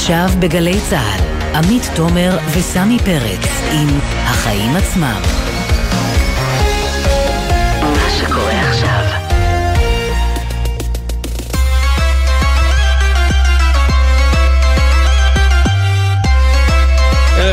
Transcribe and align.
עכשיו 0.00 0.28
בגלי 0.38 0.80
צה"ל, 0.90 1.56
עמית 1.56 1.82
תומר 1.96 2.38
וסמי 2.56 2.98
פרץ 2.98 3.48
עם 3.72 3.88
החיים 4.24 4.76
עצמם. 4.76 5.20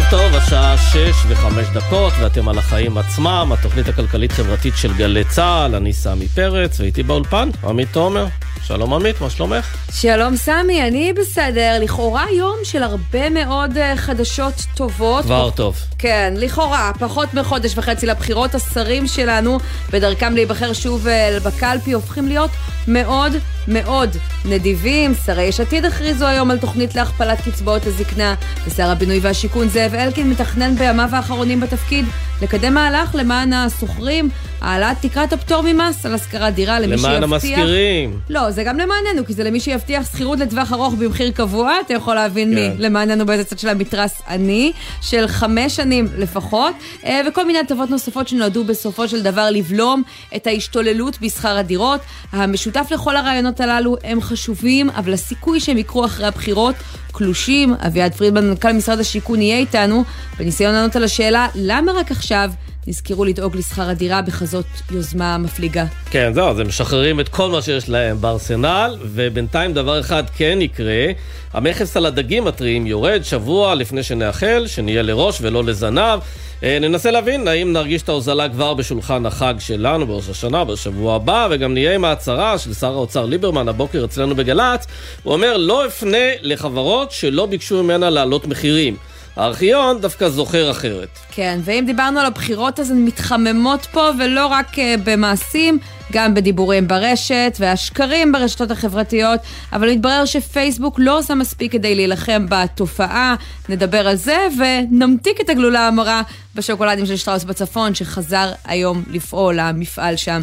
טוב, 0.09 0.35
השעה 0.35 0.77
שש 0.77 1.25
וחמש 1.27 1.67
דקות, 1.73 2.13
ואתם 2.21 2.49
על 2.49 2.57
החיים 2.57 2.97
עצמם, 2.97 3.49
התוכנית 3.53 3.87
הכלכלית-חברתית 3.87 4.73
של 4.77 4.93
גלי 4.93 5.23
צה"ל, 5.23 5.75
אני 5.75 5.93
סמי 5.93 6.27
פרץ, 6.27 6.79
ואיתי 6.79 7.03
באולפן, 7.03 7.49
עמית 7.63 7.87
תומר. 7.91 8.25
שלום 8.63 8.93
עמית, 8.93 9.21
מה 9.21 9.29
שלומך? 9.29 9.75
שלום 9.91 10.35
סמי, 10.35 10.87
אני 10.87 11.13
בסדר. 11.13 11.77
לכאורה 11.81 12.25
יום 12.37 12.55
של 12.63 12.83
הרבה 12.83 13.29
מאוד 13.29 13.77
uh, 13.77 13.97
חדשות 13.97 14.53
טובות. 14.75 15.23
כבר 15.23 15.49
טוב. 15.49 15.77
כן, 15.97 16.33
לכאורה, 16.37 16.91
פחות 16.99 17.33
מחודש 17.33 17.77
וחצי 17.77 18.05
לבחירות, 18.05 18.55
השרים 18.55 19.07
שלנו, 19.07 19.57
בדרכם 19.91 20.33
להיבחר 20.33 20.73
שוב 20.73 21.07
uh, 21.07 21.43
בקלפי, 21.43 21.91
הופכים 21.91 22.27
להיות 22.27 22.51
מאוד 22.87 23.31
מאוד 23.67 24.09
נדיבים. 24.45 25.13
שרי 25.25 25.43
יש 25.43 25.59
עתיד 25.59 25.85
הכריזו 25.85 26.25
היום 26.25 26.51
על 26.51 26.57
תוכנית 26.57 26.95
להכפלת 26.95 27.41
קצבאות 27.41 27.85
הזקנה, 27.85 28.35
ושר 28.67 28.89
הבינוי 28.89 29.19
והשיכון 29.19 29.69
זאב 29.69 29.93
אלקין 29.93 30.29
מתכנן 30.29 30.75
בימיו 30.75 31.09
האחרונים 31.11 31.59
בתפקיד 31.59 32.05
לקדם 32.41 32.73
מהלך 32.73 33.15
למען 33.15 33.53
השוכרים, 33.53 34.29
העלאת 34.61 34.97
תקרת 35.01 35.33
הפטור 35.33 35.63
ממס 35.65 36.05
על 36.05 36.13
השכרת 36.13 36.53
דירה 36.53 36.79
למי 36.79 36.95
למען 36.95 37.21
שיבטיח... 37.21 37.23
המשכירים. 37.23 38.19
לא, 38.47 38.51
זה 38.51 38.63
גם 38.63 38.77
למעננו, 38.77 39.25
כי 39.25 39.33
זה 39.33 39.43
למי 39.43 39.59
שיבטיח 39.59 40.11
שכירות 40.11 40.39
לטווח 40.39 40.73
ארוך 40.73 40.93
במחיר 40.93 41.31
קבוע, 41.31 41.73
אתה 41.85 41.93
יכול 41.93 42.15
להבין 42.15 42.49
כן. 42.49 42.55
מי 42.55 42.69
למעננו 42.77 43.25
באיזה 43.25 43.43
צד 43.43 43.59
של 43.59 43.69
המתרס 43.69 44.21
אני, 44.27 44.71
של 45.01 45.27
חמש 45.27 45.75
שנים 45.75 46.07
לפחות, 46.17 46.75
אה, 47.05 47.21
וכל 47.27 47.45
מיני 47.45 47.59
הטבות 47.59 47.89
נוספות 47.89 48.27
שנועדו 48.27 48.63
בסופו 48.63 49.07
של 49.07 49.21
דבר 49.23 49.49
לבלום 49.51 50.03
את 50.35 50.47
ההשתוללות 50.47 51.21
בשכר 51.21 51.57
הדירות. 51.57 52.01
המשותף 52.31 52.87
לכל 52.91 53.15
הרעיונות 53.15 53.59
הללו 53.59 53.95
הם 54.03 54.21
חשובים, 54.21 54.89
אבל 54.89 55.13
הסיכוי 55.13 55.59
שהם 55.59 55.77
יקרו 55.77 56.05
אחרי 56.05 56.27
הבחירות 56.27 56.75
קלושים. 57.11 57.73
אביעד 57.73 58.13
פרידמן, 58.13 58.49
מנכ"ל 58.49 58.71
משרד 58.71 58.99
השיכון, 58.99 59.41
יהיה 59.41 59.57
איתנו, 59.57 60.03
בניסיון 60.39 60.73
לענות 60.73 60.95
על 60.95 61.03
השאלה 61.03 61.47
למה 61.55 61.91
רק 61.91 62.11
עכשיו 62.11 62.51
נזכרו 62.87 63.25
לדאוג 63.25 63.55
לשכר 63.55 63.89
הדירה 63.89 64.21
בכזאת 64.21 64.65
יוזמה 64.91 65.37
מפליגה. 65.37 65.85
כן, 66.11 66.31
זהו, 66.33 66.49
אז 66.49 66.59
הם 66.59 66.67
משחררים 66.67 67.19
את 67.19 67.29
כל 67.29 67.49
מה 67.49 67.61
שיש 67.61 67.89
להם 67.89 68.21
בארסנל, 68.21 68.97
ובינתיים 69.01 69.73
דבר 69.73 69.99
אחד 69.99 70.23
כן 70.37 70.59
יקרה, 70.61 71.05
המכס 71.53 71.97
על 71.97 72.05
הדגים 72.05 72.47
הטריים 72.47 72.87
יורד 72.87 73.23
שבוע 73.23 73.75
לפני 73.75 74.03
שנאחל, 74.03 74.63
שנהיה 74.67 75.01
לראש 75.01 75.37
ולא 75.41 75.63
לזנב. 75.63 76.19
אה, 76.63 76.77
ננסה 76.81 77.11
להבין 77.11 77.47
האם 77.47 77.73
נרגיש 77.73 78.01
את 78.01 78.09
ההוזלה 78.09 78.49
כבר 78.49 78.73
בשולחן 78.73 79.25
החג 79.25 79.53
שלנו 79.59 80.07
בראש 80.07 80.29
השנה, 80.29 80.63
בשבוע 80.63 81.15
הבא, 81.15 81.47
וגם 81.51 81.73
נהיה 81.73 81.95
עם 81.95 82.05
ההצהרה 82.05 82.57
של 82.57 82.73
שר 82.73 82.93
האוצר 82.93 83.25
ליברמן 83.25 83.67
הבוקר 83.67 84.05
אצלנו 84.05 84.35
בגל"צ. 84.35 84.87
הוא 85.23 85.33
אומר, 85.33 85.57
לא 85.57 85.85
אפנה 85.85 86.27
לחברות 86.41 87.11
שלא 87.11 87.45
ביקשו 87.45 87.83
ממנה 87.83 88.09
להעלות 88.09 88.47
מחירים. 88.47 88.97
הארכיון 89.37 90.01
דווקא 90.01 90.29
זוכר 90.29 90.71
אחרת. 90.71 91.09
כן, 91.31 91.59
ואם 91.63 91.83
דיברנו 91.87 92.19
על 92.19 92.25
הבחירות 92.25 92.79
אז 92.79 92.91
הן 92.91 93.05
מתחממות 93.05 93.85
פה, 93.91 94.09
ולא 94.19 94.47
רק 94.47 94.73
uh, 94.73 94.77
במעשים, 95.03 95.79
גם 96.11 96.33
בדיבורים 96.33 96.87
ברשת 96.87 97.57
והשקרים 97.59 98.31
ברשתות 98.31 98.71
החברתיות, 98.71 99.39
אבל 99.73 99.91
מתברר 99.91 100.25
שפייסבוק 100.25 100.95
לא 100.99 101.17
עושה 101.17 101.35
מספיק 101.35 101.71
כדי 101.71 101.95
להילחם 101.95 102.45
בתופעה. 102.49 103.35
נדבר 103.69 104.07
על 104.07 104.15
זה 104.15 104.47
ונמתיק 104.57 105.41
את 105.41 105.49
הגלולה 105.49 105.87
המרה 105.87 106.21
בשוקולדים 106.55 107.05
של 107.05 107.15
שטראוס 107.15 107.43
בצפון, 107.43 107.95
שחזר 107.95 108.51
היום 108.65 109.03
לפעול, 109.07 109.59
המפעל 109.59 110.15
שם. 110.15 110.41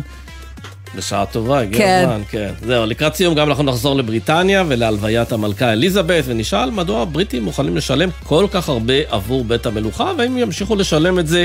בשעה 0.97 1.27
טובה, 1.27 1.61
הגיע 1.61 1.79
כן. 1.79 2.03
הזמן, 2.05 2.23
כן. 2.29 2.51
זהו, 2.67 2.87
לקראת 2.87 3.15
סיום 3.15 3.35
גם 3.35 3.49
אנחנו 3.49 3.65
נחזור 3.65 3.97
לבריטניה 3.97 4.65
ולהלוויית 4.69 5.33
המלכה 5.33 5.73
אליזבת, 5.73 6.25
ונשאל 6.27 6.71
מדוע 6.71 7.03
הבריטים 7.03 7.43
מוכנים 7.43 7.77
לשלם 7.77 8.09
כל 8.25 8.47
כך 8.51 8.69
הרבה 8.69 8.95
עבור 9.09 9.45
בית 9.45 9.67
המלוכה, 9.67 10.13
והאם 10.19 10.39
ימשיכו 10.39 10.77
לשלם 10.77 11.19
את 11.19 11.27
זה 11.27 11.45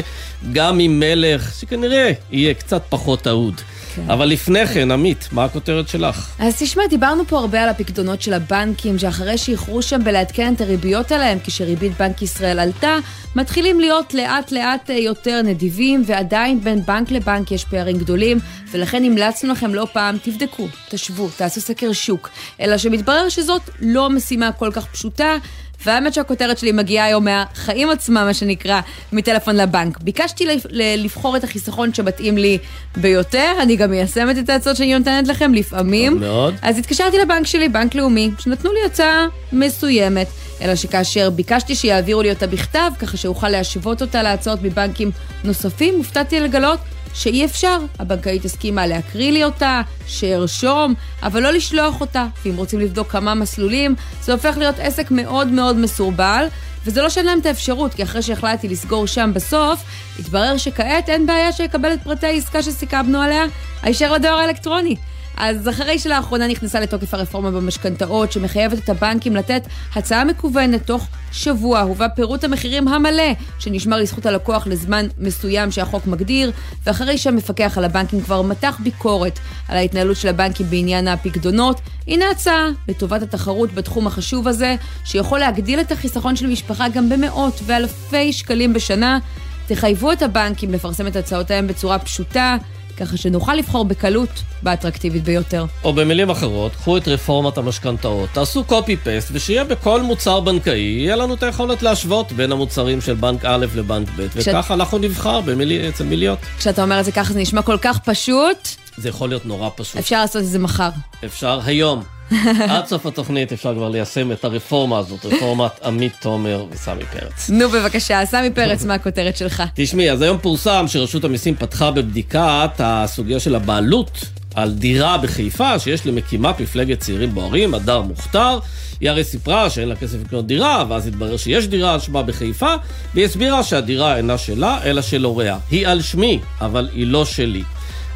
גם 0.53 0.79
עם 0.79 0.99
מלך, 0.99 1.53
שכנראה 1.59 2.11
יהיה 2.31 2.53
קצת 2.53 2.81
פחות 2.89 3.27
אהוד. 3.27 3.61
כן. 4.05 4.11
אבל 4.11 4.25
לפני 4.25 4.67
כן, 4.67 4.91
עמית, 4.91 5.29
מה 5.31 5.45
הכותרת 5.45 5.87
שלך? 5.87 6.29
אז 6.39 6.55
תשמע, 6.59 6.83
דיברנו 6.89 7.25
פה 7.27 7.39
הרבה 7.39 7.63
על 7.63 7.69
הפקדונות 7.69 8.21
של 8.21 8.33
הבנקים, 8.33 8.99
שאחרי 8.99 9.37
שאיחרו 9.37 9.81
שם 9.81 10.03
בלעדכן 10.03 10.53
את 10.53 10.61
הריביות 10.61 11.11
עליהם, 11.11 11.37
כשריבית 11.43 11.97
בנק 11.97 12.21
ישראל 12.21 12.59
עלתה, 12.59 12.95
מתחילים 13.35 13.79
להיות 13.79 14.13
לאט 14.13 14.51
לאט 14.51 14.89
אה, 14.89 14.95
יותר 14.95 15.41
נדיבים, 15.41 16.03
ועדיין 16.05 16.61
בין 16.61 16.85
בנק 16.85 17.11
לבנק 17.11 17.51
יש 17.51 17.65
פערים 17.65 17.97
גדולים, 17.97 18.39
ולכן 18.71 19.03
המלצנו 19.03 19.51
לכם 19.51 19.73
לא 19.73 19.87
פעם, 19.93 20.17
תבדקו, 20.23 20.67
תשוו, 20.89 21.29
תעשו 21.37 21.61
סקר 21.61 21.93
שוק. 21.93 22.29
אלא 22.61 22.77
שמתברר 22.77 23.29
שזאת 23.29 23.61
לא 23.81 24.09
משימה 24.09 24.51
כל 24.51 24.69
כך 24.73 24.85
פשוטה. 24.85 25.35
והאמת 25.85 26.13
שהכותרת 26.13 26.57
שלי 26.57 26.71
מגיעה 26.71 27.05
היום 27.05 27.25
מהחיים 27.25 27.89
עצמם, 27.89 28.23
מה 28.25 28.33
שנקרא, 28.33 28.81
מטלפון 29.11 29.55
לבנק. 29.55 29.97
ביקשתי 30.01 30.45
לבחור 30.71 31.37
את 31.37 31.43
החיסכון 31.43 31.93
שמתאים 31.93 32.37
לי 32.37 32.57
ביותר, 32.97 33.51
אני 33.61 33.75
גם 33.75 33.91
מיישמת 33.91 34.37
את 34.37 34.49
העצות 34.49 34.75
שאני 34.75 34.97
נותנת 34.97 35.27
לכם 35.27 35.53
לפעמים. 35.53 36.19
מאוד. 36.19 36.55
אז 36.61 36.77
התקשרתי 36.77 37.17
לבנק 37.17 37.47
שלי, 37.47 37.69
בנק 37.69 37.95
לאומי, 37.95 38.31
שנתנו 38.39 38.71
לי 38.73 38.79
הצעה 38.85 39.27
מסוימת. 39.53 40.27
אלא 40.61 40.75
שכאשר 40.75 41.29
ביקשתי 41.29 41.75
שיעבירו 41.75 42.21
לי 42.21 42.29
אותה 42.29 42.47
בכתב, 42.47 42.91
ככה 42.99 43.17
שאוכל 43.17 43.49
להשוות 43.49 44.01
אותה 44.01 44.23
להצעות 44.23 44.59
מבנקים 44.63 45.11
נוספים, 45.43 45.93
הופתעתי 45.97 46.39
לגלות 46.39 46.79
שאי 47.13 47.45
אפשר. 47.45 47.77
הבנקאית 47.99 48.45
הסכימה 48.45 48.87
להקריא 48.87 49.31
לי 49.31 49.43
אותה, 49.43 49.81
שארשום, 50.07 50.93
אבל 51.23 51.43
לא 51.43 51.51
לשלוח 51.51 52.01
אותה. 52.01 52.25
ואם 52.45 52.57
רוצים 52.57 52.79
לבדוק 52.79 53.11
כמה 53.11 53.33
מסלולים, 53.33 53.95
זה 54.21 54.33
הופך 54.33 54.57
להיות 54.57 54.75
עסק 54.79 55.11
מאוד 55.11 55.47
מאוד 55.47 55.75
מסורבל. 55.75 56.45
וזה 56.85 57.01
לא 57.01 57.09
שאין 57.09 57.25
להם 57.25 57.39
את 57.39 57.45
האפשרות, 57.45 57.93
כי 57.93 58.03
אחרי 58.03 58.21
שהחלטתי 58.21 58.67
לסגור 58.67 59.07
שם 59.07 59.31
בסוף, 59.33 59.83
התברר 60.19 60.57
שכעת 60.57 61.09
אין 61.09 61.25
בעיה 61.25 61.51
שיקבל 61.51 61.93
את 61.93 62.03
פרטי 62.03 62.27
העסקה 62.27 62.63
שסיכמנו 62.63 63.21
עליה, 63.21 63.43
הישר 63.81 64.13
לדואר 64.13 64.33
האלקטרוני. 64.33 64.95
אז 65.39 65.69
אחרי 65.69 65.99
שלאחרונה 65.99 66.47
נכנסה 66.47 66.79
לתוקף 66.79 67.13
הרפורמה 67.13 67.51
במשכנתאות, 67.51 68.31
שמחייבת 68.31 68.77
את 68.77 68.89
הבנקים 68.89 69.35
לתת 69.35 69.61
הצעה 69.95 70.25
מקוונת 70.25 70.85
תוך 70.85 71.07
שבוע, 71.31 71.79
הובא 71.79 72.07
פירוט 72.15 72.43
המחירים 72.43 72.87
המלא, 72.87 73.33
שנשמר 73.59 73.97
לזכות 73.97 74.25
הלקוח 74.25 74.67
לזמן 74.67 75.07
מסוים 75.17 75.71
שהחוק 75.71 76.07
מגדיר, 76.07 76.51
ואחרי 76.85 77.17
שהמפקח 77.17 77.77
על 77.77 77.85
הבנקים 77.85 78.21
כבר 78.21 78.41
מתח 78.41 78.79
ביקורת 78.83 79.39
על 79.67 79.77
ההתנהלות 79.77 80.17
של 80.17 80.27
הבנקים 80.27 80.65
בעניין 80.69 81.07
הפקדונות, 81.07 81.81
הנה 82.07 82.25
הצעה 82.31 82.67
לטובת 82.87 83.21
התחרות 83.21 83.73
בתחום 83.73 84.07
החשוב 84.07 84.47
הזה, 84.47 84.75
שיכול 85.05 85.39
להגדיל 85.39 85.79
את 85.79 85.91
החיסכון 85.91 86.35
של 86.35 86.47
משפחה 86.47 86.89
גם 86.89 87.09
במאות 87.09 87.59
ואלפי 87.65 88.33
שקלים 88.33 88.73
בשנה. 88.73 89.19
תחייבו 89.67 90.11
את 90.11 90.21
הבנקים 90.21 90.73
לפרסם 90.73 91.07
את 91.07 91.15
הצעותיהם 91.15 91.67
בצורה 91.67 91.99
פשוטה, 91.99 92.57
ככה 92.99 93.17
שנוכל 93.17 93.55
לבחור 93.55 93.85
בקלות 93.85 94.29
באטרקטיבית 94.63 95.23
ביותר. 95.23 95.65
או 95.83 95.93
במילים 95.93 96.29
אחרות, 96.29 96.75
קחו 96.75 96.97
את 96.97 97.07
רפורמת 97.07 97.57
המשכנתאות, 97.57 98.29
תעשו 98.33 98.63
copy-paste, 98.69 99.29
ושיהיה 99.31 99.63
בכל 99.63 100.01
מוצר 100.01 100.39
בנקאי, 100.39 100.79
יהיה 100.79 101.15
לנו 101.15 101.33
את 101.33 101.43
היכולת 101.43 101.81
להשוות 101.81 102.31
בין 102.31 102.51
המוצרים 102.51 103.01
של 103.01 103.13
בנק 103.13 103.45
א' 103.45 103.65
לבנק 103.75 104.07
ב', 104.15 104.27
כש- 104.27 104.47
וככה 104.47 104.73
אנחנו 104.73 104.97
נבחר 104.97 105.41
במילי, 105.41 105.89
אצל 105.89 106.03
מי 106.03 106.17
להיות. 106.17 106.39
כשאתה 106.57 106.83
אומר 106.83 106.99
את 106.99 107.05
זה 107.05 107.11
ככה, 107.11 107.33
זה 107.33 107.39
נשמע 107.39 107.61
כל 107.61 107.77
כך 107.81 107.99
פשוט, 107.99 108.67
זה 108.97 109.09
יכול 109.09 109.29
להיות 109.29 109.45
נורא 109.45 109.69
פשוט. 109.75 109.97
אפשר 109.97 110.21
לעשות 110.21 110.41
את 110.41 110.47
זה 110.47 110.59
מחר. 110.59 110.89
אפשר 111.25 111.59
היום. 111.65 112.03
עד 112.69 112.85
סוף 112.85 113.05
התוכנית 113.05 113.53
אפשר 113.53 113.75
כבר 113.75 113.89
ליישם 113.89 114.31
את 114.31 114.43
הרפורמה 114.43 114.97
הזאת, 114.97 115.25
רפורמת 115.25 115.71
עמית 115.83 116.13
תומר 116.21 116.65
וסמי 116.71 117.03
פרץ. 117.11 117.49
נו 117.49 117.69
בבקשה, 117.69 118.25
סמי 118.25 118.49
פרץ, 118.49 118.85
מה 118.85 118.93
הכותרת 118.93 119.37
שלך? 119.37 119.63
תשמעי, 119.73 120.11
אז 120.11 120.21
היום 120.21 120.37
פורסם 120.37 120.85
שרשות 120.87 121.23
המיסים 121.23 121.55
פתחה 121.55 121.91
בבדיקת 121.91 122.71
הסוגיה 122.79 123.39
של 123.39 123.55
הבעלות 123.55 124.25
על 124.55 124.71
דירה 124.71 125.17
בחיפה, 125.17 125.79
שיש 125.79 126.05
למקימת 126.05 126.59
מפלגת 126.59 126.99
צעירים 126.99 127.33
בוערים, 127.33 127.73
הדר 127.73 128.01
מוכתר. 128.01 128.59
היא 129.01 129.09
הרי 129.09 129.23
סיפרה 129.23 129.69
שאין 129.69 129.89
לה 129.89 129.95
כסף 129.95 130.17
לקנות 130.25 130.47
דירה, 130.47 130.85
ואז 130.89 131.07
התברר 131.07 131.37
שיש 131.37 131.67
דירה 131.67 131.93
על 131.93 131.99
שמה 131.99 132.23
בחיפה, 132.23 132.73
והיא 133.13 133.25
הסבירה 133.25 133.63
שהדירה 133.63 134.17
אינה 134.17 134.37
שלה, 134.37 134.79
אלא 134.83 135.01
של 135.01 135.23
הוריה. 135.23 135.57
היא 135.71 135.87
על 135.87 136.01
שמי, 136.01 136.39
אבל 136.61 136.89
היא 136.93 137.07
לא 137.07 137.25
שלי. 137.25 137.63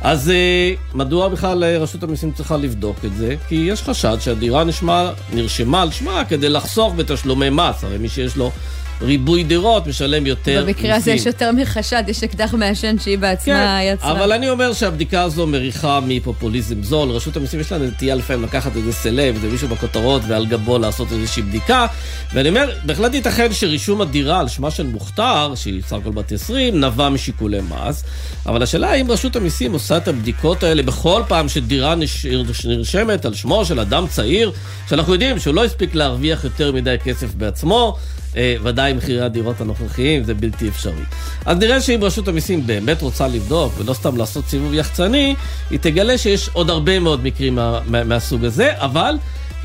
אז 0.03 0.29
אה, 0.29 0.73
מדוע 0.94 1.27
בכלל 1.27 1.63
אה, 1.63 1.77
רשות 1.77 2.03
המיסים 2.03 2.31
צריכה 2.31 2.57
לבדוק 2.57 2.97
את 3.05 3.15
זה? 3.15 3.35
כי 3.47 3.55
יש 3.55 3.81
חשד 3.81 4.17
שהדירה 4.19 4.63
נשמע, 4.63 5.11
נרשמה 5.33 5.81
על 5.81 5.91
שמה 5.91 6.25
כדי 6.25 6.50
לחסוך 6.50 6.94
בתשלומי 6.95 7.50
מס. 7.50 7.83
הרי 7.83 7.97
מי 7.97 8.09
שיש 8.09 8.35
לו 8.35 8.51
ריבוי 9.03 9.44
דירות, 9.44 9.88
משלם 9.88 10.25
יותר 10.25 10.65
מיסים. 10.65 10.75
במקרה 10.75 10.95
הזה 10.95 11.11
יש 11.11 11.25
יותר 11.25 11.51
מחשד, 11.51 12.03
יש 12.07 12.23
אקדח 12.23 12.53
מעשן 12.53 13.00
שהיא 13.00 13.17
בעצמה 13.17 13.53
כן, 13.53 13.94
יצרה. 13.94 14.11
אבל 14.11 14.31
אני 14.31 14.50
אומר 14.50 14.73
שהבדיקה 14.73 15.21
הזו 15.21 15.47
מריחה 15.47 16.00
מפופוליזם 16.07 16.83
זול. 16.83 17.09
רשות 17.09 17.38
המיסים 17.38 17.59
יש 17.59 17.71
לה 17.71 17.77
נטייה 17.77 18.15
לפעמים 18.15 18.44
לקחת 18.44 18.75
איזה 18.75 18.94
סלב, 18.94 19.35
איזה 19.35 19.47
מישהו 19.47 19.67
בכותרות 19.67 20.21
ועל 20.27 20.45
גבו 20.45 20.77
לעשות 20.77 21.11
איזושהי 21.11 21.44
בדיקה. 21.44 21.85
ואני 22.33 22.50
אומר, 22.50 22.69
בהחלט 22.85 23.13
ייתכן 23.13 23.53
שרישום 23.53 24.01
הדירה 24.01 24.39
על 24.39 24.47
שמה 24.47 24.71
של 24.71 24.88
מוכתר, 24.88 25.53
שהיא 25.55 25.81
סך 25.81 25.94
הכל 25.94 26.11
בת 26.11 26.31
20, 26.31 26.79
נבע 26.79 27.09
משיקולי 27.09 27.59
מס. 27.61 28.03
אבל 28.45 28.63
השאלה 28.63 28.91
האם 28.91 29.11
רשות 29.11 29.35
המיסים 29.35 29.73
עושה 29.73 29.97
את 29.97 30.07
הבדיקות 30.07 30.63
האלה 30.63 30.83
בכל 30.83 31.23
פעם 31.27 31.50
שדירה 31.50 31.95
נרשמת 32.65 33.25
על 33.25 33.33
שמו 33.33 33.65
של 33.65 33.79
אדם 33.79 34.07
צעיר, 34.07 34.51
שאנחנו 34.89 35.13
יודעים 35.13 35.39
שהוא 35.39 35.55
לא 35.55 35.65
הספיק 35.65 35.95
להרוויח 35.95 36.44
יותר 36.44 36.71
מדי 36.71 36.95
כסף 37.03 37.35
בעצמו. 37.35 37.97
אה, 38.38 38.56
ודאי 38.63 38.94
מחירי 38.94 39.21
הדירות 39.21 39.62
הנוכחיים 39.62 40.24
זה 40.24 40.33
בלתי 40.33 40.68
אפשרי. 40.68 41.03
אז 41.45 41.57
נראה 41.57 41.81
שאם 41.81 42.00
רשות 42.01 42.27
המיסים 42.27 42.68
באמת 42.68 43.01
רוצה 43.01 43.27
לבדוק, 43.27 43.74
ולא 43.77 43.94
סתם 43.94 44.18
לעשות 44.18 44.45
סיבוב 44.45 44.74
יחצני, 44.74 45.35
היא 45.69 45.80
תגלה 45.80 46.18
שיש 46.18 46.50
עוד 46.53 46.69
הרבה 46.69 47.00
מאוד 47.00 47.24
מקרים 47.24 47.56
מה, 47.56 47.80
מה, 47.88 48.03
מהסוג 48.03 48.45
הזה, 48.45 48.71
אבל 48.75 49.15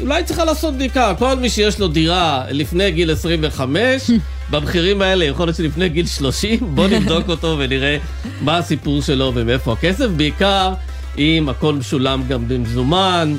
אולי 0.01 0.25
צריכה 0.25 0.45
לעשות 0.45 0.75
בדיקה. 0.75 1.15
כל 1.19 1.35
מי 1.35 1.51
שיש 1.51 1.79
לו 1.79 1.89
דירה 1.89 2.45
לפני 2.51 2.91
גיל 2.91 3.11
25, 3.11 4.11
במחירים 4.51 5.03
האלה, 5.03 5.25
יכול 5.25 5.47
להיות 5.47 5.57
שלפני 5.57 5.89
גיל 5.89 6.07
30, 6.07 6.59
בוא 6.75 6.89
נבדוק 6.89 7.29
אותו 7.35 7.57
ונראה 7.59 7.99
מה 8.41 8.59
הסיפור 8.59 9.03
שלו 9.03 9.33
ומאיפה 9.35 9.73
הכסף, 9.73 10.07
בעיקר 10.17 10.73
אם 11.19 11.49
הכל 11.49 11.75
משולם 11.75 12.23
גם 12.29 12.49
במזומן. 12.49 13.37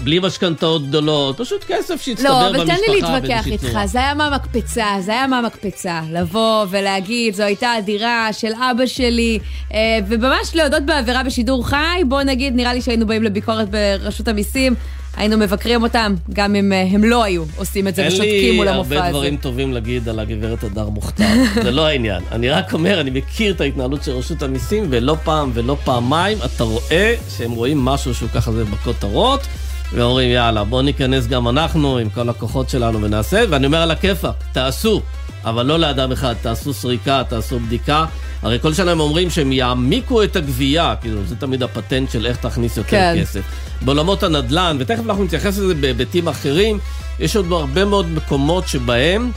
בלי 0.00 0.18
משכנתאות 0.22 0.88
גדולות, 0.88 1.38
פשוט 1.38 1.64
כסף 1.68 2.02
שהצטבר 2.02 2.48
במשפחה. 2.48 2.50
לא, 2.52 2.62
אבל 2.62 2.66
תן 2.66 2.76
לי 2.86 3.00
להתווכח 3.00 3.46
איתך, 3.46 3.78
זה 3.84 3.98
היה 3.98 4.14
מהמקפצה, 4.14 4.86
זה 5.00 5.12
היה 5.12 5.26
מהמקפצה. 5.26 6.00
לבוא 6.12 6.66
ולהגיד, 6.70 7.34
זו 7.34 7.42
הייתה 7.42 7.72
הדירה 7.72 8.32
של 8.32 8.52
אבא 8.70 8.86
שלי, 8.86 9.38
אה, 9.74 9.98
וממש 10.08 10.54
להודות 10.54 10.82
בעבירה 10.82 11.22
בשידור 11.22 11.68
חי, 11.68 12.00
בוא 12.08 12.22
נגיד, 12.22 12.56
נראה 12.56 12.74
לי 12.74 12.82
שהיינו 12.82 13.06
באים 13.06 13.22
לביקורת 13.22 13.68
ברשות 13.70 14.28
המיסים. 14.28 14.74
היינו 15.16 15.38
מבקרים 15.38 15.82
אותם, 15.82 16.14
גם 16.32 16.54
אם 16.54 16.72
אה, 16.72 16.86
הם 16.90 17.04
לא 17.04 17.24
היו 17.24 17.44
עושים 17.56 17.88
את 17.88 17.94
זה 17.94 18.06
ושותקים 18.08 18.56
מול 18.56 18.68
המופע 18.68 18.86
הזה. 18.86 18.94
אין 18.94 19.02
לי 19.02 19.06
הרבה 19.06 19.18
דברים 19.18 19.36
טובים 19.36 19.72
להגיד 19.72 20.08
על 20.08 20.18
הגברת 20.18 20.64
הדר 20.64 20.88
מוכתר, 20.88 21.24
זה 21.64 21.70
לא 21.70 21.86
העניין. 21.86 22.22
אני 22.32 22.50
רק 22.50 22.72
אומר, 22.72 23.00
אני 23.00 23.10
מכיר 23.10 23.52
את 23.52 23.60
ההתנהלות 23.60 24.04
של 24.04 24.12
רשות 24.12 24.42
המיסים, 24.42 24.86
ולא 24.90 25.16
פעם 25.24 25.50
ולא 25.54 25.76
פעמיים 25.84 26.38
אתה 26.44 26.64
רואה 26.64 27.14
שהם 27.36 27.50
רואים 27.50 27.84
משהו 27.84 28.14
שהוא 28.14 28.28
ככה 28.34 28.52
זה 28.52 28.64
בכותרות. 28.64 29.40
ואומרים 29.92 30.30
יאללה 30.30 30.64
בוא 30.64 30.82
ניכנס 30.82 31.26
גם 31.26 31.48
אנחנו 31.48 31.98
עם 31.98 32.10
כל 32.10 32.28
הכוחות 32.28 32.70
שלנו 32.70 33.02
ונעשה 33.02 33.44
ואני 33.50 33.66
אומר 33.66 33.78
על 33.78 33.90
הכיפאק, 33.90 34.34
תעשו 34.52 35.02
אבל 35.44 35.66
לא 35.66 35.78
לאדם 35.78 36.12
אחד, 36.12 36.34
תעשו 36.42 36.72
סריקה, 36.72 37.22
תעשו 37.28 37.60
בדיקה 37.60 38.04
הרי 38.42 38.58
כל 38.60 38.74
שנה 38.74 38.90
הם 38.90 39.00
אומרים 39.00 39.30
שהם 39.30 39.52
יעמיקו 39.52 40.22
את 40.22 40.36
הגבייה, 40.36 40.94
כאילו 41.00 41.24
זה 41.26 41.36
תמיד 41.36 41.62
הפטנט 41.62 42.10
של 42.10 42.26
איך 42.26 42.36
תכניס 42.36 42.76
יותר 42.76 42.90
כן. 42.90 43.16
כסף. 43.20 43.40
בעולמות 43.82 44.22
הנדל"ן, 44.22 44.76
ותכף 44.80 45.02
אנחנו 45.06 45.24
נתייחס 45.24 45.58
לזה 45.58 45.74
בהיבטים 45.74 46.28
אחרים, 46.28 46.78
יש 47.18 47.36
עוד 47.36 47.52
הרבה 47.52 47.84
מאוד 47.84 48.10
מקומות 48.10 48.68
שבהם 48.68 49.30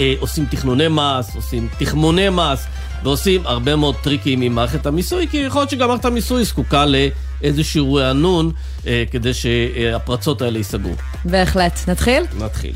אה, 0.00 0.14
עושים 0.18 0.46
תכנוני 0.50 0.88
מס, 0.88 1.34
עושים 1.34 1.68
תחמוני 1.78 2.28
מס, 2.28 2.66
ועושים 3.02 3.40
הרבה 3.44 3.76
מאוד 3.76 3.94
טריקים 4.02 4.42
עם 4.42 4.54
מערכת 4.54 4.86
המיסוי, 4.86 5.28
כי 5.28 5.36
יכול 5.36 5.60
להיות 5.60 5.70
שגם 5.70 5.88
מערכת 5.88 6.04
המיסוי 6.04 6.44
זקוקה 6.44 6.84
לאיזשהו 6.86 7.94
רענון 7.94 8.52
אה, 8.86 9.04
כדי 9.10 9.34
שהפרצות 9.34 10.42
האלה 10.42 10.58
ייסגרו. 10.58 10.92
בהחלט. 11.24 11.88
נתחיל? 11.88 12.22
נתחיל. 12.38 12.72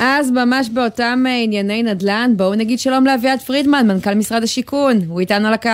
אז 0.00 0.30
ממש 0.30 0.68
באותם 0.68 1.24
אה, 1.26 1.42
ענייני 1.44 1.82
נדל"ן, 1.82 2.32
בואו 2.36 2.54
נגיד 2.54 2.78
שלום 2.78 3.06
לאביעד 3.06 3.40
פרידמן, 3.40 3.86
מנכ"ל 3.88 4.14
משרד 4.14 4.42
השיכון, 4.42 5.00
הוא 5.08 5.20
איתנו 5.20 5.48
על 5.48 5.54
הקו. 5.54 5.70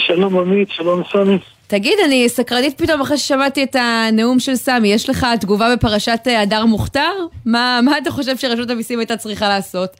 שלום 0.00 0.38
עמית, 0.38 0.70
שלום 0.70 1.02
סמי. 1.12 1.38
תגיד, 1.70 1.98
אני 2.04 2.28
סקרנית 2.28 2.78
פתאום 2.78 3.00
אחרי 3.00 3.18
ששמעתי 3.18 3.62
את 3.62 3.76
הנאום 3.78 4.40
של 4.40 4.56
סמי, 4.56 4.92
יש 4.92 5.08
לך 5.08 5.26
תגובה 5.40 5.76
בפרשת 5.76 6.20
אה, 6.26 6.40
הדר 6.42 6.64
מוכתר? 6.64 7.12
מה, 7.44 7.80
מה 7.82 7.98
אתה 7.98 8.10
חושב 8.10 8.36
שרשות 8.36 8.70
המיסים 8.70 8.98
הייתה 8.98 9.16
צריכה 9.16 9.48
לעשות? 9.48 9.96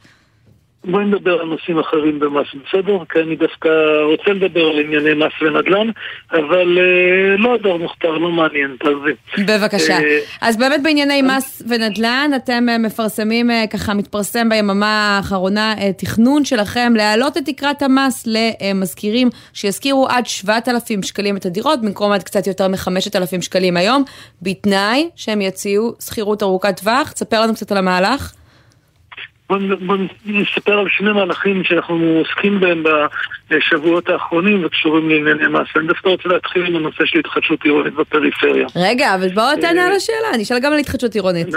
בואי 0.85 1.05
נדבר 1.05 1.41
על 1.41 1.47
נושאים 1.47 1.79
אחרים 1.79 2.19
במס, 2.19 2.47
בסדר? 2.67 2.97
כי 3.09 3.19
אני 3.19 3.35
דווקא 3.35 3.69
רוצה 4.03 4.31
לדבר 4.31 4.61
על 4.61 4.79
ענייני 4.79 5.13
מס 5.13 5.31
ונדל"ן, 5.41 5.87
אבל 6.31 6.77
אה, 6.77 7.37
לא 7.37 7.55
הדר 7.55 7.77
מוכתר, 7.77 8.11
לא 8.11 8.29
מעניין, 8.29 8.75
תעזבי. 8.79 9.11
בבקשה. 9.47 9.93
אה, 9.93 10.19
אז 10.41 10.57
באמת 10.57 10.83
בענייני 10.83 11.21
מס 11.21 11.61
ונדל"ן, 11.67 12.31
אתם 12.35 12.69
אה, 12.69 12.77
מפרסמים, 12.77 13.49
ככה 13.73 13.93
מתפרסם 13.93 14.49
ביממה 14.49 15.17
האחרונה, 15.17 15.73
תכנון 15.97 16.45
שלכם 16.45 16.93
להעלות 16.95 17.37
את 17.37 17.45
תקרת 17.45 17.81
המס 17.81 18.27
למזכירים 18.27 19.29
שיזכירו 19.53 20.07
עד 20.07 20.25
7,000 20.25 21.03
שקלים 21.03 21.37
את 21.37 21.45
הדירות, 21.45 21.81
במקום 21.81 22.11
עד 22.11 22.23
קצת 22.23 22.47
יותר 22.47 22.67
מ-5,000 22.67 23.41
שקלים 23.41 23.77
היום, 23.77 24.03
בתנאי 24.41 25.09
שהם 25.15 25.41
יציעו 25.41 25.93
שכירות 26.05 26.43
ארוכת 26.43 26.79
טווח. 26.79 27.11
תספר 27.11 27.41
לנו 27.41 27.53
קצת 27.53 27.71
על 27.71 27.77
המהלך. 27.77 28.33
בואו 29.59 29.97
נספר 30.25 30.79
על 30.79 30.85
שני 30.89 31.11
מהלכים 31.11 31.63
שאנחנו 31.63 32.17
עוסקים 32.19 32.59
בהם 32.59 32.83
בשבועות 33.49 34.09
האחרונים 34.09 34.65
וקשורים 34.65 35.09
לענייני 35.09 35.47
מס. 35.47 35.67
אני 35.75 35.87
דווקא 35.87 36.09
רוצה 36.09 36.29
להתחיל 36.29 36.65
עם 36.65 36.75
הנושא 36.75 37.05
של 37.05 37.19
התחדשות 37.19 37.63
עירונית 37.63 37.93
בפריפריה. 37.93 38.67
רגע, 38.75 39.15
אבל 39.15 39.29
בואו 39.29 39.55
תענה 39.61 39.87
על 39.87 39.93
השאלה, 39.93 40.27
אני 40.33 40.43
אשאל 40.43 40.59
גם 40.59 40.73
על 40.73 40.79
התחדשות 40.79 41.15
עירונית. 41.15 41.47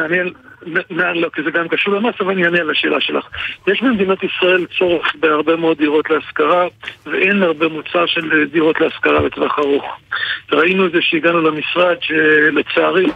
לא, 0.90 1.28
כי 1.32 1.42
זה 1.42 1.50
גם 1.50 1.68
קשור 1.68 1.94
למס, 1.94 2.14
אבל 2.20 2.32
אני 2.32 2.44
אענה 2.44 2.58
על 2.60 2.70
השאלה 2.70 3.00
שלך. 3.00 3.26
יש 3.66 3.82
במדינת 3.82 4.18
ישראל 4.22 4.66
צורך 4.78 5.12
בהרבה 5.20 5.56
מאוד 5.56 5.78
דירות 5.78 6.10
להשכרה, 6.10 6.66
ואין 7.06 7.42
הרבה 7.42 7.68
מוצר 7.68 8.06
של 8.06 8.44
דירות 8.52 8.80
להשכרה 8.80 9.20
לטווח 9.20 9.58
ארוך. 9.58 9.84
ראינו 10.52 10.86
את 10.86 10.92
זה 10.92 10.98
שהגענו 11.02 11.40
למשרד, 11.40 11.96
שלצערי... 12.00 13.06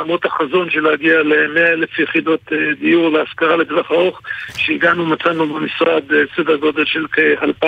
למרות 0.00 0.24
החזון 0.24 0.70
של 0.70 0.80
להגיע 0.80 1.22
ל-100 1.22 1.58
אלף 1.58 1.98
יחידות 1.98 2.40
אה, 2.52 2.56
דיור 2.80 3.08
להשכרה 3.08 3.56
לטווח 3.56 3.90
ארוך, 3.90 4.20
שהגענו, 4.56 5.06
מצאנו 5.06 5.54
במשרד 5.54 6.02
אה, 6.12 6.18
סדר 6.36 6.56
גודל 6.56 6.84
של 6.84 7.06
כ-2,000 7.12 7.66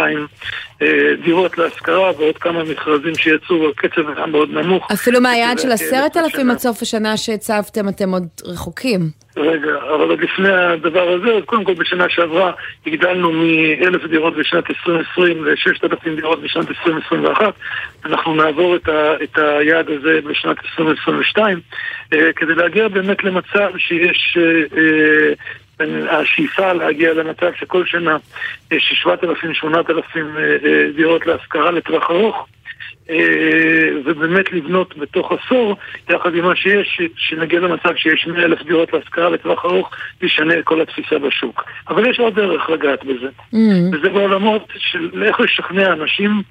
אה, 0.83 0.87
דירות 1.25 1.59
להשכרה 1.59 2.11
ועוד 2.19 2.39
כמה 2.39 2.65
מכרזים 2.65 3.15
שיצאו 3.15 3.69
בקצב 3.69 4.09
היה 4.17 4.27
מאוד 4.27 4.51
נמוך. 4.51 4.89
אפילו 4.93 5.21
מהיעד 5.21 5.59
של 5.59 5.73
עשרת 5.73 6.17
אלפים 6.17 6.51
עד 6.51 6.59
סוף 6.59 6.83
השנה 6.83 7.17
שהצבתם, 7.17 7.89
אתם 7.89 8.11
עוד 8.11 8.27
רחוקים. 8.45 9.26
רגע, 9.37 9.77
אבל 9.95 10.11
עוד 10.11 10.21
לפני 10.21 10.53
הדבר 10.53 11.09
הזה, 11.09 11.35
אז 11.35 11.43
קודם 11.45 11.65
כל 11.65 11.75
בשנה 11.75 12.09
שעברה 12.09 12.53
הגדלנו 12.87 13.33
מ-1,000 13.33 14.07
דירות 14.09 14.37
בשנת 14.37 14.71
2020 14.71 15.45
ל-6,000 15.45 16.17
דירות 16.17 16.43
בשנת 16.43 16.69
2021. 16.69 17.55
אנחנו 18.05 18.35
נעבור 18.35 18.77
את, 18.77 18.89
ה- 18.89 19.15
את 19.23 19.39
היעד 19.39 19.91
הזה 19.91 20.21
בשנת 20.25 20.57
2022, 20.65 21.61
אה, 22.13 22.33
כדי 22.37 22.55
להגיע 22.55 22.89
באמת 22.89 23.25
למצב 23.25 23.71
שיש... 23.79 24.39
אה, 24.41 24.63
אה, 25.81 26.21
השאיפה 26.21 26.73
להגיע 26.73 27.15
למצב 27.15 27.51
שכל 27.61 27.87
שנה 27.87 28.17
יש 28.71 29.05
7,000-8,000 29.65 30.19
דירות 30.97 31.27
להשכרה 31.27 31.71
לטווח 31.71 32.11
ארוך. 32.11 32.47
אה, 33.11 33.89
ובאמת 34.05 34.53
לבנות 34.53 34.99
בתוך 34.99 35.33
עשור, 35.33 35.77
יחד 36.11 36.35
עם 36.35 36.45
מה 36.45 36.57
שיש, 36.57 37.01
שנגיע 37.17 37.61
למצב 37.61 37.97
שיש 37.97 38.27
100 38.27 38.45
אלף 38.45 38.63
דירות 38.63 38.93
להשכרה 38.93 39.31
לטווח 39.31 39.65
ארוך, 39.65 39.91
תשנה 40.19 40.59
את 40.59 40.65
כל 40.65 40.81
התפיסה 40.81 41.19
בשוק. 41.19 41.65
אבל 41.89 42.11
יש 42.11 42.21
עוד 42.21 42.35
דרך 42.35 42.71
לגעת 42.71 43.05
בזה. 43.05 43.29
Mm. 43.55 43.57
וזה 43.93 44.09
בעולמות 44.09 44.73
של 44.77 45.23
איך 45.23 45.41
לשכנע 45.41 45.93
אנשים 45.93 46.43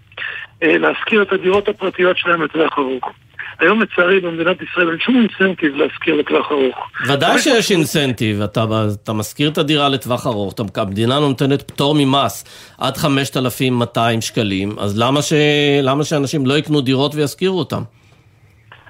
אה, 0.64 0.78
להשכיר 0.78 1.22
את 1.22 1.34
הדירות 1.34 1.70
הפרטיות 1.70 2.18
שלהם 2.18 2.42
לטווח 2.42 2.80
ארוך. 2.80 3.12
היום 3.60 3.82
לצערי 3.82 4.20
במדינת 4.20 4.58
ישראל 4.62 4.90
אין 4.90 5.00
שום 5.00 5.16
אינסנטיב 5.16 5.76
להשכיר 5.76 6.16
לטווח 6.16 6.52
ארוך. 6.52 6.90
ודאי 7.08 7.40
שיש 7.40 7.72
אינסנטיב, 7.72 8.42
אתה, 8.42 8.66
אתה 9.04 9.14
משכיר 9.14 9.50
את 9.50 9.58
הדירה 9.58 9.90
לטווח 9.90 10.28
ארוך, 10.28 10.54
אתה, 10.54 10.82
המדינה 10.82 11.20
נותנת 11.20 11.62
פטור 11.62 11.96
ממס 11.98 12.44
עד 12.80 12.98
5,200 12.98 14.22
שקלים, 14.22 14.70
אז 14.80 15.00
למה, 15.00 15.22
ש, 15.22 15.34
למה 15.84 16.04
שאנשים 16.04 16.46
לא 16.46 16.54
יקנו 16.54 16.82
דירות 16.82 17.16
וישכירו 17.16 17.60
אותן? 17.60 17.82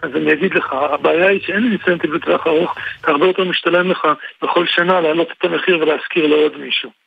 אז 0.01 0.09
אני 0.15 0.33
אגיד 0.33 0.55
לך, 0.55 0.73
הבעיה 0.73 1.27
היא 1.27 1.39
שאין 1.45 1.63
אינסנטיב 1.71 2.13
לטווח 2.13 2.47
ארוך, 2.47 2.75
הרבה 3.03 3.27
יותר 3.27 3.43
משתלם 3.43 3.91
לך 3.91 4.07
בכל 4.41 4.65
שנה 4.67 5.01
להעלות 5.01 5.27
את 5.37 5.45
המחיר 5.45 5.79
ולהשכיר 5.81 6.27
לעוד 6.27 6.57
מישהו. 6.57 7.04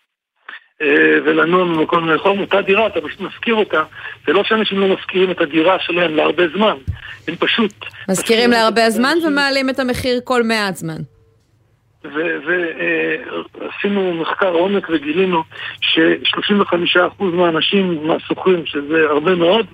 אה, 0.83 1.19
ולנוע 1.25 1.65
ממקום 1.65 2.09
לרחוב, 2.09 2.41
אותה 2.41 2.63
דירה, 2.63 2.87
אתה 2.87 3.01
פשוט 3.01 3.21
משכיר 3.21 3.55
אותה. 3.55 3.83
זה 4.27 4.33
לא 4.33 4.45
שאנשים 4.45 4.81
לא 4.81 4.95
משכירים 4.95 5.31
את 5.31 5.41
הדירה 5.41 5.77
שלהם 5.81 6.17
להרבה 6.17 6.49
זמן, 6.49 6.75
הם 7.29 7.37
פשוט... 7.37 7.73
משכירים 8.09 8.51
להרבה 8.51 8.91
זמן 8.91 9.19
ומעלים 9.27 9.71
את 9.71 9.79
המחיר 9.79 10.21
כל 10.25 10.43
מעט 10.43 10.77
זמן. 10.77 10.99
ועשינו 12.05 14.15
מחקר 14.15 14.51
עומק 14.51 14.89
וגילינו 14.91 15.43
ש-35% 15.81 17.23
מהאנשים, 17.23 18.07
מהשוכרים, 18.07 18.67
שזה 18.67 19.07
הרבה 19.11 19.35
מאוד, 19.35 19.67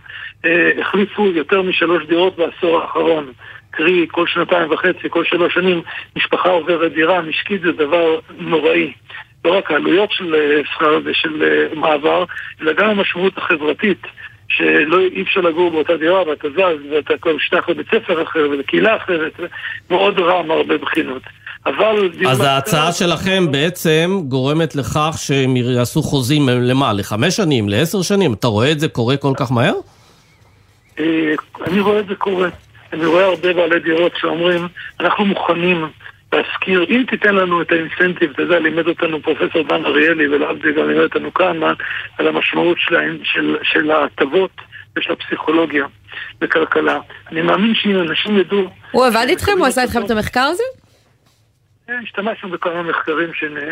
אה, 0.45 0.71
החליפו 0.81 1.27
יותר 1.27 1.63
משלוש 1.63 2.07
דירות 2.07 2.37
בעשור 2.37 2.81
האחרון. 2.81 3.33
קרי, 3.71 4.07
כל 4.11 4.27
שנתיים 4.27 4.71
וחצי, 4.71 5.09
כל 5.11 5.25
שלוש 5.25 5.55
שנים, 5.55 5.83
משפחה 6.17 6.49
עוברת 6.49 6.93
דירה, 6.93 7.23
משקית 7.23 7.61
זה 7.61 7.73
דבר 7.73 8.19
נוראי. 8.39 8.93
לא 9.45 9.59
רק 9.59 9.71
העלויות 9.71 10.13
של 10.13 10.35
אה, 10.35 10.61
שכר 10.75 10.99
ושל 11.05 11.43
אה, 11.43 11.81
מעבר, 11.81 12.25
אלא 12.63 12.73
גם 12.73 12.91
המשמעות 12.91 13.39
החברתית. 13.39 14.07
שלא 14.49 14.99
אי 14.99 15.23
אפשר 15.23 15.41
לגור 15.41 15.71
באותה 15.71 15.97
דירה 15.97 16.29
ואתה 16.29 16.49
זז 16.51 16.93
ואתה 16.93 17.15
כבר 17.21 17.33
משתייך 17.37 17.69
לבית 17.69 17.87
ספר 17.87 18.23
אחר 18.23 18.49
ולקהילה 18.51 18.97
אחרת, 18.97 19.33
מאוד 19.91 20.19
רע 20.19 20.43
מהרבה 20.43 20.79
בחינות. 20.79 21.23
אבל... 21.67 22.11
אז 22.29 22.41
ההצעה 22.41 22.93
שלכם 22.93 23.53
בעצם 23.53 24.21
גורמת 24.29 24.77
לכך 24.77 25.15
שהם 25.17 25.57
יעשו 25.57 26.03
חוזים 26.03 26.49
למה? 26.49 26.93
לחמש 26.93 27.37
שנים? 27.37 27.69
לעשר 27.69 28.03
שנים? 28.03 28.33
אתה 28.33 28.47
רואה 28.47 28.73
את 28.73 28.81
זה 28.81 28.89
קורה 28.89 29.17
כל 29.17 29.33
כך 29.37 29.53
מהר? 29.53 29.75
אה, 30.99 31.35
אני 31.67 31.81
רואה 31.81 32.01
את 32.01 32.07
זה 32.07 32.15
קורה. 32.15 32.49
אני 32.93 33.07
רואה 33.07 33.25
הרבה 33.25 33.53
בעלי 33.53 33.81
דירות 33.81 34.13
שאומרים, 34.21 34.69
אנחנו 35.01 35.25
מוכנים 35.25 35.87
להשכיר, 36.35 36.85
אם 36.89 37.05
תיתן 37.11 37.35
לנו 37.35 37.63
את 37.63 37.73
האינסנטיב, 37.73 38.31
אתה 38.31 38.43
יודע, 38.43 38.59
לימד 38.59 38.89
אותנו 38.89 39.23
פרופסור 39.23 39.63
דן 39.63 39.85
אריאלי 39.85 40.29
ולהבדיל 40.29 40.73
גם 40.73 40.89
לימד 40.89 41.03
אותנו 41.03 41.35
כאן 41.35 41.61
על 42.19 42.29
המשמעות 42.29 42.77
של, 42.81 43.19
של, 43.25 43.57
של 43.63 43.91
ההטבות 43.91 44.51
ושל 44.97 45.13
הפסיכולוגיה 45.13 45.87
בכלכלה. 46.41 46.99
אני 47.33 47.43
מאמין 47.43 47.75
שאם 47.75 48.01
אנשים 48.01 48.39
ידעו... 48.39 48.71
הוא 48.91 49.07
עבד 49.07 49.27
איתכם? 49.29 49.53
הוא 49.59 49.67
עשה 49.67 49.83
איתכם 49.83 50.05
את 50.05 50.11
המחקר 50.11 50.41
הזה? 50.41 50.84
כן, 51.87 51.93
השתמשנו 52.03 52.51
בכמה 52.51 52.83
מחקרים 52.83 53.31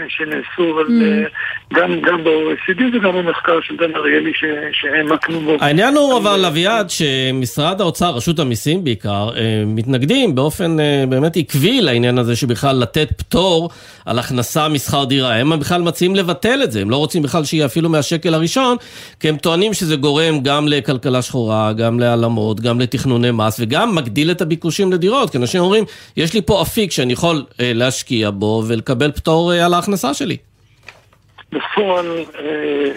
שנעשו, 0.09 0.75
אבל 0.75 0.87
mm. 0.87 1.03
אה, 1.03 1.25
גם, 1.73 2.01
גם 2.01 2.25
ב-OECD 2.25 2.97
וגם 2.97 3.13
במחקר 3.13 3.61
של 3.63 3.77
דן 3.77 3.97
אריאלי 3.97 4.33
שהעמקנו 4.73 5.41
בו. 5.41 5.57
העניין 5.61 5.97
הוא 5.97 6.19
אבל, 6.19 6.45
אביעד, 6.45 6.91
שמשרד 6.91 7.81
האוצר, 7.81 8.11
רשות 8.11 8.39
המיסים 8.39 8.85
בעיקר, 8.85 9.29
אה, 9.37 9.63
מתנגדים 9.67 10.35
באופן 10.35 10.81
אה, 10.81 11.05
באמת 11.09 11.37
עקבי 11.37 11.81
לעניין 11.81 12.19
הזה 12.19 12.37
שבכלל 12.37 12.77
לתת 12.77 13.09
פטור 13.17 13.71
על 14.05 14.19
הכנסה 14.19 14.69
משכר 14.69 15.05
דירה. 15.05 15.35
הם 15.35 15.61
בכלל 15.61 15.83
מציעים 15.83 16.17
לבטל 16.17 16.61
את 16.65 16.73
זה, 16.73 16.81
הם 16.81 16.91
לא 16.91 16.97
רוצים 16.97 17.23
בכלל 17.23 17.45
שיהיה 17.45 17.67
אפילו 17.67 17.89
מהשקל 17.89 18.35
הראשון, 18.35 18.77
כי 19.21 19.29
הם 19.29 19.37
טוענים 19.37 19.75
שזה 19.75 19.97
גורם 19.97 20.41
גם 20.43 20.69
לכלכלה 20.69 21.23
שחורה, 21.23 21.73
גם 21.73 22.01
להעלמות, 22.01 22.61
גם 22.61 22.81
לתכנוני 22.81 23.31
מס, 23.31 23.57
וגם 23.61 23.95
מגדיל 23.95 24.31
את 24.31 24.41
הביקושים 24.41 24.93
לדירות. 24.93 25.31
כי 25.31 25.39
אנשים 25.39 25.61
אומרים, 25.61 25.85
יש 26.17 26.35
לי 26.35 26.43
פה 26.43 26.63
אפיק 26.63 26.93
שאני 26.93 27.13
יכול 27.13 27.45
להשקיע. 27.59 28.02
להשקיע 28.03 28.31
בו 28.31 28.63
ולקבל 28.69 29.13
פטור 29.13 29.53
אה, 29.53 29.67
על 29.67 29.75
ההכנסה 29.75 30.15
שלי. 30.15 30.37
בפועל, 31.53 32.07
אה, 32.07 32.45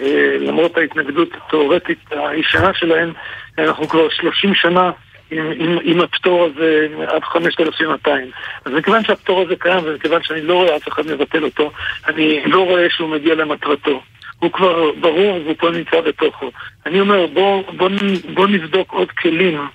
אה, 0.02 0.38
למרות 0.40 0.78
ההתנגדות 0.78 1.30
התאורטית 1.38 2.00
הישנה 2.12 2.74
שלהם, 2.74 3.14
אנחנו 3.58 3.88
כבר 3.88 4.10
30 4.10 4.56
שנה 4.56 4.92
עם, 5.32 5.52
עם, 5.60 5.78
עם 5.84 6.02
הפטור 6.02 6.44
הזה 6.46 6.88
עד 7.08 7.24
5,200. 7.24 8.32
אז 8.66 8.74
מכיוון 8.74 9.04
שהפטור 9.04 9.42
הזה 9.42 9.56
קיים 9.56 9.80
ומכיוון 9.84 10.24
שאני 10.24 10.42
לא 10.42 10.54
רואה 10.54 10.76
אף 10.76 10.88
אחד 10.88 11.04
מבטל 11.08 11.44
אותו, 11.44 11.72
אני 12.08 12.42
לא 12.46 12.66
רואה 12.66 12.88
שהוא 12.90 13.10
מגיע 13.10 13.36
למטרתו. 13.36 14.02
הוא 14.40 14.52
כבר 14.52 14.92
ברור 15.00 15.40
והוא 15.44 15.56
פה 15.58 15.70
נמצא 15.70 16.02
בתוכו. 16.02 16.52
אני 16.86 17.00
אומר, 17.00 17.28
בוא, 17.28 17.64
בוא, 17.78 17.90
בוא 18.34 18.48
נבדוק 18.48 18.92
עוד 18.92 19.12
כלים 19.12 19.68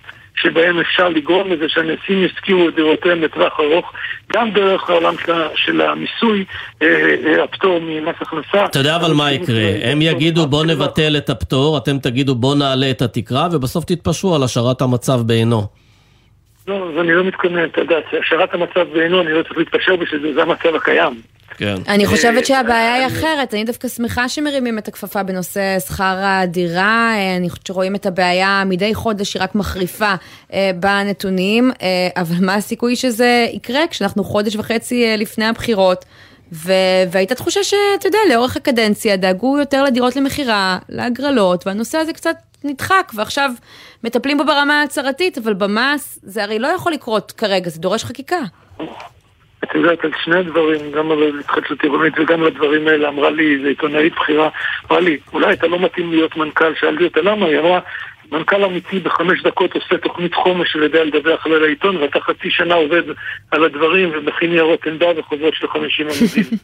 שבהם 0.43 0.81
אפשר 0.81 1.09
לגרום 1.09 1.53
לזה 1.53 1.65
שאנשים 1.69 2.25
ישכירו 2.25 2.69
את 2.69 2.75
דירותיהם 2.75 3.23
לטווח 3.23 3.61
ארוך, 3.61 3.93
גם 4.33 4.51
דרך 4.51 4.91
העולם 4.91 5.15
של 5.55 5.81
המיסוי, 5.81 6.45
אה, 6.83 6.87
אה, 7.27 7.45
הפטור 7.45 7.79
ממס 7.83 8.15
הכנסה. 8.21 8.65
אתה 8.65 8.79
יודע 8.79 8.97
אבל 8.97 9.13
מה 9.13 9.33
יקרה? 9.33 9.71
הם 9.83 10.03
יגידו 10.03 10.47
בוא 10.47 10.65
נבטל 10.65 11.17
את 11.17 11.31
הפטור, 11.31 11.79
אתם 11.79 11.99
תגידו 11.99 12.35
בוא 12.35 12.55
נעלה 12.55 12.91
את 12.91 13.03
התקרה, 13.03 13.49
ובסוף 13.53 13.85
תתפשרו 13.85 14.35
על 14.35 14.43
השארת 14.43 14.83
המצב 14.83 15.21
בעינו. 15.27 15.80
לא, 16.71 16.91
אז 16.93 17.01
אני 17.01 17.13
לא 17.13 17.25
מתכוון, 17.25 17.65
אתה 17.65 17.81
יודע, 17.81 17.97
השארת 18.21 18.55
המצב 18.55 18.93
בעינו, 18.95 19.21
אני 19.21 19.33
לא 19.33 19.43
צריך 19.43 19.59
להתפשר 19.59 19.97
בשביל 19.97 20.21
זה, 20.23 20.35
זה 20.35 20.43
המצב 20.43 20.75
הקיים. 20.75 21.21
כן. 21.57 21.75
אני 21.89 22.07
חושבת 22.07 22.47
שהבעיה 22.47 22.95
היא 22.95 23.07
אחרת, 23.07 23.55
אני 23.55 23.65
דווקא 23.65 23.89
שמחה 23.89 24.29
שמרימים 24.29 24.79
את 24.79 24.89
הכפפה 24.89 25.23
בנושא 25.23 25.79
שכר 25.89 26.17
הדירה, 26.21 27.15
אני 27.37 27.51
חושבת 27.51 27.67
שרואים 27.67 27.95
את 27.95 28.07
הבעיה 28.07 28.63
מדי 28.67 28.95
חודש, 28.95 29.35
היא 29.35 29.43
רק 29.43 29.55
מחריפה 29.55 30.15
אה, 30.53 30.71
בנתונים, 30.75 31.71
אה, 31.83 32.09
אבל 32.17 32.45
מה 32.47 32.55
הסיכוי 32.55 32.97
שזה 32.97 33.47
יקרה 33.53 33.81
כשאנחנו 33.91 34.25
חודש 34.25 34.57
וחצי 34.57 35.05
אה, 35.05 35.17
לפני 35.17 35.45
הבחירות? 35.45 36.05
ו- 36.53 36.73
והייתה 37.11 37.35
תחושה 37.35 37.65
שאתה 37.65 38.09
יודע, 38.09 38.19
לאורך 38.31 38.57
הקדנציה 38.57 39.17
דאגו 39.17 39.59
יותר 39.59 39.85
לדירות 39.85 40.17
למכירה, 40.17 40.79
להגרלות, 40.89 41.67
והנושא 41.67 41.99
הזה 41.99 42.13
קצת 42.13 42.37
נדחק, 42.65 43.13
ועכשיו 43.15 43.51
מטפלים 44.05 44.39
בו 44.39 44.45
ברמה 44.45 44.81
ההצהרתית, 44.81 45.39
אבל 45.39 45.55
במס 45.55 46.19
זה 46.23 46.43
הרי 46.43 46.59
לא 46.59 46.69
יכול 46.69 46.93
לקרות 46.93 47.33
כרגע, 47.33 47.71
זה 47.71 47.81
דורש 47.81 48.05
חקיקה. 48.05 48.41
את 49.65 49.75
יודעת, 49.75 50.05
על 50.05 50.11
שני 50.25 50.39
הדברים, 50.39 50.93
גם 50.93 51.11
על 51.11 51.41
התחדשות 51.41 51.83
עירונית 51.83 52.15
וגם 52.19 52.41
על 52.41 52.47
הדברים 52.47 52.89
האלה, 52.89 53.09
אמרה 53.09 53.31
לי, 53.31 53.59
זו 53.63 53.69
עיתונאית 53.69 54.15
בכירה, 54.15 54.49
אמרה 54.91 55.01
לי, 55.01 55.19
אולי 55.33 55.53
אתה 55.53 55.67
לא 55.67 55.79
מתאים 55.79 56.11
להיות 56.11 56.37
מנכ"ל, 56.37 56.75
שאלתי 56.81 57.05
אותה 57.05 57.21
למה, 57.21 57.47
היא 57.47 57.59
אמרה, 57.59 57.81
מנכ"ל 58.33 58.65
אמיתי 58.65 58.99
בחמש 58.99 59.43
דקות 59.43 59.75
עושה 59.75 59.99
תוכנית 59.99 60.35
חומש 60.35 60.77
ויודע 60.77 61.05
לדווח 61.05 61.47
עליה 61.47 61.59
לעיתון, 61.59 61.97
ואתה 61.97 62.21
חצי 62.21 62.51
שנה 62.51 62.75
עובד 62.75 63.03
על 63.51 63.65
הדברים 63.65 64.11
ומכין 64.15 64.51
ניירות 64.51 64.87
עמדה 64.87 65.07
וחוזר 65.17 65.51
של 65.53 65.69
חמישים 65.69 66.07
עמודים. 66.07 66.45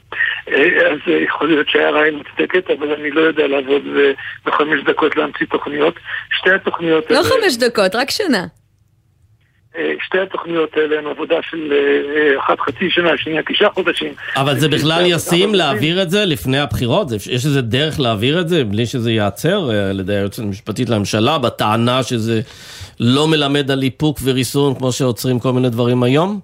אה, 0.48 0.92
אז 0.92 0.98
יכול 1.24 1.48
להיות 1.48 1.68
שהיה 1.68 1.90
רעיון 1.90 2.14
מוצדקת, 2.14 2.70
אבל 2.70 2.92
אני 2.92 3.10
לא 3.10 3.20
יודע 3.20 3.46
לעבוד 3.46 3.82
בחמש 4.46 4.80
דקות 4.84 5.16
להמציא 5.16 5.46
תוכניות. 5.46 5.94
שתי 6.30 6.50
התוכניות... 6.50 7.10
לא 7.10 7.22
חמש 7.22 7.56
דקות, 7.56 7.94
רק 7.94 8.10
שנה. 8.10 8.46
שתי 10.06 10.18
התוכניות 10.18 10.76
האלה 10.76 10.98
הן 10.98 11.06
עבודה 11.06 11.36
של 11.50 11.72
אה, 11.72 12.38
אחת 12.38 12.60
חצי 12.60 12.90
שנה, 12.90 13.12
השנייה 13.12 13.42
תשעה 13.48 13.70
חודשים. 13.70 14.12
אבל 14.36 14.58
זה 14.58 14.68
בכלל 14.68 15.02
ישים 15.06 15.54
להעביר 15.54 16.02
את 16.02 16.10
זה 16.10 16.24
לפני 16.24 16.58
הבחירות? 16.58 17.12
יש 17.12 17.46
איזה 17.46 17.62
דרך 17.62 18.00
להעביר 18.00 18.40
את 18.40 18.48
זה 18.48 18.64
בלי 18.64 18.86
שזה 18.86 19.12
ייעצר 19.12 19.70
אה, 19.70 19.90
על 19.90 20.00
ידי 20.00 20.14
היועצת 20.14 20.42
המשפטית 20.42 20.88
לממשלה, 20.88 21.38
בטענה 21.38 22.02
שזה 22.02 22.40
לא 23.00 23.28
מלמד 23.28 23.70
על 23.70 23.82
איפוק 23.82 24.18
וריסון 24.24 24.74
כמו 24.74 24.92
שעוצרים 24.92 25.38
כל 25.38 25.52
מיני 25.52 25.70
דברים 25.70 26.02
היום? 26.02 26.40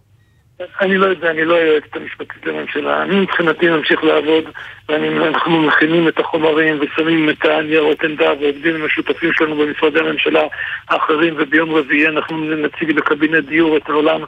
אני 0.80 0.96
לא 0.96 1.06
יודע, 1.06 1.30
אני 1.30 1.44
לא 1.44 1.54
היועצת 1.54 1.96
המשפטית 1.96 2.46
לממשלה. 2.46 3.02
אני 3.02 3.20
מבחינתי 3.20 3.68
ממשיך 3.68 4.04
לעבוד, 4.04 4.44
ואנחנו 4.88 5.62
מכינים 5.62 6.08
את 6.08 6.18
החומרים 6.18 6.78
ושמים 6.80 7.30
את 7.30 7.44
הניירות 7.44 8.04
עמדה 8.04 8.32
ועובדים 8.40 8.74
עם 8.74 8.84
השותפים 8.84 9.32
שלנו 9.32 9.56
במשרדי 9.56 10.00
הממשלה 10.00 10.42
האחרים, 10.88 11.34
וביום 11.38 11.74
רביעי 11.74 12.08
אנחנו 12.08 12.38
נציג 12.38 12.96
בקבינט 12.96 13.44
דיור 13.44 13.76
את 13.76 13.88
העולם 13.88 14.20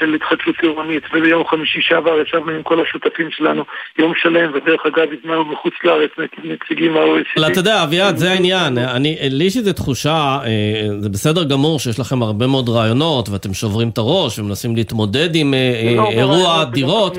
של 0.00 0.14
התחדשות 0.14 0.54
עירונית, 0.62 1.02
וביום 1.14 1.44
חמישי 1.46 1.80
שעבר 1.80 2.20
ישבנו 2.20 2.50
עם 2.50 2.62
כל 2.62 2.82
השותפים 2.82 3.28
שלנו 3.30 3.64
יום 3.98 4.12
שלם, 4.22 4.50
ודרך 4.54 4.80
אגב 4.86 5.08
הזמנו 5.18 5.44
מחוץ 5.44 5.74
לארץ 5.84 6.10
נציגים 6.44 6.92
מה-OECD. 6.92 7.40
אבל 7.40 7.52
אתה 7.52 7.60
יודע, 7.60 7.82
אביעד, 7.82 8.16
זה 8.16 8.30
העניין. 8.30 8.78
אני, 8.78 9.16
לי 9.30 9.44
יש 9.44 9.56
איזו 9.56 9.72
תחושה, 9.72 10.38
אה, 10.44 10.88
זה 10.98 11.08
בסדר 11.08 11.44
גמור 11.44 11.78
שיש 11.78 11.98
לכם 11.98 12.22
הרבה 12.22 12.46
מאוד 12.46 12.68
רעיונות, 12.68 13.28
ואתם 13.28 13.54
שוברים 13.54 13.88
את 13.88 13.98
הראש 13.98 14.38
ומנסים 14.38 14.76
להתמודד 14.76 15.34
עם 15.34 15.54
אה, 15.54 15.92
לא, 15.96 16.10
אירוע 16.10 16.64
דירות. 16.64 17.18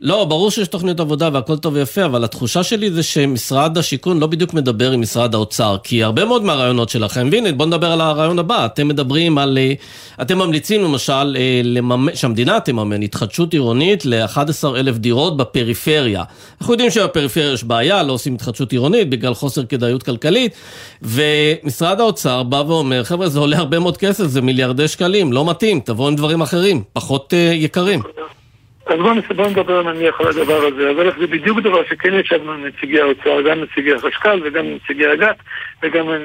לא, 0.00 0.24
ברור 0.24 0.50
שיש 0.50 0.68
תוכניות 0.68 1.00
עבודה 1.00 1.28
והכל 1.32 1.56
טוב 1.56 1.74
ויפה, 1.74 2.04
אבל 2.04 2.24
התחושה 2.24 2.62
שלי 2.62 2.90
זה 2.90 3.02
שמשרד 3.02 3.78
השיכון 3.78 4.20
לא 4.20 4.26
בדיוק 4.26 4.54
מדבר 4.54 4.90
עם 4.90 5.00
משרד 5.00 5.34
האוצר, 5.34 5.76
כי 5.84 6.02
הרבה 6.02 6.24
מאוד 6.24 6.44
מהרעיונות 6.44 6.88
שלכם, 6.88 7.28
והנה, 7.32 7.52
בוא 7.52 7.66
נדבר 7.66 7.92
על 7.92 8.00
הרעיון 8.00 8.38
הבא, 8.38 8.66
אתם 8.66 8.88
מדברים 8.88 9.38
על, 9.38 9.58
אה, 9.58 9.72
אתם 10.22 10.38
ממליצים 10.38 10.84
למשל 10.84 11.36
לממ... 11.94 12.14
שהמדינה 12.14 12.60
תממן 12.60 13.02
התחדשות 13.02 13.52
עירונית 13.52 14.06
ל-11,000 14.06 14.98
דירות 14.98 15.36
בפריפריה. 15.36 16.22
אנחנו 16.60 16.74
יודעים 16.74 16.90
שבפריפריה 16.90 17.52
יש 17.52 17.64
בעיה, 17.64 18.02
לא 18.02 18.12
עושים 18.12 18.34
התחדשות 18.34 18.72
עירונית 18.72 19.10
בגלל 19.10 19.34
חוסר 19.34 19.64
כדאיות 19.66 20.02
כלכלית, 20.02 20.52
ומשרד 21.02 22.00
האוצר 22.00 22.42
בא 22.42 22.56
ואומר, 22.56 23.04
חבר'ה, 23.04 23.28
זה 23.28 23.38
עולה 23.38 23.58
הרבה 23.58 23.78
מאוד 23.78 23.96
כסף, 23.96 24.24
זה 24.24 24.42
מיליארדי 24.42 24.88
שקלים, 24.88 25.32
לא 25.32 25.50
מתאים, 25.50 25.80
תבואו 25.80 26.08
עם 26.08 26.14
דברים 26.14 26.40
אחרים, 26.40 26.82
פחות 26.92 27.32
uh, 27.32 27.36
יקרים. 27.54 28.00
אז 28.86 28.98
בואו 29.36 29.48
נדבר 29.50 29.82
נניח 29.82 30.20
על 30.20 30.26
הדבר 30.28 30.66
הזה, 30.66 30.90
אבל 30.90 31.10
זה 31.20 31.26
בדיוק 31.26 31.60
דבר 31.60 31.84
שכן 31.90 32.14
ישבנו 32.14 32.52
עם 32.52 32.66
נציגי 32.66 33.00
האוצר, 33.00 33.40
גם 33.50 33.62
נציגי 33.62 33.94
החשכ"ל 33.94 34.40
וגם 34.44 34.64
נציגי 34.74 35.12
אג"ת 35.12 35.36
וגם 35.84 36.08
אה, 36.08 36.16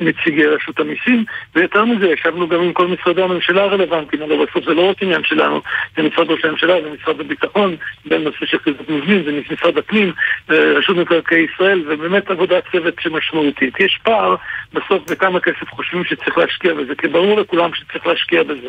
נציגי 0.00 0.46
רשות 0.46 0.80
המיסים, 0.80 1.24
ויותר 1.54 1.84
מזה, 1.84 2.06
ישבנו 2.06 2.48
גם 2.48 2.60
עם 2.60 2.72
כל 2.72 2.86
משרדי 2.86 3.22
הממשלה 3.22 3.62
הרלוונטיים, 3.62 4.22
אבל 4.22 4.46
בסוף 4.46 4.64
זה 4.64 4.74
לא 4.74 4.90
רק 4.90 5.02
עניין 5.02 5.24
שלנו, 5.24 5.60
זה 5.96 6.02
משרד 6.02 6.30
ראש 6.30 6.44
הממשלה, 6.44 6.74
זה 6.82 6.90
משרד 7.02 7.20
הביטחון, 7.20 7.76
בין 8.06 8.24
נושא 8.24 8.46
של 8.46 8.58
חיזוק 8.58 8.88
מבנים, 8.88 9.22
זה 9.24 9.54
משרד 9.54 9.78
הפנים, 9.78 10.12
רשות 10.48 10.96
מקרקעי 10.96 11.46
ישראל, 11.54 11.82
ובאמת 11.88 12.30
עבודת 12.30 12.62
צוות 12.72 12.94
שמשמעותית. 13.00 13.80
יש 13.80 13.98
פער 14.02 14.36
בסוף 14.72 15.10
בכמה 15.10 15.40
כסף 15.40 15.70
חושבים 15.70 16.04
שצריך 16.04 16.38
להשקיע 16.38 16.74
בזה, 16.74 16.94
כי 16.94 17.08
ברור 17.08 17.40
לכולם 17.40 17.70
שצריך 17.74 18.06
להשקיע 18.06 18.42
בזה. 18.42 18.68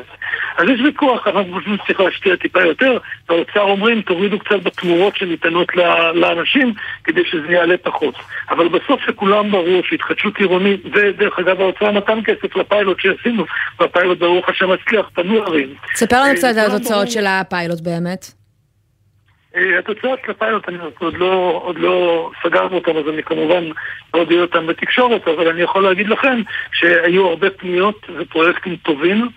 אז 0.58 0.70
יש 0.70 0.82
ויכוח, 0.82 1.28
אנחנו 1.28 1.54
חושבים 1.54 1.78
שצריך 1.84 2.00
להשקיע 2.00 2.36
טיפה 2.36 2.62
יותר, 2.62 2.98
והאוצר 3.30 3.62
אומרים 3.62 4.02
תורידו 4.02 4.40
קצת 4.40 4.64
בתמורות 4.64 5.16
שניתנות 5.18 5.76
לאנשים 6.14 6.74
כדי 7.04 7.22
שזה 7.26 7.54
יעלה 7.54 7.78
פחות. 7.78 8.16
אבל 8.50 8.68
בסוף 8.68 9.08
לכולם 9.08 9.52
ברור 9.52 9.84
שהתחדשות 10.00 10.38
עירונית, 10.38 10.86
ודרך 10.86 11.40
אגב 11.40 11.62
האוצר 11.62 11.92
נתן 11.92 12.20
כסף 12.26 12.56
לפיילוט 12.56 13.00
שעשינו, 13.00 13.46
והפיילוט 13.80 14.20
ברוך 14.20 14.50
השם 14.50 14.70
מצליח, 14.70 15.10
פנו 15.14 15.44
ערים. 15.44 15.74
ספר 15.96 16.22
לנו 16.24 16.36
קצת 16.36 16.48
על 16.58 16.72
התוצאות 16.72 17.12
של 17.12 17.26
הפיילוט 17.28 17.82
באמת. 17.82 18.26
אה, 19.56 19.80
התוצאות 19.80 20.20
של 20.26 20.32
הפיילוט, 20.32 20.70
אני 20.70 20.78
עוד 21.00 21.14
לא, 21.14 21.62
עוד 21.64 21.80
לא 21.80 22.30
סגרנו 22.44 22.76
אותם, 22.76 22.98
אז 22.98 23.04
אני 23.14 23.24
כמובן 23.24 23.64
לא 24.14 24.20
אודיע 24.20 24.42
אותם 24.42 24.68
בתקשורת, 24.68 25.28
אבל 25.28 25.48
אני 25.48 25.62
יכול 25.62 25.84
להגיד 25.84 26.08
לכם 26.08 26.42
שהיו 26.74 27.28
הרבה 27.28 27.50
פניות 27.50 28.08
ופרויקטים 28.18 28.76
טובים, 28.76 29.30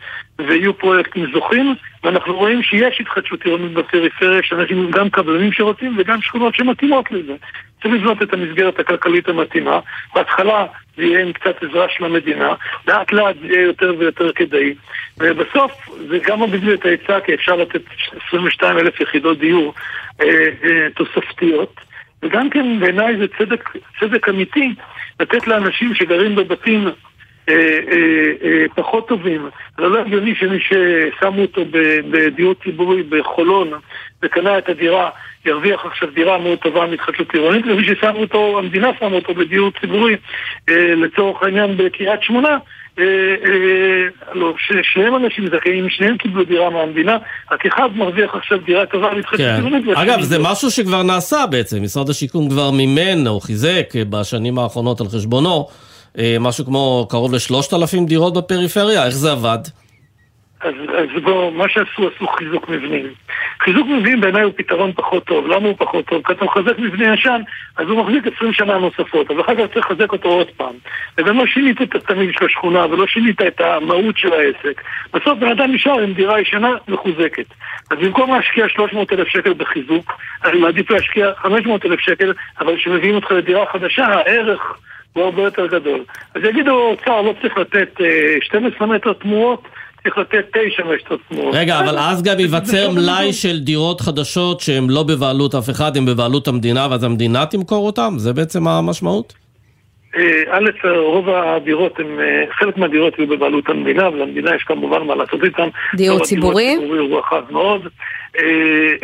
ויהיו 0.48 0.74
פרויקטים 0.74 1.26
זוכים, 1.32 1.74
ואנחנו 2.04 2.36
רואים 2.36 2.62
שיש 2.62 3.00
התחדשות 3.00 3.44
עירונית 3.44 3.72
בפריפריה, 3.72 4.42
שאנשים 4.42 4.90
גם 4.90 5.10
קבלנים 5.10 5.52
שרוצים 5.52 5.96
וגם 5.98 6.22
שכונות 6.22 6.54
שמתאימות 6.54 7.12
לזה. 7.12 7.34
צריך 7.82 7.94
לבנות 7.94 8.22
את 8.22 8.32
המסגרת 8.32 8.78
הכלכלית 8.78 9.28
המתאימה. 9.28 9.80
בהתחלה 10.14 10.66
זה 10.96 11.02
יהיה 11.02 11.22
עם 11.22 11.32
קצת 11.32 11.62
עזרה 11.62 11.86
של 11.88 12.04
המדינה, 12.04 12.54
לאט 12.86 13.12
לאט 13.12 13.36
זה 13.40 13.46
יהיה 13.46 13.62
יותר 13.62 13.94
ויותר 13.98 14.32
כדאי. 14.32 14.74
ובסוף 15.18 15.72
זה 16.08 16.18
גם 16.26 16.40
מגדיל 16.42 16.74
את 16.74 16.86
ההיצע, 16.86 17.20
כי 17.20 17.34
אפשר 17.34 17.56
לתת 17.56 17.82
22 18.28 18.78
אלף 18.78 19.00
יחידות 19.00 19.38
דיור 19.38 19.74
אה, 20.20 20.26
אה, 20.64 20.88
תוספתיות. 20.94 21.80
וגם 22.22 22.50
כן 22.50 22.80
בעיניי 22.80 23.16
זה 23.16 23.26
צדק, 23.38 23.68
צדק 24.00 24.28
אמיתי 24.28 24.74
לתת 25.20 25.46
לאנשים 25.46 25.94
שגרים 25.94 26.34
בבתים 26.34 26.88
פחות 28.74 29.08
טובים. 29.08 29.48
זה 29.76 29.82
לא 29.82 30.00
הגיוני 30.00 30.34
שמי 30.34 30.58
ששמו 30.60 31.42
אותו 31.42 31.62
בדיור 32.10 32.54
ציבורי 32.64 33.02
בחולון 33.02 33.70
וקנה 34.22 34.58
את 34.58 34.68
הדירה 34.68 35.10
ירוויח 35.44 35.84
עכשיו 35.84 36.08
דירה 36.14 36.38
מאוד 36.38 36.58
טובה 36.58 36.86
מהתחדשות 36.86 37.34
עירונית 37.34 37.66
ומי 37.66 37.84
ששמו 37.84 38.18
אותו, 38.20 38.58
המדינה 38.58 38.88
שמה 38.98 39.16
אותו 39.16 39.34
בדיור 39.34 39.70
ציבורי 39.80 40.16
לצורך 40.70 41.42
העניין 41.42 41.76
בקריית 41.76 42.22
שמונה 42.22 42.58
לא, 44.32 44.54
שניהם 44.82 45.16
אנשים 45.16 45.46
זכאים, 45.46 45.90
שניהם 45.90 46.16
קיבלו 46.18 46.44
דירה 46.44 46.70
מהמדינה, 46.70 47.18
רק 47.52 47.66
אחד 47.66 47.88
מרוויח 47.94 48.34
עכשיו 48.34 48.58
דירה 48.58 48.86
טובה 48.86 49.14
להתחדשות 49.14 49.46
כן. 49.46 49.54
עירונית. 49.54 49.84
אגב, 49.94 50.20
זה 50.20 50.38
לא. 50.38 50.44
משהו 50.50 50.70
שכבר 50.70 51.02
נעשה 51.02 51.46
בעצם, 51.50 51.82
משרד 51.82 52.10
השיכון 52.10 52.48
כבר 52.48 52.70
מימן 52.70 53.26
או 53.26 53.40
חיזק 53.40 53.94
בשנים 54.10 54.58
האחרונות 54.58 55.00
על 55.00 55.06
חשבונו. 55.06 55.66
אה, 56.18 56.36
משהו 56.40 56.64
כמו 56.64 57.06
קרוב 57.10 57.34
לשלושת 57.34 57.74
אלפים 57.74 58.06
דירות 58.06 58.34
בפריפריה, 58.36 59.06
איך 59.06 59.14
זה 59.14 59.32
עבד? 59.32 59.58
אז, 60.62 60.74
אז 60.98 61.22
בואו, 61.22 61.50
מה 61.50 61.68
שעשו, 61.68 62.10
עשו 62.16 62.26
חיזוק 62.26 62.68
מבנים. 62.68 63.06
חיזוק 63.60 63.86
מבנים 63.86 64.20
בעיניי 64.20 64.42
הוא 64.42 64.52
פתרון 64.56 64.92
פחות 64.92 65.24
טוב. 65.24 65.46
למה 65.46 65.68
הוא 65.68 65.74
פחות 65.78 66.06
טוב? 66.06 66.22
כי 66.26 66.32
אתה 66.32 66.44
מחזק 66.44 66.78
מבנה 66.78 67.14
ישן, 67.14 67.40
אז 67.76 67.88
הוא 67.88 68.04
מחזיק 68.04 68.34
20 68.36 68.52
שנה 68.52 68.78
נוספות, 68.78 69.30
אבל 69.30 69.40
אחר 69.40 69.54
כך 69.54 69.72
צריך 69.74 69.90
לחזק 69.90 70.12
אותו 70.12 70.28
עוד 70.28 70.46
פעם. 70.56 70.74
וגם 71.18 71.38
לא 71.38 71.46
שינית 71.46 71.82
את 71.82 71.94
התמיד 71.94 72.30
של 72.38 72.46
השכונה, 72.46 72.86
ולא 72.86 73.06
שינית 73.06 73.42
את 73.42 73.60
המהות 73.60 74.18
של 74.18 74.32
העסק. 74.32 74.82
בסוף 75.14 75.38
בן 75.38 75.48
אדם 75.48 75.72
נשאר 75.72 76.00
עם 76.00 76.12
דירה 76.12 76.40
ישנה 76.40 76.70
מחוזקת. 76.88 77.46
אז 77.90 77.98
במקום 77.98 78.34
להשקיע 78.34 78.68
300 78.68 79.12
אלף 79.12 79.28
שקל 79.28 79.52
בחיזוק, 79.52 80.12
אני 80.44 80.60
מעדיף 80.60 80.90
להשקיע 80.90 81.30
500 81.36 81.86
אלף 81.86 82.00
שקל, 82.00 82.32
אבל 82.60 82.76
כשמביאים 82.76 83.14
אותך 83.14 83.30
לדירה 83.30 83.66
חדשה, 83.72 84.06
הערך... 84.06 84.78
הוא 85.12 85.24
הרבה 85.24 85.42
יותר 85.42 85.66
גדול. 85.66 86.04
אז 86.34 86.42
יגידו, 86.44 86.70
האוצר 86.70 87.22
לא 87.22 87.34
צריך 87.42 87.58
לתת 87.58 88.00
12 88.40 88.80
אה, 88.80 88.86
מטר 88.86 89.12
תמורות, 89.12 89.62
צריך 90.02 90.18
לתת 90.18 90.44
9 90.52 90.82
מטר 90.84 91.16
תמורות. 91.28 91.54
רגע, 91.54 91.80
אבל 91.80 91.98
אז 91.98 92.22
גם 92.22 92.38
ייווצר 92.38 92.90
מלאי 92.90 93.32
של 93.32 93.60
דירות 93.60 94.00
חדשות 94.00 94.60
שהן 94.60 94.90
לא 94.90 95.02
בבעלות 95.02 95.54
אף 95.54 95.70
אחד, 95.70 95.96
הן 95.96 96.06
בבעלות 96.06 96.48
המדינה, 96.48 96.86
ואז 96.90 97.04
המדינה 97.04 97.46
תמכור 97.46 97.86
אותן? 97.86 98.10
זה 98.16 98.32
בעצם 98.32 98.68
המשמעות? 98.68 99.32
אה, 100.16 100.42
א', 100.50 100.88
רוב 100.98 101.28
הדירות, 101.28 102.00
הם, 102.00 102.20
אה, 102.20 102.44
חלק 102.58 102.76
מהדירות 102.76 103.18
יהיו 103.18 103.28
בבעלות 103.28 103.68
המדינה, 103.68 104.08
ולמדינה 104.08 104.54
יש 104.54 104.62
כמובן 104.62 105.02
מה 105.02 105.14
לעשות 105.14 105.44
איתן. 105.44 105.68
דיור 105.96 106.24
ציבורי? 106.24 106.64
דיור 106.64 106.80
ציבורי 106.80 106.98
הוא 106.98 107.18
רחב 107.18 107.42
מאוד. 107.50 107.80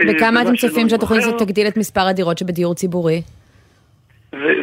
בכמה 0.08 0.42
אתם 0.42 0.56
צופים 0.56 0.88
שהתוכנית 0.88 1.22
הזאת 1.22 1.38
תגדיל 1.38 1.68
את 1.68 1.76
מספר 1.76 2.00
הדירות 2.00 2.38
שבדיור 2.38 2.74
ציבורי? 2.74 3.22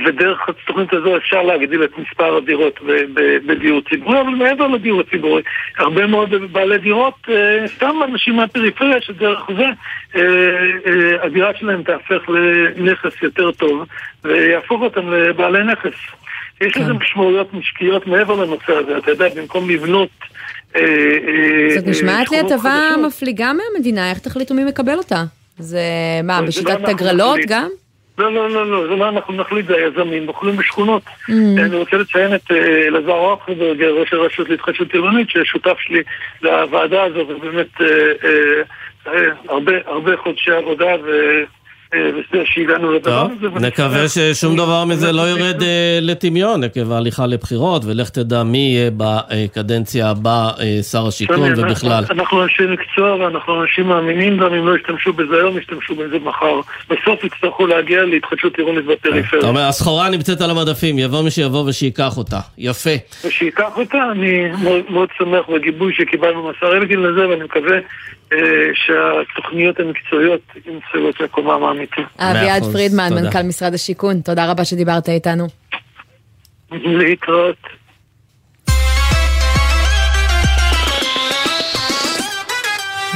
ודרך 0.05 0.50
התוכנית 0.50 0.94
הזו 0.94 1.17
אפשר 1.17 1.41
להגדיל 1.41 1.84
את 1.84 1.98
מספר 1.98 2.38
הדירות 2.38 2.79
בדיור 3.48 3.82
ציבורי, 3.89 4.22
אבל 4.22 4.29
מעבר 4.29 4.67
לדיור 4.67 5.01
הציבורי, 5.01 5.41
הרבה 5.77 6.08
מאוד 6.08 6.29
בעלי 6.51 6.77
דירות, 6.77 7.13
אה, 7.29 7.67
סתם 7.67 7.96
אנשים 8.03 8.36
מהפריפריה 8.36 9.01
שדרך 9.01 9.39
זה 9.58 9.65
אה, 10.15 10.22
אה, 10.86 11.25
הדירה 11.25 11.52
שלהם 11.60 11.84
תהפך 11.84 12.30
לנכס 12.78 13.21
יותר 13.21 13.52
טוב 13.52 13.86
ויהפוך 14.23 14.82
אותם 14.82 15.13
לבעלי 15.13 15.63
נכס. 15.63 15.97
יש 16.62 16.73
כן. 16.73 16.82
לזה 16.82 16.93
משמעויות 16.93 17.54
משקיות 17.54 18.08
מעבר 18.08 18.43
לנושא 18.43 18.73
הזה, 18.73 18.97
אתה 18.97 19.12
יודע, 19.12 19.26
במקום 19.36 19.69
לבנות... 19.69 20.10
זאת 21.76 21.88
נשמעת 21.88 22.32
לי 22.32 22.39
הטבה 22.39 22.80
מפליגה 23.08 23.52
מהמדינה, 23.54 24.10
איך 24.10 24.19
תחליטו 24.19 24.54
מי 24.54 24.63
מקבל 24.63 24.97
אותה? 24.97 25.23
זה 25.58 25.82
מה, 26.23 26.41
בשיטת 26.41 26.88
הגרלות 26.88 27.39
גם? 27.47 27.69
לא, 28.17 28.32
לא, 28.32 28.49
לא, 28.49 28.71
לא, 28.71 28.88
זה 28.88 28.95
לא 28.95 29.10
אנחנו 29.10 29.34
נחליט, 29.34 29.65
זה 29.65 29.75
היזמים, 29.75 30.28
אוכלים 30.28 30.56
בשכונות. 30.58 31.04
Mm. 31.06 31.32
אני 31.58 31.75
רוצה 31.75 31.97
לציין 31.97 32.36
את 32.36 32.51
אה, 32.51 32.88
אלעזר 32.88 33.12
אוכלברגר, 33.12 33.93
ראש 33.99 34.13
הרשות 34.13 34.49
להתחדשות 34.49 34.93
עירונית, 34.93 35.30
ששותף 35.30 35.78
שלי 35.80 36.04
לוועדה 36.41 37.04
הזו, 37.04 37.19
ובאמת 37.19 37.82
אה, 37.82 37.88
אה, 39.08 39.82
הרבה 39.86 40.17
חודשי 40.17 40.51
עבודה 40.51 40.95
שהגענו 42.45 42.91
לדבר 42.91 43.27
הזה. 43.38 43.67
נקווה 43.67 44.08
ששום 44.08 44.55
דבר 44.55 44.86
מזה 44.86 45.12
לא 45.12 45.21
ירד 45.21 45.62
אה, 45.62 45.99
לטמיון 46.01 46.63
עקב 46.63 46.91
ההליכה 46.91 47.27
לבחירות, 47.27 47.86
ולך 47.86 48.10
תדע 48.10 48.43
מי 48.43 48.58
יהיה 48.58 48.91
בקדנציה 48.97 50.10
הבאה 50.10 50.49
אה, 50.60 50.84
שר 50.84 51.08
השיכון 51.08 51.53
ובכלל. 51.58 52.03
אנחנו 52.10 52.43
אנשי 52.43 52.63
מקצוע 52.63 53.15
ואנחנו 53.15 53.62
אנשים 53.62 53.88
מאמינים, 53.88 54.38
גם 54.38 54.53
אם 54.53 54.67
לא 54.67 54.75
ישתמשו 54.75 55.13
בזה 55.13 55.36
היום, 55.36 55.58
ישתמשו 55.58 55.95
בזה 55.95 56.19
מחר. 56.19 56.60
בסוף 56.89 57.23
יצטרכו 57.23 57.67
להגיע 57.67 58.03
להתחדשות 58.03 58.58
עירונית 58.58 58.86
בפריפריה. 58.86 59.39
אתה 59.39 59.47
אומר, 59.47 59.62
הסחורה 59.62 60.10
נמצאת 60.10 60.41
על 60.41 60.49
המדפים, 60.49 60.99
יבוא 60.99 61.23
מי 61.23 61.31
שיבוא 61.31 61.69
ושייקח 61.69 62.17
אותה. 62.17 62.39
יפה. 62.58 62.89
ושייקח 63.25 63.77
אותה, 63.77 63.97
אני 64.12 64.51
מאוד 64.89 65.10
שמח 65.17 65.49
בגיבוי 65.55 65.93
שקיבלנו 65.93 66.43
מהשר 66.43 66.77
אלקין 66.77 66.99
לזה, 66.99 67.29
ואני 67.29 67.43
מקווה 67.43 67.77
שהתוכניות 68.74 69.80
המקצועיות 69.80 70.42
ימצאו 70.56 71.10
את 71.10 71.22
מקומם 71.22 71.64
האמיתי. 71.64 72.02
אביעד 72.20 72.64
פרידמן, 72.64 73.14
מנכ"ל 73.14 73.42
משרד 73.42 73.74
השיכון, 73.74 74.22
תודה 74.22 74.52
רבה 74.52 74.66
שדיברת 74.66 75.10
איתנו. 75.10 75.48
להתראות. 76.72 77.58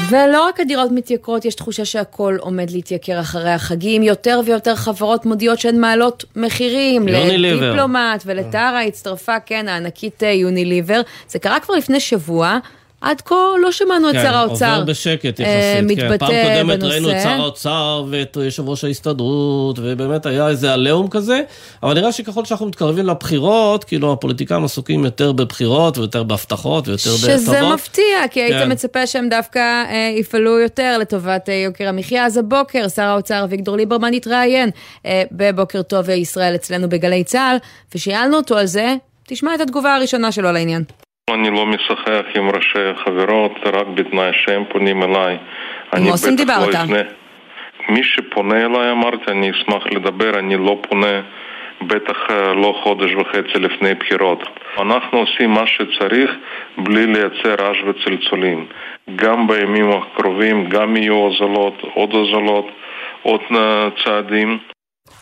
ולא 0.10 0.46
רק 0.46 0.60
הדירות 0.60 0.92
מתייקרות, 0.92 1.46
יש 1.46 1.56
תחושה 1.56 1.86
שהכל 1.86 2.38
עומד 2.40 2.72
להתייקר 2.72 3.20
אחרי 3.20 3.52
החגים. 3.52 4.04
יותר 4.04 4.40
ויותר 4.46 4.76
חברות 4.76 5.26
מודיעות 5.26 5.60
שהן 5.60 5.80
מעלות 5.80 6.26
מחירים. 6.36 7.08
לדיפלומט 7.08 8.24
ולטרה 8.26 8.82
הצטרפה, 8.82 9.40
כן, 9.40 9.68
הענקית 9.68 10.24
אה, 10.24 10.32
יוניליבר. 10.32 11.02
זה 11.28 11.40
קרה 11.40 11.60
כבר 11.60 11.76
לפני 11.76 12.00
שבוע. 12.00 12.58
עד 13.02 13.22
כה 13.22 13.36
לא 13.62 13.72
שמענו 13.72 14.10
את 14.10 14.16
כן, 14.16 14.24
שר 14.24 14.36
האוצר 14.36 14.76
עובר 14.76 14.84
בשקט 14.84 15.42
אה, 15.42 15.46
יחסית. 15.46 15.98
מתבטא 15.98 16.28
כן. 16.28 16.44
פעם 16.44 16.62
קודמת 16.62 16.80
בנושא. 16.80 16.94
ראינו 16.94 17.12
את 17.12 17.22
שר 17.24 17.30
האוצר 17.30 18.04
ואת 18.10 18.38
יושב 18.42 18.70
ראש 18.70 18.84
ההסתדרות, 18.84 19.80
ובאמת 19.82 20.26
היה 20.26 20.48
איזה 20.48 20.74
עליהום 20.74 21.08
כזה, 21.08 21.42
אבל 21.84 21.94
נראה 21.94 22.12
שככל 22.12 22.46
שאנחנו 22.46 22.66
מתקרבים 22.66 23.06
לבחירות, 23.06 23.84
כאילו 23.84 24.14
הפוליטיקאים 24.14 24.64
עסוקים 24.64 25.06
יותר 25.06 25.32
בבחירות 25.32 25.98
ויותר 25.98 26.24
בהבטחות 26.24 26.88
ויותר 26.88 27.12
בהטבות. 27.12 27.40
שזה 27.40 27.62
מפתיע, 27.74 28.28
כי 28.32 28.48
כן. 28.48 28.56
היית 28.56 28.68
מצפה 28.68 29.08
שהם 29.08 29.30
דווקא 29.30 29.60
אה, 29.60 30.16
יפעלו 30.18 30.60
יותר 30.60 30.98
לטובת 30.98 31.50
אה, 31.50 31.54
יוקר 31.54 31.88
המחיה. 31.88 32.26
אז 32.26 32.38
הבוקר 32.38 32.88
שר 32.88 33.02
האוצר 33.02 33.44
אביגדור 33.44 33.76
ליברמן 33.76 34.14
התראיין 34.14 34.70
אה, 35.06 35.24
בבוקר 35.32 35.82
טוב 35.82 36.10
ישראל 36.10 36.56
אצלנו 36.56 36.90
בגלי 36.90 37.24
צה"ל, 37.24 37.58
ושאלנו 37.96 38.38
אותו 38.38 38.58
על 38.58 38.66
זה, 38.66 38.96
תשמע 39.28 39.56
את 39.56 39.62
התגובה 39.62 39.96
הראשונה 39.96 40.32
שלו 40.32 40.52
לעניין. 40.52 40.84
אני 41.34 41.50
לא 41.50 41.66
משחק 41.66 42.26
עם 42.36 42.50
ראשי 42.50 42.80
החברות, 42.96 43.52
רק 43.66 43.88
בתנאי 43.88 44.32
שהם 44.34 44.64
פונים 44.70 45.04
אליי. 45.04 45.38
עם 45.96 46.08
אוסם 46.08 46.36
דיברת. 46.36 46.74
לא 46.74 46.80
יפנה. 46.80 47.02
מי 47.90 48.04
שפונה 48.04 48.66
אליי 48.66 48.92
אמרתי, 48.92 49.32
אני 49.32 49.52
אשמח 49.52 49.84
לדבר, 49.92 50.40
אני 50.40 50.56
לא 50.58 50.82
פונה 50.90 51.22
בטח 51.82 52.18
אה, 52.30 52.54
לא 52.54 52.80
חודש 52.84 53.12
וחצי 53.16 53.60
לפני 53.60 53.94
בחירות. 53.94 54.44
אנחנו 54.78 55.18
עושים 55.18 55.52
מה 55.52 55.68
שצריך 55.68 56.32
בלי 56.78 57.06
לייצר 57.06 57.56
רעש 57.60 57.78
וצלצולים. 57.88 58.66
גם 59.16 59.48
בימים 59.48 59.90
הקרובים, 59.92 60.70
גם 60.70 60.98
יהיו 60.98 61.14
הוזלות, 61.14 61.82
עוד 61.94 62.14
הוזלות, 62.14 62.68
עוד 63.22 63.42
אה, 63.56 63.88
צעדים. 64.04 64.58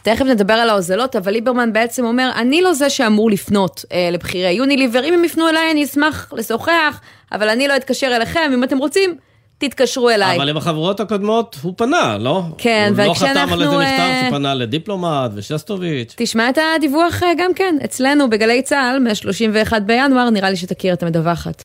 תכף 0.02 0.26
נדבר 0.26 0.54
על 0.54 0.70
ההוזלות, 0.70 1.16
אבל 1.16 1.32
ליברמן 1.32 1.74
בעצם 1.74 2.06
אומר, 2.06 2.32
אני 2.36 2.62
לא 2.62 2.74
זה 2.74 2.90
שאמור 2.90 3.32
לפנות 3.32 3.86
אה, 3.92 4.10
לבכירי 4.12 4.52
יוניליבר, 4.52 5.04
אם 5.04 5.14
הם 5.14 5.24
יפנו 5.24 5.50
אליי 5.50 5.72
אני 5.72 5.84
אשמח 5.84 6.34
לשוחח, 6.38 7.02
אבל 7.32 7.50
אני 7.50 7.68
לא 7.68 7.76
אתקשר 7.76 8.08
אליכם, 8.16 8.52
אם 8.54 8.64
אתם 8.64 8.78
רוצים, 8.78 9.18
תתקשרו 9.58 10.10
אליי. 10.10 10.38
אבל 10.38 10.50
עם 10.50 10.58
החברות 10.58 11.00
הקודמות 11.00 11.58
הוא 11.62 11.74
פנה, 11.78 12.18
לא? 12.18 12.42
כן, 12.58 12.94
הוא 12.98 13.06
לא 13.06 13.14
חתם 13.14 13.26
על 13.26 13.36
וכשאנחנו, 13.36 13.62
איזה 13.64 13.78
מכתב 13.78 14.00
אה, 14.00 14.26
שפנה 14.28 14.54
לדיפלומט 14.54 15.32
ושסטוביץ'. 15.36 16.14
תשמע 16.18 16.50
את 16.50 16.58
הדיווח 16.76 17.24
אה, 17.24 17.32
גם 17.38 17.54
כן, 17.54 17.76
אצלנו 17.86 18.30
בגלי 18.30 18.62
צה"ל, 18.62 19.00
מה-31 19.00 19.80
בינואר, 19.80 20.30
נראה 20.30 20.50
לי 20.50 20.56
שתכיר 20.56 20.94
את 20.94 21.04
המדווחת. 21.04 21.62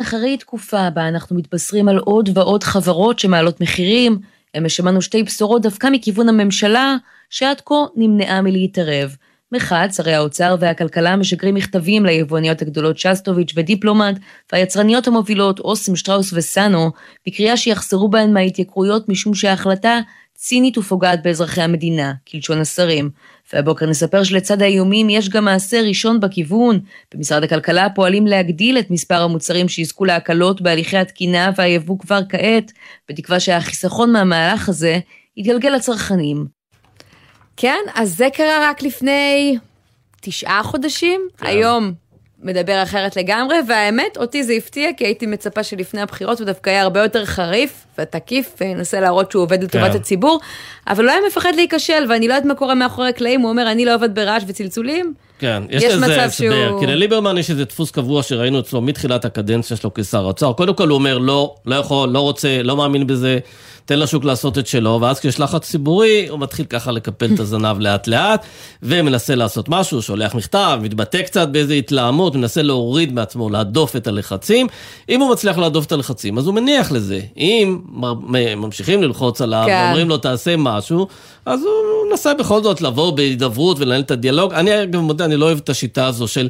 אחרי 0.00 0.36
תקופה 0.36 0.90
בה 0.90 1.08
אנחנו 1.08 1.36
מתבשרים 1.36 1.88
על 1.88 1.98
עוד 1.98 2.38
ועוד 2.38 2.64
חברות 2.64 3.18
שמעלות 3.18 3.60
מחירים, 3.60 4.18
אמש 4.58 4.76
שמענו 4.76 5.02
שתי 5.02 5.22
בשורות 5.22 5.62
דווקא 5.62 5.88
מכיוון 5.92 6.28
הממשלה, 6.28 6.96
שעד 7.30 7.60
כה 7.64 7.74
נמנעה 7.96 8.42
מלהתערב. 8.42 9.16
מחד, 9.52 9.88
שרי 9.92 10.14
האוצר 10.14 10.56
והכלכלה 10.60 11.16
משגרים 11.16 11.54
מכתבים 11.54 12.06
ליבואניות 12.06 12.62
הגדולות 12.62 12.98
שסטוביץ' 12.98 13.52
ודיפלומט, 13.56 14.18
והיצרניות 14.52 15.06
המובילות 15.06 15.60
אוסם, 15.60 15.96
שטראוס 15.96 16.32
וסאנו, 16.32 16.90
בקריאה 17.26 17.56
שיחזרו 17.56 18.08
בהן 18.08 18.32
מההתייקרויות 18.32 19.08
משום 19.08 19.34
שההחלטה 19.34 20.00
צינית 20.34 20.78
ופוגעת 20.78 21.22
באזרחי 21.22 21.62
המדינה, 21.62 22.12
כלשון 22.30 22.60
השרים. 22.60 23.10
והבוקר 23.54 23.86
נספר 23.86 24.24
שלצד 24.24 24.62
האיומים 24.62 25.10
יש 25.10 25.28
גם 25.28 25.44
מעשה 25.44 25.80
ראשון 25.80 26.20
בכיוון. 26.20 26.80
במשרד 27.14 27.42
הכלכלה 27.44 27.90
פועלים 27.90 28.26
להגדיל 28.26 28.78
את 28.78 28.90
מספר 28.90 29.22
המוצרים 29.22 29.68
שיזכו 29.68 30.04
להקלות 30.04 30.60
בהליכי 30.60 30.96
התקינה 30.96 31.50
והיבוא 31.56 31.98
כבר 31.98 32.20
כעת, 32.28 32.72
בתקווה 33.08 33.40
שהחיסכון 33.40 34.12
מהמהלך 34.12 34.68
הזה 34.68 34.98
יתגלגל 35.36 35.70
לצרכנים. 35.70 36.46
כן, 37.56 37.78
אז 37.94 38.16
זה 38.16 38.28
קרה 38.32 38.70
רק 38.70 38.82
לפני 38.82 39.58
תשעה 40.20 40.62
חודשים. 40.62 41.20
כן. 41.36 41.46
היום 41.46 41.92
מדבר 42.44 42.82
אחרת 42.82 43.16
לגמרי, 43.16 43.56
והאמת, 43.68 44.16
אותי 44.16 44.44
זה 44.44 44.52
הפתיע, 44.52 44.90
כי 44.96 45.04
הייתי 45.04 45.26
מצפה 45.26 45.62
שלפני 45.62 46.00
הבחירות 46.00 46.38
הוא 46.38 46.46
דווקא 46.46 46.70
היה 46.70 46.82
הרבה 46.82 47.02
יותר 47.02 47.24
חריף 47.24 47.86
ותקיף, 47.98 48.54
וינסה 48.60 49.00
להראות 49.00 49.30
שהוא 49.30 49.42
עובד 49.42 49.62
לטובת 49.62 49.90
כן. 49.90 49.96
הציבור, 49.96 50.40
אבל 50.88 51.04
הוא 51.04 51.10
היה 51.10 51.20
מפחד 51.26 51.52
להיכשל, 51.54 52.06
ואני 52.08 52.28
לא 52.28 52.34
יודעת 52.34 52.48
מה 52.48 52.54
קורה 52.54 52.74
מאחורי 52.74 53.08
הקלעים, 53.08 53.40
הוא 53.40 53.50
אומר, 53.50 53.70
אני 53.70 53.84
לא 53.84 53.94
עובד 53.94 54.14
ברעש 54.14 54.42
וצלצולים. 54.46 55.14
כן, 55.38 55.62
יש, 55.70 55.82
יש 55.82 55.94
לזה 55.94 56.24
הסבר, 56.24 56.66
שהוא- 56.68 56.80
כי 56.80 56.86
לליברמן 56.86 57.38
יש 57.38 57.50
איזה 57.50 57.64
דפוס 57.64 57.90
קבוע 57.90 58.22
שראינו 58.22 58.60
אצלו 58.60 58.80
מתחילת 58.80 59.24
הקדנציה 59.24 59.76
שלו 59.76 59.90
כשר 59.94 60.24
האוצר. 60.24 60.52
קודם 60.52 60.74
כל 60.74 60.88
הוא 60.88 60.94
אומר, 60.94 61.18
לא, 61.18 61.54
לא 61.66 61.74
יכול, 61.74 62.08
לא 62.08 62.18
רוצה, 62.20 62.62
לא 62.62 62.76
מאמין 62.76 63.06
בזה, 63.06 63.38
תן 63.86 63.98
לשוק 63.98 64.24
לעשות 64.24 64.58
את 64.58 64.66
שלו, 64.66 64.98
ואז 65.02 65.20
כשיש 65.20 65.40
לחץ 65.40 65.70
ציבורי, 65.70 66.26
הוא 66.30 66.38
מתחיל 66.40 66.64
ככה 66.66 66.92
לקפל 66.92 67.30
את 67.34 67.40
הזנב 67.40 67.80
לאט 67.80 68.06
לאט, 68.06 68.46
ומנסה 68.82 69.34
לעשות 69.34 69.68
משהו, 69.68 70.02
שולח 70.02 70.34
מכתב, 70.34 70.78
מתבטא 70.82 71.22
קצת 71.22 71.48
באיזה 71.48 71.74
התלהמות, 71.74 72.34
מנסה 72.34 72.62
להוריד 72.62 73.12
מעצמו, 73.12 73.50
להדוף 73.50 73.96
את 73.96 74.06
הלחצים. 74.06 74.66
אם 75.08 75.20
הוא 75.20 75.32
מצליח 75.32 75.58
להדוף 75.58 75.86
את 75.86 75.92
הלחצים, 75.92 76.38
אז 76.38 76.46
הוא 76.46 76.54
מניח 76.54 76.92
לזה. 76.92 77.20
אם 77.36 77.78
ממשיכים 78.56 79.02
ללחוץ 79.02 79.40
עליו, 79.40 79.64
כן. 79.66 79.82
ואומרים 79.84 80.08
לו 80.08 80.16
תעשה 80.16 80.56
משהו, 80.56 81.06
אז 81.46 81.62
הוא 81.62 82.10
מנסה 82.10 82.34
בכל 82.34 82.62
זאת 82.62 82.80
לבוא 82.80 83.10
בהידברות 83.10 83.80
ולנהל 83.80 84.00
את 84.00 84.10
הדיאלוג. 84.10 84.52
אני 84.52 84.82
אגב 84.82 85.00
מודה, 85.00 85.24
אני 85.24 85.36
לא 85.36 85.44
אוהב 85.44 85.58
את 85.58 85.68
השיטה 85.68 86.06
הזו 86.06 86.28
של 86.28 86.48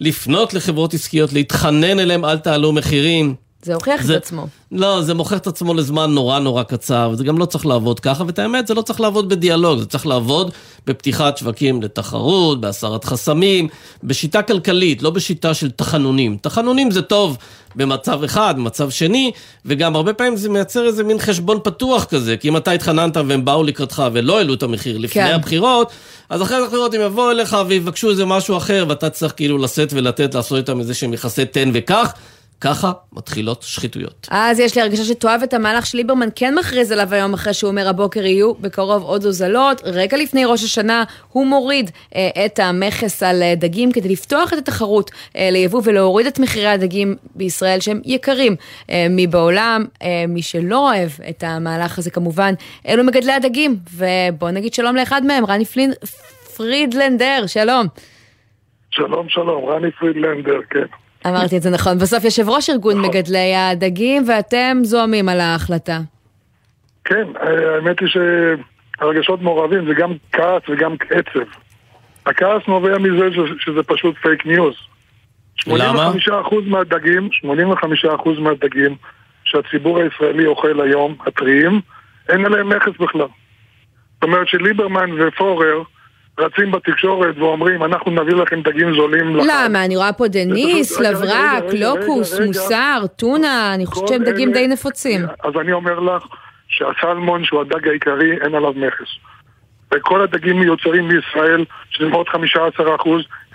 לפנות 0.00 0.54
לחברות 0.54 0.94
עסקיות, 0.94 1.32
להתחנן 1.32 1.98
אליהם, 1.98 2.24
אל 2.24 2.38
תעלו 2.38 2.72
מחירים. 2.72 3.45
זה 3.66 3.74
הוכיח 3.74 4.02
זה- 4.02 4.16
את 4.16 4.22
עצמו. 4.22 4.46
לא, 4.72 5.02
זה 5.02 5.14
מוכר 5.14 5.36
את 5.36 5.46
עצמו 5.46 5.74
לזמן 5.74 6.10
נורא 6.10 6.38
נורא 6.38 6.62
קצר, 6.62 7.10
וזה 7.12 7.24
גם 7.24 7.38
לא 7.38 7.44
צריך 7.44 7.66
לעבוד 7.66 8.00
ככה, 8.00 8.24
ואת 8.26 8.38
האמת, 8.38 8.66
זה 8.66 8.74
לא 8.74 8.82
צריך 8.82 9.00
לעבוד 9.00 9.28
בדיאלוג, 9.28 9.78
זה 9.78 9.86
צריך 9.86 10.06
לעבוד 10.06 10.50
בפתיחת 10.86 11.36
שווקים 11.36 11.82
לתחרות, 11.82 12.60
בהסרת 12.60 13.04
חסמים, 13.04 13.68
בשיטה 14.04 14.42
כלכלית, 14.42 15.02
לא 15.02 15.10
בשיטה 15.10 15.54
של 15.54 15.70
תחנונים. 15.70 16.36
תחנונים 16.40 16.90
זה 16.90 17.02
טוב 17.02 17.36
במצב 17.76 18.22
אחד, 18.24 18.54
במצב 18.56 18.90
שני, 18.90 19.30
וגם 19.64 19.96
הרבה 19.96 20.12
פעמים 20.12 20.36
זה 20.36 20.48
מייצר 20.48 20.86
איזה 20.86 21.04
מין 21.04 21.18
חשבון 21.18 21.58
פתוח 21.64 22.04
כזה, 22.04 22.36
כי 22.36 22.48
אם 22.48 22.56
אתה 22.56 22.70
התחננת 22.70 23.16
והם 23.16 23.44
באו 23.44 23.62
לקראתך 23.64 24.02
ולא 24.12 24.38
העלו 24.38 24.54
את 24.54 24.62
המחיר 24.62 24.98
לפני 24.98 25.22
כן. 25.22 25.34
הבחירות, 25.34 25.90
אז 26.30 26.42
אחרי 26.42 26.56
הבחירות 26.64 26.94
הם 26.94 27.00
יבואו 27.00 27.30
אליך 27.30 27.56
ויבקשו 27.68 28.10
איזה 28.10 28.24
משהו 28.24 28.56
אחר, 28.56 28.84
ואתה 28.88 29.10
צריך 29.10 29.32
כאילו 29.36 29.58
לשאת 29.58 29.92
ולתת, 29.92 30.34
לעשות 30.34 30.58
איתם 30.58 30.80
איזה 30.80 30.94
שהם 30.94 31.12
יחסי 31.14 31.44
תן 31.44 31.70
וקח. 31.74 32.12
ככה 32.60 32.92
מתחילות 33.12 33.62
שחיתויות. 33.62 34.28
אז 34.30 34.60
יש 34.60 34.76
לי 34.76 34.82
הרגשה 34.82 35.04
שתאהב 35.04 35.42
את 35.42 35.54
המהלך 35.54 35.86
שליברמן 35.86 36.28
כן 36.36 36.54
מכריז 36.54 36.92
עליו 36.92 37.14
היום 37.14 37.34
אחרי 37.34 37.54
שהוא 37.54 37.70
אומר 37.70 37.88
הבוקר 37.88 38.26
יהיו 38.26 38.54
בקרוב 38.54 39.02
עוד 39.02 39.24
הוזלות. 39.24 39.80
רגע 39.84 40.16
לפני 40.16 40.44
ראש 40.44 40.64
השנה 40.64 41.04
הוא 41.32 41.46
מוריד 41.46 41.90
אה, 42.14 42.46
את 42.46 42.58
המכס 42.58 43.22
על 43.22 43.42
אה, 43.42 43.54
דגים 43.56 43.92
כדי 43.92 44.08
לפתוח 44.08 44.52
את 44.52 44.58
התחרות 44.58 45.10
אה, 45.36 45.48
ליבוא 45.52 45.80
ולהוריד 45.84 46.26
את 46.26 46.38
מחירי 46.38 46.66
הדגים 46.66 47.14
בישראל 47.34 47.80
שהם 47.80 48.00
יקרים 48.04 48.56
אה, 48.90 49.06
מבעולם. 49.10 49.84
אה, 50.02 50.24
מי 50.28 50.42
שלא 50.42 50.88
אוהב 50.88 51.10
את 51.28 51.44
המהלך 51.46 51.98
הזה 51.98 52.10
כמובן 52.10 52.54
אלו 52.88 53.04
מגדלי 53.04 53.32
הדגים. 53.32 53.76
ובוא 53.96 54.50
נגיד 54.50 54.74
שלום 54.74 54.96
לאחד 54.96 55.22
מהם, 55.24 55.46
רני 55.46 55.64
פלין, 55.64 55.92
פרידלנדר, 56.56 57.44
שלום. 57.46 57.86
שלום, 58.90 59.28
שלום, 59.28 59.64
רני 59.64 59.90
פרידלנדר, 59.90 60.60
כן. 60.70 61.05
אמרתי 61.28 61.56
את 61.56 61.62
זה 61.62 61.70
נכון. 61.70 61.98
בסוף 61.98 62.24
יושב 62.24 62.48
ראש 62.48 62.70
ארגון 62.70 62.98
נכון. 62.98 63.10
מגדלי 63.10 63.56
הדגים 63.56 64.24
ואתם 64.28 64.78
זועמים 64.82 65.28
על 65.28 65.40
ההחלטה. 65.40 65.98
כן, 67.04 67.26
האמת 67.40 68.00
היא 68.00 68.08
שהרגשות 68.08 69.42
מעורבים, 69.42 69.86
זה 69.86 69.94
גם 69.94 70.12
כעס 70.32 70.62
וגם 70.68 70.94
עצב. 71.10 71.48
הכעס 72.26 72.62
נובע 72.68 72.98
מזה 72.98 73.28
שזה 73.58 73.82
פשוט 73.82 74.16
פייק 74.22 74.46
ניוז. 74.46 74.74
למה? 75.66 76.12
85% 76.28 76.54
מהדגים, 76.66 77.28
85% 77.44 78.40
מהדגים 78.40 78.96
שהציבור 79.44 79.98
הישראלי 79.98 80.46
אוכל 80.46 80.80
היום, 80.80 81.16
הטריים, 81.26 81.80
אין 82.28 82.46
עליהם 82.46 82.68
מכס 82.68 83.00
בכלל. 83.00 83.28
זאת 84.14 84.22
אומרת 84.22 84.48
שליברמן 84.48 85.10
ופורר 85.20 85.82
רצים 86.40 86.70
בתקשורת 86.72 87.38
ואומרים, 87.38 87.82
אנחנו 87.84 88.10
נביא 88.12 88.34
לכם 88.34 88.60
דגים 88.62 88.94
זולים. 88.94 89.36
למה? 89.36 89.84
אני 89.84 89.96
רואה 89.96 90.12
פה 90.12 90.28
דניס, 90.28 91.00
לברק, 91.00 91.64
לוקוס. 91.72 92.40
מוסר, 92.40 93.02
טונה, 93.16 93.74
אני 93.74 93.86
חושבת 93.86 94.08
שהם 94.08 94.24
דגים 94.24 94.52
די 94.52 94.66
נפוצים. 94.66 95.20
אז 95.44 95.52
אני 95.60 95.72
אומר 95.72 96.00
לך 96.00 96.22
שהסלמון, 96.68 97.44
שהוא 97.44 97.60
הדג 97.60 97.88
העיקרי, 97.88 98.32
אין 98.44 98.54
עליו 98.54 98.72
מכס. 98.72 99.08
וכל 99.94 100.22
הדגים 100.22 100.60
מיוצרים 100.60 101.08
בישראל, 101.08 101.64
שזה 101.90 102.08
מאוד 102.08 102.26
15%, 102.28 102.36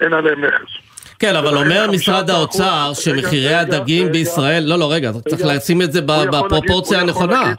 אין 0.01 0.13
עליהם 0.13 0.41
מכס. 0.41 0.71
כן, 1.19 1.35
אבל 1.35 1.57
אומר 1.57 1.91
משרד 1.91 2.29
15%, 2.29 2.33
האוצר 2.33 2.91
שמחירי 2.93 3.53
הדגים. 3.55 4.11
בישראל, 4.11 4.63
לא, 4.65 4.79
לא, 4.79 4.91
רגע, 4.93 5.11
צריך. 5.29 5.41
לשים 5.45 5.81
את 5.81 5.91
זה 5.91 6.01
ב- 6.01 6.11
הוא 6.11 6.23
יכול 6.25 6.47
בפרופורציה 6.47 6.97
להגיד- 6.97 7.15
הוא 7.15 7.23
יכול 7.23 7.35
הנכונה. 7.35 7.53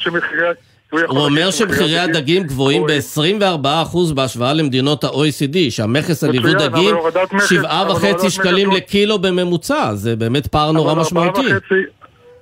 הוא 0.92 1.18
אומר 1.18 1.50
שמחירי 1.50 1.98
הדגים 1.98 2.42
גבוהים 2.42 2.82
ב-24% 2.86 3.66
בהשוואה 4.14 4.52
למדינות 4.52 5.04
ה-OECD, 5.04 5.56
שהמכס 5.70 6.24
על 6.24 6.34
יבוא 6.34 6.50
דגים 6.52 6.94
הורדת 6.94 7.32
מכס- 7.32 7.52
אבל 7.52 7.90
7.5 7.90 8.02
הורדת 8.06 8.30
שקלים 8.30 8.68
מכס- 8.68 8.76
לקילו 8.76 9.18
בממוצע, 9.18 9.94
זה 9.94 10.16
באמת 10.16 10.46
פער 10.46 10.72
נורא 10.72 10.94
משמעותי. 10.94 11.46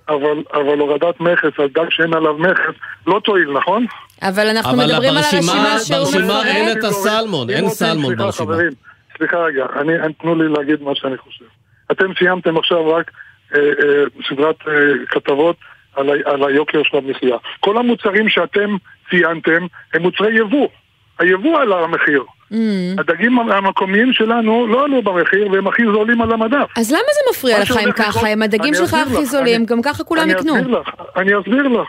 אבל, 0.09 0.19
אבל 0.53 0.79
הורדת 0.79 1.21
מכס 1.21 1.59
על 1.59 1.69
דג 1.75 1.85
שאין 1.91 2.15
עליו 2.15 2.35
מכס 2.39 2.75
לא 3.07 3.21
תועיל, 3.25 3.51
נכון? 3.53 3.87
אבל 4.23 4.47
אנחנו 4.49 4.71
אבל 4.73 4.85
מדברים 4.87 5.11
על 5.11 5.15
ברשימה- 5.23 5.53
הרשימה 5.73 5.79
שהוא 5.81 5.99
ברשימה 5.99 6.47
אין. 6.47 6.79
את 6.79 6.85
הסלמון, 6.85 7.51
אין 7.51 7.69
סלמון 7.69 8.07
סליחה, 8.07 8.25
ברשימה. 8.25 8.53
חברים, 8.55 8.71
סליחה 9.19 9.37
רגע, 9.37 9.67
אני, 9.81 9.95
אני- 10.01 10.13
תנו 10.13 10.35
לי 10.35 10.49
להגיד 10.49 10.83
מה 10.83 10.91
שאני 10.95 11.17
חושב. 11.19 11.45
אתם 11.93 12.07
סיימתם 12.19 12.57
עכשיו 12.57 12.89
רק 12.95 13.11
אה, 13.55 13.61
אה, 13.61 13.65
סדרת 14.29 14.57
אה, 14.69 14.73
כתבות 15.09 15.57
על, 15.97 16.11
ה- 16.11 16.31
על 16.31 16.45
היוקר 16.45 16.83
של 16.85 16.97
המחיה. 16.97 17.37
כל 17.61 17.77
המוצרים 17.79 18.29
שאתם 18.29 18.77
ציינתם 19.11 19.67
הם 19.95 20.03
מוצרי 20.03 20.39
יבוא. 20.39 20.69
היבוא 21.19 21.61
עלה 21.61 21.81
המחיר. 21.81 22.25
Mm. 22.53 22.55
הדגים 22.99 23.39
המקומיים 23.39 24.13
שלנו 24.13 24.67
לא 24.67 24.85
עלו 24.85 25.03
במחיר 25.03 25.51
והם 25.53 25.67
הכי 25.67 25.83
זולים 25.93 26.23
על 26.23 26.33
המדף. 26.33 26.67
אז 26.79 26.91
למה 26.93 27.01
זה 27.01 27.31
מפריע 27.31 27.63
לך 27.63 27.77
אם 27.85 27.93
ככה? 27.93 28.33
אם 28.33 28.43
הדגים 28.43 28.75
שלך 28.75 28.95
הכי 28.95 29.25
זולים, 29.25 29.65
גם 29.65 29.83
ככה 29.83 30.05
כולם 30.05 30.23
אני 30.23 30.33
יקנו. 30.33 30.57
אסביר 30.59 30.79
לך, 30.81 30.89
אני 31.17 31.39
אסביר 31.41 31.69
לך. 31.69 31.89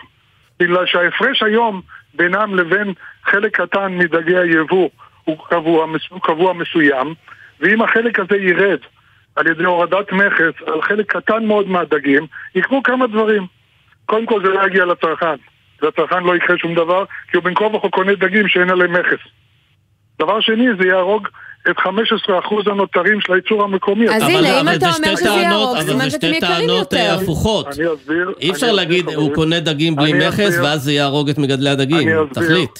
בגלל 0.60 0.86
שההפרש 0.86 1.42
היום 1.42 1.80
בינם 2.14 2.54
לבין 2.54 2.92
חלק 3.24 3.60
קטן 3.60 3.92
מדגי 3.98 4.36
היבוא 4.38 4.88
הוא 5.24 5.36
קבוע, 5.50 5.86
הוא 6.10 6.20
קבוע 6.22 6.52
מסוים, 6.52 7.14
ואם 7.60 7.82
החלק 7.82 8.20
הזה 8.20 8.36
ירד 8.36 8.78
על 9.36 9.46
ידי 9.46 9.64
הורדת 9.64 10.12
מכס 10.12 10.62
על 10.66 10.82
חלק 10.82 11.16
קטן 11.16 11.44
מאוד 11.44 11.68
מהדגים, 11.68 12.26
יקרו 12.54 12.82
כמה 12.82 13.06
דברים. 13.06 13.46
קודם 14.12 14.26
כל 14.26 14.42
זה 14.44 14.48
לא 14.48 14.66
יגיע 14.66 14.84
לצרכן. 14.84 15.34
לצרכן 15.82 16.22
לא 16.24 16.36
יקרה 16.36 16.58
שום 16.58 16.74
דבר, 16.74 17.04
כי 17.30 17.36
הוא 17.36 17.44
בין 17.44 17.54
כה 17.54 17.64
וכה 17.64 17.88
קונה 17.88 18.14
דגים 18.14 18.48
שאין 18.48 18.70
עליהם 18.70 18.92
מכס. 18.92 19.22
דבר 20.18 20.40
שני, 20.40 20.66
זה 20.80 20.88
יהרוג 20.88 21.28
את 21.70 21.76
15% 21.78 21.82
הנותרים 22.66 23.20
של 23.20 23.32
הייצור 23.32 23.62
המקומי. 23.62 24.08
אז 24.08 24.22
אבל- 24.22 24.30
הנה, 24.32 24.60
אם 24.60 24.68
אבל 24.68 24.76
אתה 24.76 24.90
זה 24.90 24.96
אומר 24.96 25.08
שתי 25.08 25.16
שזה 25.16 25.24
טענות- 25.24 25.52
ירוק, 25.52 25.76
אבל 25.76 25.86
סימן 25.86 25.98
זה 26.04 26.10
שאתם 26.10 26.26
שתי 26.26 26.36
יקרים 26.36 26.52
טענות 26.58 26.78
יותר. 26.78 26.96
אה, 26.96 27.14
הפוכות. 27.14 27.66
אני 27.66 27.86
אסביר. 27.94 28.32
אי 28.40 28.50
אפשר 28.50 28.72
להגיד, 28.72 29.08
הוא. 29.08 29.34
קונה 29.34 29.60
דגים 29.60 29.96
בלי 29.96 30.12
מכס. 30.12 30.58
ואז 30.62 30.82
זה 30.82 30.92
יהרוג 30.92 31.28
את 31.28 31.38
מגדלי 31.38 31.70
הדגים. 31.70 32.08
אני 32.08 32.14
אסביר. 32.22 32.44
תחליט. 32.46 32.78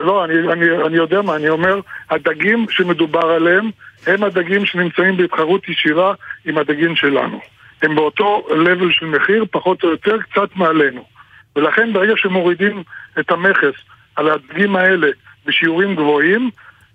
לא, 0.00 0.24
אני, 0.24 0.34
אני, 0.52 0.66
אני 0.86 0.96
יודע 0.96 1.22
מה, 1.22 1.36
אני 1.36 1.48
אומר, 1.48 1.80
הדגים 2.10 2.66
שמדובר 2.70 3.26
עליהם 3.26 3.70
הם 4.06 4.24
הדגים 4.24 4.66
שנמצאים 4.66 5.16
בהתחרות 5.16 5.68
ישירה 5.68 6.14
עם 6.44 6.58
הדגים 6.58 6.96
שלנו. 6.96 7.40
הם 7.82 7.94
באותו 7.94 8.46
level 8.50 8.92
של 8.92 9.06
מחיר, 9.06 9.44
פחות 9.50 9.84
או 9.84 9.90
יותר, 9.90 10.16
קצת 10.22 10.56
מעלינו. 10.56 11.04
ולכן 11.56 11.92
ברגע 11.92 12.12
שמורידים 12.16 12.82
את 13.20 13.30
המכס 13.30 13.74
על 14.16 14.30
הדגים 14.30 14.76
האלה 14.76 15.08
בשיעורים 15.46 15.94
גבוהים, 15.94 16.50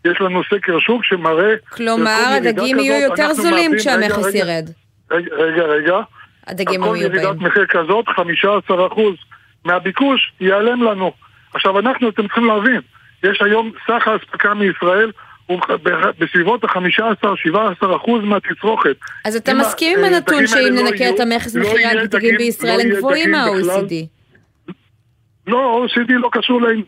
יש 0.06 0.22
לנו 0.22 0.42
סקר 0.44 0.80
שוק 0.80 1.06
שמראה... 1.06 1.54
כלומר, 1.70 2.38
הדגים 2.38 2.80
יהיו 2.80 3.10
יותר 3.10 3.34
זולים 3.34 3.72
כשהמכס 3.78 4.36
ירד. 4.36 4.70
רגע, 5.12 5.36
רגע, 5.36 5.64
רגע. 5.64 5.98
הדגים 6.48 6.84
על 6.84 6.90
כל 6.90 6.96
ירידת 6.96 7.36
מחיר 7.36 7.66
כזאת, 7.66 8.06
15% 8.08 8.72
מהביקוש 9.66 10.34
ייעלם 10.42 10.84
לנו. 10.84 11.12
עכשיו 11.54 11.80
אנחנו, 11.80 12.10
אתם 12.10 12.24
צריכים 12.28 12.46
להבין, 12.46 12.82
יש 13.24 13.42
היום 13.42 13.72
סך 13.88 14.08
האספקה 14.08 14.54
מישראל 14.54 15.12
הוא 15.50 15.60
בסביבות 16.20 16.64
ה-15-17% 16.64 18.12
מהתצרוכת. 18.24 18.96
אז 19.26 19.36
אתה 19.36 19.54
מסכים 19.54 20.00
עם 20.00 20.06
הנתון 20.06 20.48
שאם 20.48 20.76
לא 20.76 20.82
ננקה 20.82 21.10
את 21.10 21.20
המכס 21.20 21.56
מחירי 21.56 21.86
הדגים 21.86 22.38
בישראל 22.38 22.78
לא 22.78 22.82
הם 22.82 22.90
גבוהים 22.98 23.32
מה-OECD? 23.32 23.94
לא, 25.48 25.86
OECD 25.86 26.12
לא 26.12 26.30
קשור 26.32 26.62
לעניין. 26.62 26.84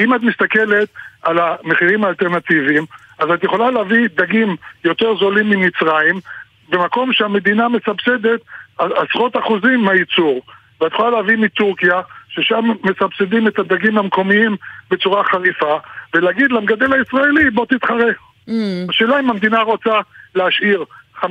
אם 0.00 0.14
את 0.14 0.20
מסתכלת 0.20 0.88
על 1.22 1.38
המחירים 1.38 2.04
האלטרנטיביים, 2.04 2.84
אז 3.18 3.30
את 3.30 3.44
יכולה 3.44 3.70
להביא 3.70 4.08
דגים 4.14 4.56
יותר 4.84 5.16
זולים 5.18 5.50
ממצרים, 5.50 6.20
במקום 6.68 7.12
שהמדינה 7.12 7.68
מסבסדת 7.68 8.40
עשרות 8.78 9.36
אחוזים 9.36 9.80
מהייצור. 9.80 10.42
ואת 10.80 10.92
יכולה 10.92 11.10
להביא 11.10 11.36
מטורקיה, 11.36 12.00
ששם 12.36 12.64
מסבסדים 12.82 13.48
את 13.48 13.58
הדגים 13.58 13.98
המקומיים 13.98 14.56
בצורה 14.90 15.24
חריפה, 15.24 15.76
ולהגיד 16.14 16.52
למגדל 16.52 16.92
הישראלי, 16.92 17.50
בוא 17.50 17.66
תתחרה. 17.66 18.10
Mm. 18.48 18.52
השאלה 18.88 19.20
אם 19.20 19.30
המדינה 19.30 19.62
רוצה 19.62 20.00
להשאיר 20.34 20.84
15% 21.22 21.26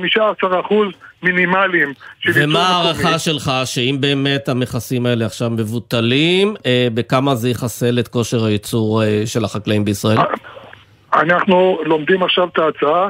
מינימליים 1.22 1.92
ומה 2.34 2.58
ההערכה 2.58 3.18
שלך, 3.18 3.52
שאם 3.64 3.96
באמת 4.00 4.48
המכסים 4.48 5.06
האלה 5.06 5.26
עכשיו 5.26 5.50
מבוטלים, 5.50 6.54
אה, 6.66 6.88
בכמה 6.94 7.34
זה 7.34 7.50
יחסל 7.50 7.98
את 7.98 8.08
כושר 8.08 8.44
הייצור 8.44 9.02
אה, 9.02 9.22
של 9.26 9.44
החקלאים 9.44 9.84
בישראל? 9.84 10.18
אנחנו 11.14 11.78
לומדים 11.84 12.22
עכשיו 12.22 12.48
את 12.48 12.58
ההצעה. 12.58 13.08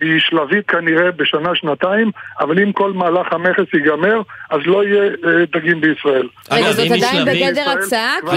היא 0.00 0.20
שלבית 0.20 0.66
כנראה 0.70 1.10
בשנה-שנתיים, 1.10 2.10
אבל 2.40 2.62
אם 2.62 2.72
כל 2.72 2.92
מהלך 2.92 3.32
המכס 3.32 3.74
ייגמר, 3.74 4.20
אז 4.50 4.60
לא 4.66 4.84
יהיה 4.84 5.02
אה, 5.02 5.44
דגים 5.52 5.80
בישראל. 5.80 6.28
רגע, 6.52 6.72
זאת 6.72 6.86
עדיין 6.90 7.24
בגדר 7.24 7.70
הצעה? 7.70 8.14
כי 8.30 8.36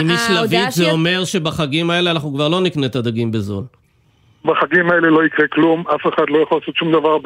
אם 0.00 0.08
היא 0.08 0.18
שלבית 0.18 0.70
זה 0.70 0.90
אומר 0.90 1.24
שבחגים 1.24 1.90
האלה 1.90 2.10
אנחנו 2.10 2.34
כבר 2.34 2.48
לא 2.48 2.60
נקנה 2.60 2.86
את 2.86 2.96
הדגים 2.96 3.32
בזול. 3.32 3.64
בחגים 4.44 4.90
האלה 4.90 5.10
לא 5.10 5.24
יקרה 5.24 5.46
כלום, 5.46 5.84
אף 5.94 6.14
אחד 6.14 6.24
לא 6.28 6.38
יכול 6.38 6.58
לעשות 6.60 6.76
שום 6.76 6.92
דבר 6.92 7.18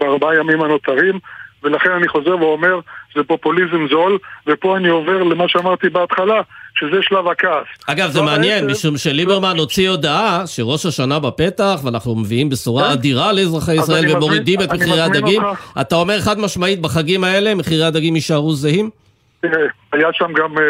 בארבעה 0.00 0.36
ימים 0.36 0.62
הנותרים, 0.62 1.18
ולכן 1.62 1.90
אני 1.90 2.08
חוזר 2.08 2.36
ואומר, 2.40 2.80
זה 3.14 3.22
פופוליזם 3.22 3.88
זול, 3.90 4.18
ופה 4.46 4.76
אני 4.76 4.88
עובר 4.88 5.22
למה 5.22 5.44
שאמרתי 5.48 5.88
בהתחלה, 5.88 6.40
שזה 6.80 7.02
שלב 7.02 7.28
הכעס. 7.28 7.66
אגב, 7.86 8.10
זה 8.10 8.22
מעניין, 8.22 8.66
משום 8.66 8.96
שליברמן 8.96 9.56
הוציא 9.58 9.90
הודעה 9.90 10.46
שראש 10.46 10.86
השנה 10.86 11.18
בפתח, 11.18 11.80
ואנחנו 11.84 12.14
מביאים 12.16 12.48
בשורה 12.48 12.84
כן. 12.84 12.92
אדירה 12.92 13.32
לאזרחי 13.32 13.74
ישראל 13.74 14.16
ומורידים 14.16 14.60
את 14.60 14.72
מחירי 14.72 15.00
הדגים. 15.00 15.42
אתה 15.80 15.96
אומר 15.96 16.20
חד 16.20 16.38
משמעית, 16.38 16.80
בחגים 16.80 17.24
האלה 17.24 17.54
מחירי 17.54 17.84
הדגים 17.84 18.14
יישארו 18.14 18.52
זהים? 18.52 18.90
תראה, 19.40 19.66
היה 19.92 20.08
שם 20.12 20.32
גם, 20.32 20.58
אה, 20.58 20.62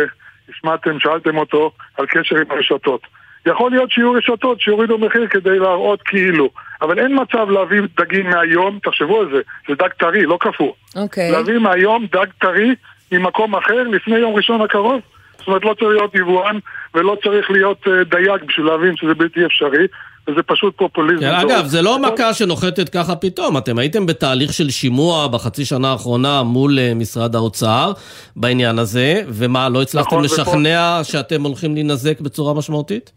השמעתם, 0.50 1.00
שאלתם 1.00 1.38
אותו 1.38 1.70
על 1.98 2.06
קשר 2.06 2.36
עם 2.36 2.50
הרשתות. 2.50 3.00
יכול 3.46 3.70
להיות 3.70 3.90
שיהיו 3.90 4.12
רשתות 4.12 4.60
שיורידו 4.60 4.98
מחיר 4.98 5.26
כדי 5.26 5.58
להראות 5.58 6.02
כאילו, 6.02 6.50
אבל 6.82 6.98
אין 6.98 7.18
מצב 7.22 7.50
להביא 7.50 7.80
דגים 8.00 8.30
מהיום, 8.30 8.78
תחשבו 8.82 9.20
על 9.20 9.28
זה, 9.32 9.40
זה 9.68 9.74
דג 9.74 9.88
טרי, 9.98 10.22
לא 10.22 10.38
קפוא. 10.40 10.72
אוקיי. 10.96 11.30
להביא 11.30 11.58
מהיום 11.58 12.06
דג 12.12 12.26
טרי 12.40 12.74
ממקום 13.12 13.56
אחר 13.56 13.82
לפני 13.82 14.18
יום 14.18 14.34
ראשון 14.34 14.60
הקרוב. 14.60 15.00
זאת 15.40 15.48
אומרת, 15.48 15.64
לא 15.64 15.74
צריך 15.74 15.90
להיות 15.90 16.14
יבואן 16.14 16.58
ולא 16.94 17.16
צריך 17.24 17.50
להיות 17.50 17.86
uh, 17.86 17.90
דייג 18.10 18.44
בשביל 18.48 18.66
להבין 18.66 18.96
שזה 18.96 19.14
בלתי 19.14 19.46
אפשרי. 19.46 19.86
וזה 20.28 20.42
פשוט 20.42 20.76
פופוליזם. 20.76 21.20
כן, 21.20 21.34
אגב, 21.34 21.64
זה 21.64 21.82
לא 21.82 21.98
מכה 22.02 22.34
שנוחתת 22.34 22.88
ככה 22.88 23.16
פתאום. 23.16 23.56
אתם 23.58 23.78
הייתם 23.78 24.06
בתהליך 24.06 24.52
של 24.52 24.70
שימוע 24.70 25.28
בחצי 25.28 25.64
שנה 25.64 25.92
האחרונה 25.92 26.42
מול 26.42 26.78
uh, 26.78 26.94
משרד 26.94 27.34
האוצר 27.34 27.92
בעניין 28.36 28.78
הזה, 28.78 29.22
ומה, 29.28 29.68
לא 29.68 29.82
הצלחתם 29.82 30.16
נכון, 30.16 30.24
לשכנע 30.24 30.98
ופה... 31.00 31.04
שאתם 31.04 31.42
הולכים 31.42 31.74
להינזק 31.74 32.20
בצורה 32.20 32.54
משמעותית? 32.54 33.12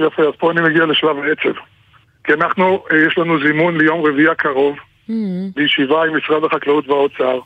יפה, 0.00 0.22
אז 0.22 0.34
פה 0.38 0.50
אני 0.50 0.60
מגיע 0.60 0.86
לשלב 0.86 1.16
העצב. 1.18 1.58
כי 2.24 2.32
אנחנו, 2.32 2.82
אה, 2.92 2.96
יש 3.06 3.18
לנו 3.18 3.38
זימון 3.46 3.78
ליום 3.78 4.06
רביעי 4.06 4.28
הקרוב, 4.28 4.76
mm-hmm. 4.76 5.12
בישיבה 5.56 6.04
עם 6.04 6.16
משרד 6.16 6.44
החקלאות 6.44 6.88
והאוצר, 6.88 7.38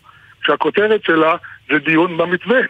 שהכותרת 0.46 1.04
שלה 1.04 1.34
זה 1.70 1.78
דיון 1.78 2.16
במתווה. 2.16 2.60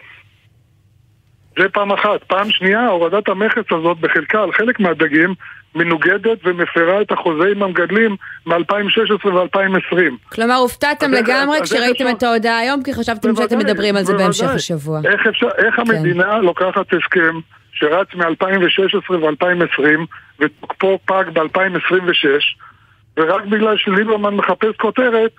זה 1.59 1.69
פעם 1.69 1.91
אחת. 1.91 2.23
פעם 2.27 2.49
שנייה, 2.49 2.87
הורדת 2.87 3.29
המכס 3.29 3.63
הזאת 3.71 3.99
בחלקה 3.99 4.43
על 4.43 4.51
חלק 4.51 4.79
מהדגים 4.79 5.33
מנוגדת 5.75 6.37
ומפרה 6.43 7.01
את 7.01 7.11
החוזה 7.11 7.47
עם 7.51 7.63
המגדלים 7.63 8.15
מ-2016 8.45 9.25
ו-2020. 9.25 9.97
כלומר, 10.31 10.55
הופתעתם 10.55 11.11
לגמרי 11.11 11.61
כשראיתם 11.63 12.05
את 12.17 12.23
ההודעה 12.23 12.57
היום, 12.57 12.83
כי 12.83 12.93
חשבתם 12.93 13.35
שאתם 13.35 13.57
מדברים 13.57 13.95
על 13.95 14.03
זה 14.03 14.13
בהמשך 14.13 14.49
השבוע. 14.55 14.99
איך, 15.05 15.27
אפשר, 15.27 15.47
איך 15.57 15.75
כן. 15.75 15.81
המדינה 15.81 16.37
לוקחת 16.37 16.93
הסכם 16.93 17.39
שרץ 17.73 18.07
מ-2016 18.15 19.11
ו-2020 19.11 19.83
ותוקפו 20.39 20.99
פג 21.05 21.23
ב-2026 21.33 22.27
ורק 23.17 23.45
בגלל 23.45 23.77
שליברמן 23.77 24.33
מחפש 24.33 24.75
כותרת 24.77 25.31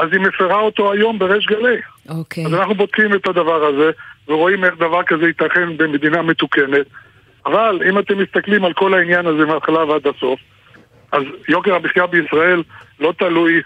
אז 0.00 0.08
היא 0.12 0.20
מפרה 0.20 0.60
אותו 0.60 0.92
היום 0.92 1.18
בריש 1.18 1.46
גלי. 1.46 1.76
אוקיי. 2.08 2.46
אז 2.46 2.54
אנחנו 2.54 2.74
בודקים 2.74 3.14
את 3.14 3.28
הדבר 3.28 3.64
הזה 3.64 3.90
ורואים 4.28 4.64
איך 4.64 4.74
דבר 4.78 5.02
כזה 5.02 5.26
ייתכן 5.26 5.76
במדינה 5.76 6.22
מתוקנת 6.22 6.86
אבל 7.46 7.80
אם 7.88 7.98
אתם 7.98 8.18
מסתכלים 8.18 8.64
על 8.64 8.72
כל 8.72 8.94
העניין 8.94 9.26
הזה 9.26 9.44
מההתחלה 9.44 9.84
ועד 9.84 10.06
הסוף 10.06 10.40
אז 11.12 11.22
יוקר 11.48 11.74
המחיה 11.74 12.06
בישראל 12.06 12.62
לא 13.00 13.12
תלוי 13.18 13.62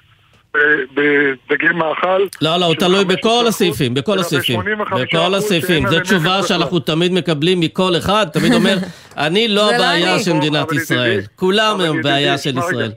בדגי 0.94 1.68
מאכל. 1.74 2.20
לא, 2.42 2.56
לא, 2.56 2.64
הוא 2.64 2.74
תלוי 2.74 3.04
בכל 3.04 3.44
הסעיפים, 3.48 3.94
בכל 3.94 4.18
הסעיפים. 4.18 4.60
בכל 5.02 5.34
הסעיפים. 5.34 5.86
זו 5.88 6.00
תשובה 6.00 6.42
שאנחנו 6.42 6.78
תמיד 6.78 7.12
מקבלים 7.12 7.60
מכל 7.60 7.96
אחד, 7.96 8.26
תמיד 8.32 8.54
אומר, 8.54 8.76
אני 9.16 9.48
לא, 9.48 9.54
לא 9.54 9.74
הבעיה 9.74 10.18
של 10.18 10.32
מדינת 10.32 10.72
ישראל. 10.72 11.20
כולם 11.36 11.80
הם 11.80 12.02
בעיה 12.02 12.38
של 12.38 12.58
ישראל. 12.58 12.92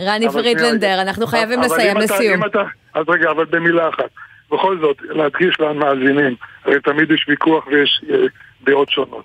רני 0.00 0.28
פרידלנדר, 0.28 1.02
אנחנו 1.02 1.26
חייבים 1.26 1.60
לסיים 1.60 1.96
לסיום. 1.96 2.42
אז 2.94 3.04
רגע, 3.08 3.30
אבל 3.30 3.44
במילה 3.44 3.88
אחת. 3.88 4.10
בכל 4.52 4.78
זאת, 4.80 4.96
להדגיש 5.02 5.60
למאזינים, 5.60 6.34
הרי 6.64 6.80
תמיד 6.80 7.10
יש 7.10 7.26
ויכוח 7.28 7.66
ויש 7.66 8.00
אה, 8.10 8.16
דעות 8.62 8.90
שונות. 8.90 9.24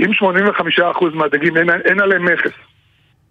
אם 0.00 0.10
85% 0.10 1.04
מהדגים 1.14 1.56
אין 1.56 2.00
עליהם 2.00 2.24
מכס, 2.24 2.52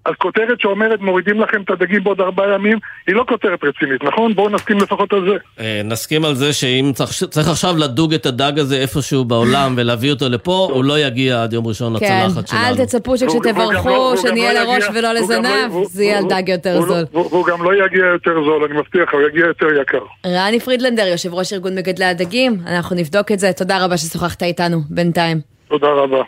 אז 0.05 0.13
כותרת 0.17 0.61
שאומרת 0.61 1.01
מורידים 1.01 1.41
לכם 1.41 1.61
את 1.61 1.69
הדגים 1.69 2.03
בעוד 2.03 2.21
ארבעה 2.21 2.53
ימים, 2.55 2.77
היא 3.07 3.15
לא 3.15 3.25
כותרת 3.27 3.59
רצינית, 3.63 4.03
נכון? 4.03 4.33
בואו 4.35 4.49
נסכים 4.49 4.77
לפחות 4.77 5.13
על 5.13 5.29
זה. 5.29 5.63
אה, 5.63 5.81
נסכים 5.85 6.25
על 6.25 6.35
זה 6.35 6.53
שאם 6.53 6.91
צריך, 7.29 7.47
עכשיו 7.47 7.77
לדוג 7.77 8.13
את 8.13 8.25
הדג 8.25 8.59
הזה 8.59 8.75
איפשהו 8.81 9.25
בעולם 9.25 9.73
ולהביא 9.77 10.11
אותו 10.11 10.29
לפה, 10.29 10.69
הוא 10.73 10.83
לא 10.83 10.99
יגיע 10.99 11.43
עד 11.43 11.53
יום 11.53 11.67
ראשון 11.67 11.99
כן, 11.99 12.23
לצלחת 12.25 12.47
שלנו. 12.47 12.61
אל 12.65 12.85
תצפו 12.85 13.17
שכשתברכו, 13.17 13.89
לא- 13.89 14.15
שנהיה 14.21 14.53
לא 14.53 14.59
לראש 14.59 14.83
ולא 14.93 15.13
לזנב, 15.13 15.83
זה 15.83 16.03
יהיה 16.03 16.17
על 16.17 16.23
דג 16.29 16.49
יותר 16.49 16.81
זול. 16.81 17.03
והוא 17.13 17.45
גם 17.45 17.63
לא 17.63 17.85
יגיע 17.85 18.05
יותר 18.05 18.33
זול, 18.45 18.63
אני 18.63 18.79
מבטיח, 18.79 19.13
הוא 19.13 19.21
יגיע 19.21 19.45
יותר 19.45 19.67
יקר. 19.81 20.03
רני 20.25 20.59
פרידלנדר, 20.59 21.07
יושב 21.07 21.33
ראש 21.33 21.53
ארגון 21.53 21.75
מגדלי 21.75 22.05
הדגים, 22.05 22.57
אנחנו 22.67 22.95
נבדוק 22.95 23.31
את 23.31 23.39
זה. 23.39 23.53
תודה 23.53 23.85
רבה 23.85 23.97
ששוחחת 23.97 24.43
איתנו 24.43 24.77
בינתיים. 24.89 25.41
תודה 25.67 25.87
רבה. 25.87 26.21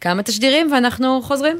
כמה 0.00 0.22
תשדירים 0.22 0.72
ואנחנו 0.72 1.20
חוזרים. 1.22 1.56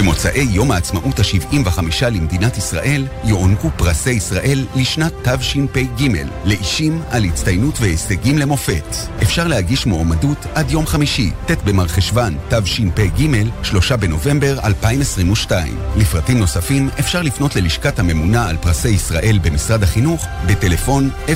במוצאי 0.00 0.46
יום 0.50 0.70
העצמאות 0.70 1.18
ה-75 1.18 1.80
למדינת 2.10 2.58
ישראל 2.58 3.06
יוענקו 3.24 3.70
פרסי 3.76 4.10
ישראל 4.10 4.66
לשנת 4.76 5.28
תשפ"ג 5.28 6.22
לאישים 6.44 7.02
על 7.10 7.24
הצטיינות 7.24 7.74
והישגים 7.80 8.38
למופת. 8.38 8.96
אפשר 9.22 9.46
להגיש 9.46 9.86
מועמדות 9.86 10.46
עד 10.54 10.70
יום 10.70 10.86
חמישי, 10.86 11.30
ט' 11.46 11.62
במרחשוון 11.64 12.36
תשפ"ג, 12.48 13.26
3 13.62 13.92
בנובמבר 13.92 14.58
2022. 14.64 15.78
לפרטים 15.96 16.38
נוספים 16.38 16.88
אפשר 17.00 17.22
לפנות 17.22 17.56
ללשכת 17.56 17.98
הממונה 17.98 18.48
על 18.48 18.56
פרסי 18.56 18.88
ישראל 18.88 19.38
במשרד 19.42 19.82
החינוך 19.82 20.26
בטלפון 20.46 21.10
073-3935-147 21.26 21.32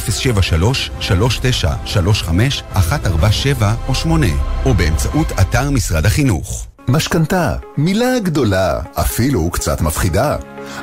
או 3.88 3.94
8 3.94 4.26
או 4.64 4.74
באמצעות 4.74 5.32
אתר 5.32 5.70
משרד 5.70 6.06
החינוך. 6.06 6.73
משכנתה, 6.88 7.54
מילה 7.76 8.18
גדולה, 8.18 8.80
אפילו 8.94 9.50
קצת 9.50 9.80
מפחידה. 9.80 10.36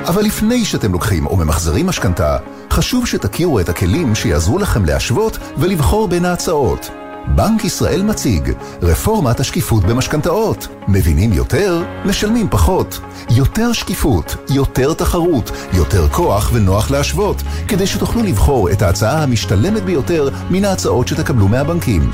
אבל 0.06 0.22
לפני 0.22 0.64
שאתם 0.64 0.92
לוקחים 0.92 1.26
או 1.26 1.36
ממחזרים 1.36 1.86
משכנתה, 1.86 2.36
חשוב 2.70 3.06
שתכירו 3.06 3.60
את 3.60 3.68
הכלים 3.68 4.14
שיעזרו 4.14 4.58
לכם 4.58 4.84
להשוות 4.84 5.38
ולבחור 5.58 6.08
בין 6.08 6.24
ההצעות. 6.24 6.90
בנק 7.26 7.64
ישראל 7.64 8.02
מציג 8.02 8.52
רפורמת 8.82 9.40
השקיפות 9.40 9.84
במשכנתאות. 9.84 10.68
מבינים 10.88 11.32
יותר? 11.32 11.82
משלמים 12.04 12.48
פחות. 12.50 13.00
יותר 13.30 13.72
שקיפות, 13.72 14.36
יותר 14.50 14.94
תחרות, 14.94 15.50
יותר 15.72 16.08
כוח 16.08 16.50
ונוח 16.54 16.90
להשוות, 16.90 17.42
כדי 17.68 17.86
שתוכלו 17.86 18.22
לבחור 18.22 18.70
את 18.70 18.82
ההצעה 18.82 19.22
המשתלמת 19.22 19.82
ביותר 19.82 20.28
מן 20.50 20.64
ההצעות 20.64 21.08
שתקבלו 21.08 21.48
מהבנקים. 21.48 22.10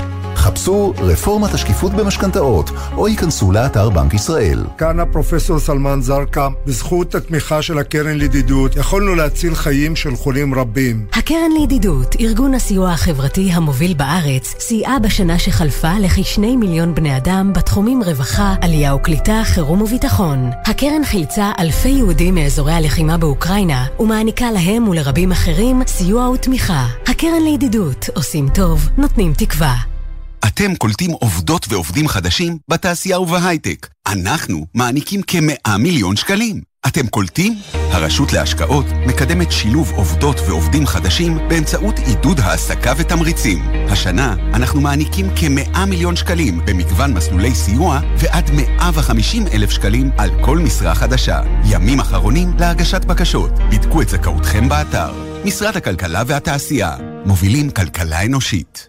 חפשו 0.49 0.93
רפורמת 0.99 1.55
השקיפות 1.55 1.93
במשכנתאות, 1.93 2.71
או 2.97 3.09
ייכנסו 3.09 3.53
לאתר 3.53 3.91
בנק 3.91 4.15
ישראל. 4.15 4.65
כאן 4.79 5.01
הפרופסור 5.01 5.59
סלמן 5.59 6.01
זרקא, 6.03 6.49
בזכות 6.67 7.15
התמיכה 7.15 7.63
של 7.63 7.79
הקרן 7.79 8.19
לידידות, 8.19 8.77
יכולנו 8.77 9.15
להציל 9.15 9.55
חיים 9.55 9.97
של 9.97 10.17
חולים 10.17 10.55
רבים. 10.55 11.07
הקרן 11.13 11.51
לידידות, 11.61 12.17
ארגון 12.21 12.55
הסיוע 12.55 12.91
החברתי 12.91 13.51
המוביל 13.53 13.95
בארץ, 13.95 14.55
סייעה 14.59 14.99
בשנה 14.99 15.39
שחלפה 15.39 15.93
לכשני 16.01 16.57
מיליון 16.57 16.95
בני 16.95 17.17
אדם 17.17 17.53
בתחומים 17.53 18.03
רווחה, 18.03 18.55
עלייה 18.61 18.95
וקליטה, 18.95 19.43
חירום 19.45 19.83
וביטחון. 19.83 20.51
הקרן 20.67 21.05
חילצה 21.05 21.53
אלפי 21.59 21.89
יהודים 21.89 22.35
מאזורי 22.35 22.73
הלחימה 22.73 23.19
באוקראינה, 23.19 23.87
ומעניקה 24.01 24.51
להם 24.51 24.89
ולרבים 24.89 25.33
אחרים 25.33 25.83
סיוע 25.87 26.29
ותמיכה. 26.31 26.87
הקרן 27.07 27.43
לידידות, 27.45 28.09
עושים 28.15 28.49
טוב, 28.49 28.89
נותנים 28.99 29.33
תקווה. 29.33 29.98
אתם 30.47 30.75
קולטים 30.75 31.11
עובדות 31.11 31.67
ועובדים 31.69 32.09
חדשים 32.09 32.59
בתעשייה 32.71 33.21
ובהייטק. 33.21 33.89
אנחנו 34.07 34.67
מעניקים 34.75 35.23
כמאה 35.23 35.77
מיליון 35.79 36.17
שקלים. 36.17 36.61
אתם 36.87 37.07
קולטים? 37.07 37.59
הרשות 37.75 38.33
להשקעות 38.33 38.87
מקדמת 39.07 39.53
שילוב 39.53 39.93
עובדות 39.93 40.41
ועובדים 40.41 40.87
חדשים 40.87 41.39
באמצעות 41.49 41.99
עידוד 41.99 42.41
העסקה 42.41 42.93
ותמריצים. 42.97 43.59
השנה 43.91 44.35
אנחנו 44.55 44.81
מעניקים 44.81 45.27
כמאה 45.37 45.87
מיליון 45.87 46.17
שקלים 46.17 46.61
במגוון 46.65 47.15
מסלולי 47.15 47.55
סיוע 47.55 48.01
ועד 48.19 48.51
150 48.51 49.45
אלף 49.53 49.71
שקלים 49.71 50.11
על 50.19 50.31
כל 50.45 50.59
משרה 50.59 50.95
חדשה. 50.95 51.41
ימים 51.65 52.01
אחרונים 52.01 52.55
להגשת 52.59 53.05
בקשות. 53.05 53.51
בדקו 53.71 54.03
את 54.03 54.09
זכאותכם 54.09 54.69
באתר. 54.69 55.13
משרד 55.45 55.77
הכלכלה 55.77 56.23
והתעשייה. 56.27 56.97
מובילים 57.25 57.71
כלכלה 57.71 58.27
אנושית. 58.27 58.88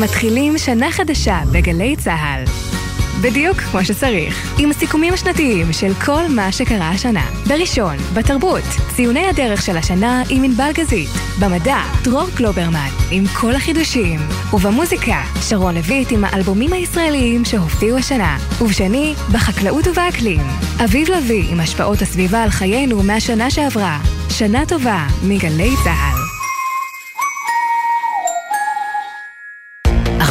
מתחילים 0.00 0.58
שנה 0.58 0.92
חדשה 0.92 1.40
בגלי 1.52 1.96
צה"ל. 1.96 2.44
בדיוק 3.22 3.56
כמו 3.56 3.84
שצריך, 3.84 4.54
עם 4.58 4.72
סיכומים 4.72 5.16
שנתיים 5.16 5.72
של 5.72 5.92
כל 6.04 6.22
מה 6.28 6.52
שקרה 6.52 6.88
השנה. 6.88 7.26
בראשון, 7.46 7.96
בתרבות, 8.14 8.64
ציוני 8.96 9.26
הדרך 9.26 9.62
של 9.62 9.76
השנה 9.76 10.22
עם 10.30 10.44
ענבל 10.44 10.70
גזית. 10.74 11.08
במדע, 11.40 11.78
דרור 12.02 12.26
קלוברמן, 12.36 12.88
עם 13.10 13.24
כל 13.40 13.54
החידושים. 13.54 14.20
ובמוזיקה, 14.52 15.22
שרון 15.48 15.74
לויט 15.74 16.12
עם 16.12 16.24
האלבומים 16.24 16.72
הישראליים 16.72 17.44
שהופיעו 17.44 17.98
השנה. 17.98 18.38
ובשני, 18.60 19.14
בחקלאות 19.32 19.86
ובאקלים. 19.86 20.40
אביב 20.84 21.08
לביא 21.10 21.52
עם 21.52 21.60
השפעות 21.60 22.02
הסביבה 22.02 22.42
על 22.42 22.50
חיינו 22.50 23.02
מהשנה 23.02 23.50
שעברה. 23.50 23.98
שנה 24.30 24.66
טובה 24.66 25.06
מגלי 25.22 25.70
צה"ל. 25.84 26.27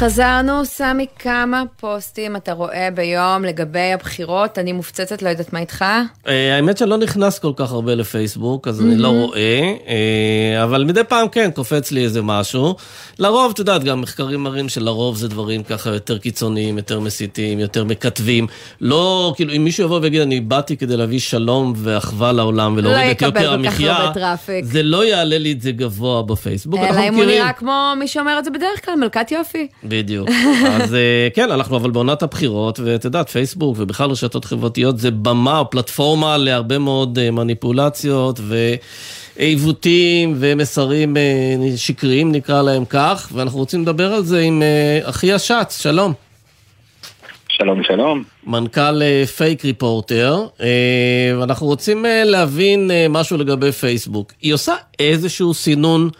חזרנו, 0.00 0.64
סמי, 0.64 1.06
כמה 1.18 1.62
פוסטים 1.76 2.36
אתה 2.36 2.52
רואה 2.52 2.88
ביום 2.94 3.44
לגבי 3.44 3.92
הבחירות? 3.92 4.58
אני 4.58 4.72
מופצצת, 4.72 5.22
לא 5.22 5.28
יודעת 5.28 5.52
מה 5.52 5.58
איתך. 5.58 5.84
אה, 6.28 6.56
האמת 6.56 6.78
שלא 6.78 6.96
נכנס 6.96 7.38
כל 7.38 7.52
כך 7.56 7.72
הרבה 7.72 7.94
לפייסבוק, 7.94 8.68
אז 8.68 8.80
אני 8.80 8.96
לא 8.96 9.08
רואה, 9.08 9.74
אה, 9.88 10.64
אבל 10.64 10.84
מדי 10.84 11.04
פעם 11.04 11.28
כן, 11.28 11.50
קופץ 11.54 11.90
לי 11.90 12.04
איזה 12.04 12.22
משהו. 12.22 12.74
לרוב, 13.18 13.50
את 13.54 13.58
יודעת, 13.58 13.84
גם 13.84 14.00
מחקרים 14.00 14.42
מראים 14.42 14.68
שלרוב 14.68 15.16
זה 15.16 15.28
דברים 15.28 15.62
ככה 15.62 15.90
יותר 15.90 16.18
קיצוניים, 16.18 16.76
יותר 16.76 17.00
מסיתים, 17.00 17.58
יותר 17.58 17.84
מקטבים. 17.84 18.46
לא, 18.80 19.32
כאילו, 19.36 19.52
אם 19.52 19.64
מישהו 19.64 19.84
יבוא 19.84 20.00
ויגיד, 20.02 20.20
אני 20.20 20.40
באתי 20.40 20.76
כדי 20.76 20.96
להביא 20.96 21.18
שלום 21.18 21.72
ואחווה 21.76 22.32
לעולם 22.32 22.74
ולהוריד 22.76 23.10
את 23.10 23.22
יוקר 23.22 23.52
המחיה, 23.52 24.12
זה 24.62 24.82
לא 24.82 25.04
יעלה 25.04 25.38
לי 25.38 25.52
את 25.52 25.60
זה 25.60 25.72
גבוה 25.72 26.22
בפייסבוק. 26.22 26.80
אלא 26.80 27.08
אם 27.08 27.14
הוא 27.14 27.24
נראה 27.24 27.52
כמו 27.52 27.92
מי 27.98 28.08
שאומר 28.08 28.38
את 28.38 28.44
זה 28.44 28.50
בדרך 28.50 28.84
כלל, 28.84 28.94
מלכת 28.94 29.32
יופי. 29.32 29.68
בדיוק. 29.90 30.28
אז 30.74 30.94
אה, 30.94 31.28
כן, 31.34 31.50
אנחנו 31.50 31.76
אבל 31.76 31.90
בעונת 31.90 32.22
הבחירות, 32.22 32.80
ואת 32.84 33.04
יודעת, 33.04 33.28
פייסבוק 33.28 33.76
ובכלל 33.78 34.10
רשתות 34.10 34.44
חברתיות 34.44 34.98
זה 34.98 35.10
במה 35.10 35.58
או 35.58 35.70
פלטפורמה 35.70 36.36
להרבה 36.36 36.78
מאוד 36.78 37.18
אה, 37.18 37.30
מניפולציות 37.30 38.40
ועיוותים 39.36 40.34
ומסרים 40.38 41.16
אה, 41.16 41.22
שקריים, 41.76 42.32
נקרא 42.32 42.62
להם 42.62 42.84
כך, 42.84 43.28
ואנחנו 43.32 43.58
רוצים 43.58 43.82
לדבר 43.82 44.12
על 44.12 44.22
זה 44.22 44.40
עם 44.40 44.62
אחיה 45.02 45.38
שץ, 45.38 45.82
שלום. 45.82 46.12
שלום, 47.48 47.82
שלום. 47.82 48.22
מנכ"ל 48.46 49.02
פייק 49.36 49.64
ריפורטר, 49.64 50.46
ואנחנו 51.40 51.66
רוצים 51.66 52.04
להבין 52.24 52.90
משהו 53.10 53.38
לגבי 53.38 53.72
פייסבוק. 53.72 54.32
היא 54.42 54.54
עושה 54.54 54.74
איזשהו 54.98 55.54
סינון 55.54 56.10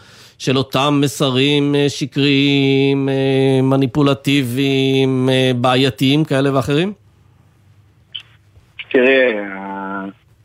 של 0.43 0.57
אותם 0.57 0.99
מסרים 1.01 1.75
אה, 1.75 1.85
שקריים, 1.89 3.09
אה, 3.09 3.61
מניפולטיביים, 3.63 5.29
אה, 5.31 5.51
בעייתיים 5.55 6.23
כאלה 6.23 6.55
ואחרים? 6.55 6.93
תראה, 8.91 9.43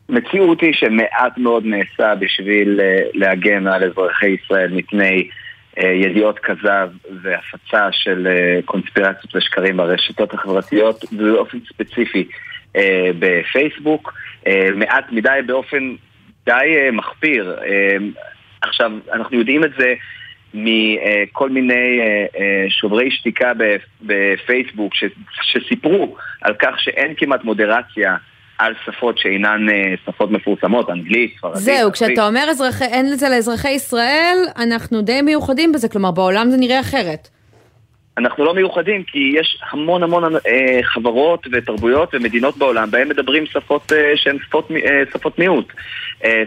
המציאות 0.09 0.61
היא 0.61 0.73
שמעט 0.73 1.37
מאוד 1.37 1.65
נעשה 1.65 2.15
בשביל 2.15 2.79
להגן 3.13 3.67
על 3.67 3.83
אזרחי 3.83 4.29
ישראל 4.29 4.73
מפני 4.73 5.27
ידיעות 5.77 6.39
כזב 6.39 6.89
והפצה 7.21 7.87
של 7.91 8.27
קונספירציות 8.65 9.35
ושקרים 9.35 9.77
ברשתות 9.77 10.33
החברתיות 10.33 11.05
ובאופן 11.11 11.57
ספציפי 11.67 12.27
בפייסבוק. 13.19 14.13
מעט 14.75 15.11
מדי 15.11 15.39
באופן 15.45 15.95
די 16.45 16.89
מחפיר. 16.91 17.59
עכשיו, 18.61 18.91
אנחנו 19.13 19.37
יודעים 19.37 19.63
את 19.63 19.71
זה 19.79 19.93
מכל 20.53 21.49
מיני 21.49 21.99
אה, 21.99 22.25
אה, 22.39 22.65
שוברי 22.69 23.11
שתיקה 23.11 23.51
בפייסבוק 24.01 24.93
שסיפרו 25.41 26.15
על 26.41 26.53
כך 26.59 26.79
שאין 26.79 27.13
כמעט 27.17 27.43
מודרציה 27.43 28.15
על 28.57 28.73
שפות 28.85 29.17
שאינן 29.17 29.69
אה, 29.69 29.93
שפות 30.05 30.31
מפורסמות, 30.31 30.89
אנגלית, 30.89 31.35
ספרדית. 31.37 31.61
זהו, 31.61 31.91
כשאתה 31.91 32.27
אומר 32.27 32.45
אזרחי, 32.49 32.85
אין 32.85 33.11
לזה 33.11 33.29
לאזרחי 33.29 33.69
ישראל, 33.69 34.37
אנחנו 34.57 35.01
די 35.01 35.21
מיוחדים 35.21 35.71
בזה, 35.71 35.89
כלומר 35.89 36.11
בעולם 36.11 36.49
זה 36.49 36.57
נראה 36.57 36.79
אחרת. 36.79 37.27
אנחנו 38.17 38.45
לא 38.45 38.53
מיוחדים 38.53 39.03
כי 39.03 39.33
יש 39.35 39.61
המון 39.71 40.03
המון 40.03 40.35
אה, 40.35 40.79
חברות 40.83 41.47
ותרבויות 41.51 42.09
ומדינות 42.13 42.57
בעולם 42.57 42.91
בהן 42.91 43.07
מדברים 43.07 43.45
שפות 43.45 43.93
אה, 43.93 44.11
שהן 44.15 44.37
שפות, 44.45 44.71
אה, 44.71 45.03
שפות 45.13 45.39
מיעוט, 45.39 45.65
אה, 45.69 45.81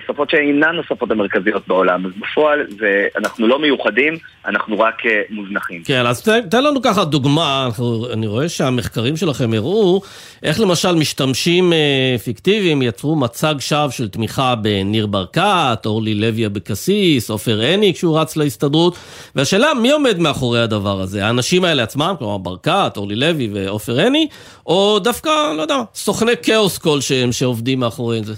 שפות 0.06 0.30
שאינן 0.30 0.78
השפות 0.78 1.10
המרכזיות 1.10 1.68
בעולם. 1.68 2.06
אז 2.06 2.12
בפועל 2.20 2.66
זה, 2.78 3.06
אנחנו 3.16 3.46
לא 3.48 3.58
מיוחדים, 3.58 4.14
אנחנו 4.46 4.78
רק 4.78 5.06
אה, 5.06 5.22
מוזנחים. 5.30 5.82
כן, 5.84 6.06
אז 6.06 6.22
תן, 6.22 6.48
תן 6.50 6.64
לנו 6.64 6.82
ככה 6.82 7.04
דוגמה, 7.04 7.68
אני 8.12 8.26
רואה 8.26 8.48
שהמחקרים 8.48 9.16
שלכם 9.16 9.52
הראו 9.52 10.00
איך 10.42 10.60
למשל 10.60 10.94
משתמשים 10.94 11.72
אה, 11.72 12.16
פיקטיביים 12.24 12.82
יצרו 12.82 13.16
מצג 13.16 13.54
שווא 13.58 13.90
של 13.90 14.08
תמיכה 14.08 14.54
בניר 14.54 15.06
ברקת, 15.06 15.82
אורלי 15.86 16.14
לוי 16.14 16.46
אבקסיס, 16.46 17.30
עופר 17.30 17.60
עיני 17.60 17.94
כשהוא 17.94 18.18
רץ 18.18 18.36
להסתדרות, 18.36 18.96
והשאלה 19.34 19.74
מי 19.74 19.90
עומד 19.90 20.18
מאחורי 20.18 20.62
הדבר 20.62 21.00
הזה? 21.00 21.26
האנשים 21.26 21.64
האלה 21.64 21.82
עצמם, 21.82 22.14
כלומר 22.18 22.38
ברקת, 22.38 22.92
אורלי 22.96 23.16
לוי 23.16 23.50
ועופר 23.52 23.98
עיני, 23.98 24.28
או 24.66 24.98
דווקא, 24.98 25.30
לא 25.56 25.62
יודע, 25.62 25.78
סוכני 25.94 26.32
כאוס 26.42 26.78
כלשהם 26.78 27.32
שעובדים 27.32 27.80
מאחורי 27.80 28.22
זה? 28.24 28.34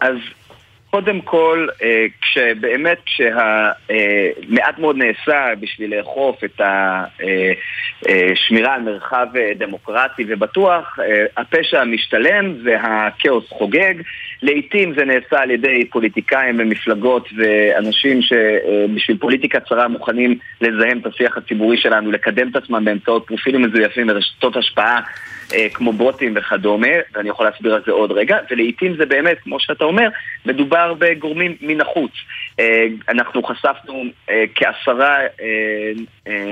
אז 0.00 0.16
קודם 0.90 1.20
כל, 1.20 1.66
אה, 1.82 2.06
כשבאמת, 2.22 2.98
כשהמעט 3.06 4.78
מאוד 4.78 4.96
נעשה 4.96 5.54
בשביל 5.60 5.96
לאכוף 5.96 6.44
את 6.44 6.60
השמירה 8.08 8.68
אה, 8.68 8.72
אה, 8.72 8.76
על 8.76 8.82
מרחב 8.82 9.26
דמוקרטי 9.58 10.24
ובטוח, 10.28 10.98
הפשע 11.36 11.84
משתלם 11.84 12.54
והכאוס 12.64 13.48
חוגג. 13.48 13.94
לעיתים 14.42 14.94
זה 14.94 15.04
נעשה 15.04 15.42
על 15.42 15.50
ידי 15.50 15.84
פוליטיקאים 15.90 16.56
ומפלגות 16.58 17.28
ואנשים 17.36 18.22
שבשביל 18.22 19.16
פוליטיקה 19.16 19.60
צרה 19.60 19.88
מוכנים 19.88 20.38
לזהם 20.60 20.98
את 20.98 21.06
השיח 21.06 21.36
הציבורי 21.36 21.76
שלנו, 21.76 22.10
לקדם 22.10 22.48
את 22.48 22.56
עצמם 22.56 22.84
באמצעות 22.84 23.26
פרופילים 23.26 23.62
מזויפים 23.62 24.06
ורשתות 24.10 24.56
השפעה 24.56 25.00
אה, 25.54 25.68
כמו 25.74 25.92
בוטים 25.92 26.32
וכדומה, 26.36 26.88
ואני 27.14 27.28
יכול 27.28 27.46
להסביר 27.46 27.74
על 27.74 27.82
זה 27.86 27.92
עוד 27.92 28.12
רגע, 28.12 28.38
ולעיתים 28.50 28.96
זה 28.96 29.06
באמת, 29.06 29.38
כמו 29.42 29.60
שאתה 29.60 29.84
אומר, 29.84 30.08
מדובר 30.46 30.79
בגורמים 30.98 31.56
מן 31.60 31.80
החוץ. 31.80 32.12
אה, 32.60 32.86
אנחנו 33.08 33.42
חשפנו 33.42 34.04
אה, 34.30 34.44
כעשרה 34.54 35.18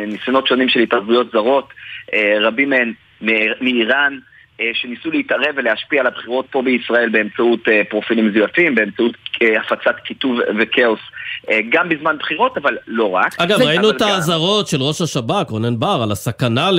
ניסיונות 0.07 0.47
שונים 0.47 0.68
של 0.68 0.81
התערבויות 0.81 1.31
זרות, 1.33 1.72
רבים 2.41 2.70
מהן 2.70 2.93
מאיראן, 3.61 4.12
אה, 4.12 4.28
שניסו 4.74 5.11
להתערב 5.11 5.54
ולהשפיע 5.56 6.00
על 6.00 6.06
הבחירות 6.06 6.46
פה 6.50 6.62
בישראל 6.62 7.09
באמצעות 7.09 7.68
אה, 7.68 7.82
פרופילים 7.90 8.28
מזויפים, 8.28 8.74
באמצעות 8.74 9.14
אה, 9.42 9.61
הפצת 9.61 9.96
קיטוב 10.04 10.38
וכאוס, 10.61 11.00
גם 11.68 11.88
בזמן 11.88 12.16
בחירות, 12.18 12.56
אבל 12.56 12.76
לא 12.86 13.11
רק. 13.11 13.34
אגב, 13.40 13.62
ראינו 13.62 13.90
את 13.90 14.00
האזהרות 14.02 14.66
של 14.68 14.82
ראש 14.82 15.00
השב"כ, 15.00 15.50
רונן 15.50 15.78
בר, 15.78 16.00
על 16.02 16.12
הסכנה 16.12 16.70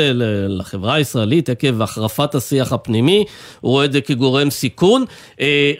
לחברה 0.49 0.93
הישראלית 0.93 1.49
עקב 1.49 1.81
החרפת 1.81 2.35
השיח 2.35 2.73
הפנימי, 2.73 3.25
הוא 3.61 3.71
רואה 3.71 3.85
את 3.85 3.91
זה 3.91 4.01
כגורם 4.01 4.49
סיכון. 4.49 5.05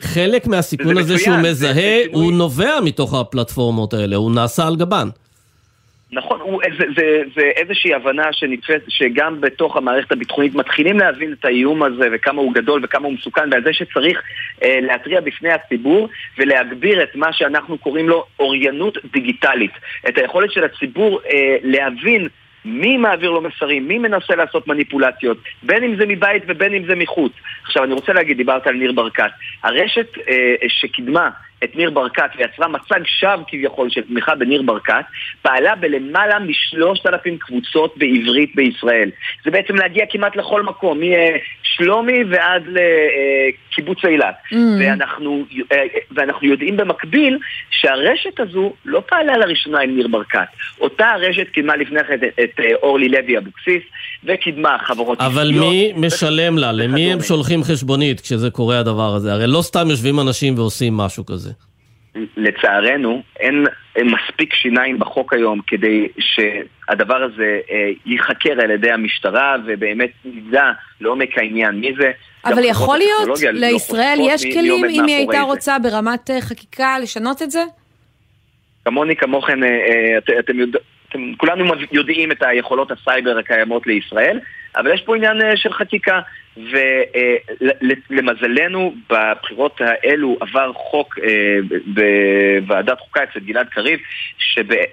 חלק 0.02 0.48
מהסיכון 0.48 0.98
הזה 0.98 1.18
שהוא 1.18 1.38
מזהה, 1.38 2.00
הוא 2.12 2.34
נובע 2.34 2.80
מתוך 2.84 3.14
הפלטפורמות 3.14 3.94
האלה, 3.94 4.16
הוא 4.16 4.32
נעשה 4.32 4.68
על 4.68 4.76
גבן. 4.76 5.10
נכון, 6.12 6.40
הוא, 6.42 6.62
זה, 6.80 6.86
זה, 6.96 7.22
זה 7.36 7.42
איזושהי 7.42 7.94
הבנה 7.94 8.34
שנתפסת, 8.34 8.84
שגם 8.88 9.42
בתוך 9.42 9.78
המערכת 9.78 10.12
הביטחונית 10.12 10.56
מתחילים 10.56 11.00
להבין 11.00 11.34
את 11.40 11.46
האיום 11.46 11.84
הזה 11.84 12.10
וכמה 12.12 12.42
הוא 12.42 12.54
גדול 12.54 12.82
וכמה 12.84 13.08
הוא 13.08 13.14
מסוכן 13.14 13.50
ועל 13.52 13.64
זה 13.64 13.74
שצריך 13.74 14.22
אה, 14.64 14.80
להתריע 14.82 15.22
בפני 15.22 15.52
הציבור 15.52 16.10
ולהגביר 16.38 17.04
את 17.04 17.16
מה 17.16 17.34
שאנחנו 17.34 17.78
קוראים 17.78 18.10
לו 18.10 18.26
אוריינות 18.40 18.98
דיגיטלית. 19.14 19.72
את 20.10 20.18
היכולת 20.18 20.52
של 20.52 20.64
הציבור 20.64 21.20
אה, 21.34 21.58
להבין 21.64 22.28
מי 22.66 22.98
מעביר 22.98 23.32
לו 23.32 23.42
מסרים, 23.42 23.88
מי 23.88 23.98
מנסה 23.98 24.36
לעשות 24.36 24.68
מניפולציות, 24.68 25.38
בין 25.64 25.84
אם 25.84 25.96
זה 25.96 26.06
מבית 26.06 26.44
ובין 26.48 26.74
אם 26.74 26.86
זה 26.86 26.96
מחוץ. 26.96 27.32
עכשיו 27.66 27.84
אני 27.84 27.94
רוצה 27.94 28.14
להגיד, 28.14 28.38
דיברת 28.38 28.68
על 28.68 28.76
ניר 28.76 28.92
ברקת. 28.92 29.32
הרשת 29.64 30.18
אה, 30.18 30.56
שקידמה 30.68 31.30
את 31.64 31.76
ניר 31.76 31.90
ברקת 31.90 32.30
ויצרה 32.38 32.68
מצג 32.68 33.00
שווא 33.06 33.44
כביכול 33.48 33.90
של 33.90 34.02
תמיכה 34.02 34.36
בניר 34.36 34.62
ברקת, 34.62 35.06
פעלה 35.42 35.76
בלמעלה 35.76 36.40
משלושת 36.40 37.06
אלפים 37.06 37.38
קבוצות 37.38 37.94
בעברית 37.98 38.56
בישראל. 38.56 39.10
זה 39.46 39.52
בעצם 39.52 39.76
להגיע 39.76 40.06
כמעט 40.10 40.36
לכל 40.36 40.64
מקום, 40.64 41.00
משלומי 41.64 42.24
ועד 42.30 42.64
לקיבוץ 42.68 44.06
אילת. 44.06 44.36
Mm. 44.52 44.56
ואנחנו, 44.80 45.44
אה, 45.72 45.84
ואנחנו 46.12 46.48
יודעים 46.48 46.78
במקביל 46.78 47.38
שהרשת 47.70 48.40
הזו 48.40 48.74
לא 48.86 49.02
פעלה 49.10 49.38
לראשונה 49.38 49.80
עם 49.80 49.96
ניר 49.96 50.08
ברקת. 50.08 50.40
אותה 50.82 51.08
הרשת 51.08 51.50
קידמה 51.50 51.76
לפני 51.76 52.04
כן 52.04 52.20
את 52.44 52.60
אה, 52.60 52.72
אורלי 52.84 53.10
לוי 53.10 53.38
אבוקסיס, 53.38 53.84
וקידמה 54.24 54.78
חברות 54.80 55.22
אבל 55.22 55.52
מי 55.60 55.94
משלם 55.96 56.58
לה? 56.58 56.72
למי 56.72 57.14
הם 57.14 57.22
שולחים 57.22 57.64
חשבונית 57.64 58.22
כשזה 58.22 58.50
קורה 58.50 58.80
הדבר 58.80 59.16
הזה? 59.16 59.34
הרי 59.34 59.48
לא 59.48 59.62
סתם 59.62 59.90
יושבים 59.90 60.20
אנשים 60.20 60.58
ועושים 60.58 60.98
משהו 60.98 61.26
כזה. 61.26 61.49
לצערנו, 62.16 63.22
אין 63.40 63.66
מספיק 64.04 64.54
שיניים 64.54 65.00
בחוק 65.00 65.34
היום 65.34 65.60
כדי 65.68 66.08
שהדבר 66.20 67.24
הזה 67.24 67.60
אה, 67.72 67.90
ייחקר 68.06 68.62
על 68.64 68.72
ידי 68.72 68.92
המשטרה 68.92 69.56
ובאמת 69.66 70.10
נדע 70.26 70.72
לעומק 71.02 71.38
העניין 71.38 71.76
מי 71.76 71.92
זה. 72.00 72.12
אבל 72.46 72.64
יכול 72.64 72.98
להיות, 72.98 73.42
לא 73.44 73.52
לישראל 73.52 74.16
לא 74.18 74.32
יש 74.32 74.44
כלים 74.44 74.86
אם 74.86 75.06
היא 75.06 75.16
הייתה 75.16 75.42
רוצה 75.42 75.80
ברמת 75.80 76.30
אה, 76.30 76.42
חקיקה 76.42 77.00
לשנות 77.00 77.42
את 77.42 77.52
זה? 77.52 77.64
כמוני 78.86 79.16
כמוכן, 79.16 79.64
אה, 79.64 80.18
אתם 80.40 80.60
יודעים... 80.60 80.84
אתם 81.10 81.34
כולנו 81.38 81.66
יודעים 81.92 82.32
את 82.32 82.44
היכולות 82.44 82.92
הסייבר 82.92 83.38
הקיימות 83.38 83.88
לישראל, 83.88 84.40
אבל 84.76 84.94
יש 84.94 85.02
פה 85.02 85.16
עניין 85.16 85.38
של 85.56 85.74
חקיקה. 85.74 86.20
ולמזלנו, 88.12 88.94
בבחירות 89.10 89.82
האלו 89.82 90.38
עבר 90.42 90.74
חוק 90.74 91.20
אה, 91.24 91.60
בוועדת 91.86 93.00
חוקה 93.00 93.24
אצל 93.24 93.40
גלעד 93.40 93.68
קריב, 93.70 94.00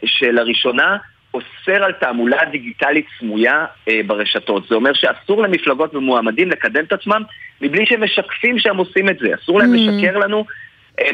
שלראשונה 0.05 0.97
אוסר 1.35 1.85
על 1.85 1.93
תעמולה 1.93 2.39
דיגיטלית 2.51 3.07
סמויה 3.19 3.65
אה, 3.89 4.01
ברשתות. 4.07 4.69
זה 4.69 4.75
אומר 4.75 4.91
שאסור 4.95 5.43
למפלגות 5.43 5.95
ומועמדים 5.95 6.51
לקדם 6.51 6.85
את 6.85 6.93
עצמם 6.93 7.23
מבלי 7.61 7.87
שהם 7.87 8.05
משקפים 8.05 8.59
שהם 8.59 8.77
עושים 8.77 9.09
את 9.09 9.19
זה. 9.19 9.35
אסור 9.35 9.59
להם 9.59 9.75
mm. 9.75 9.77
לשקר 9.77 10.19
לנו 10.19 10.39
אה, 10.39 10.45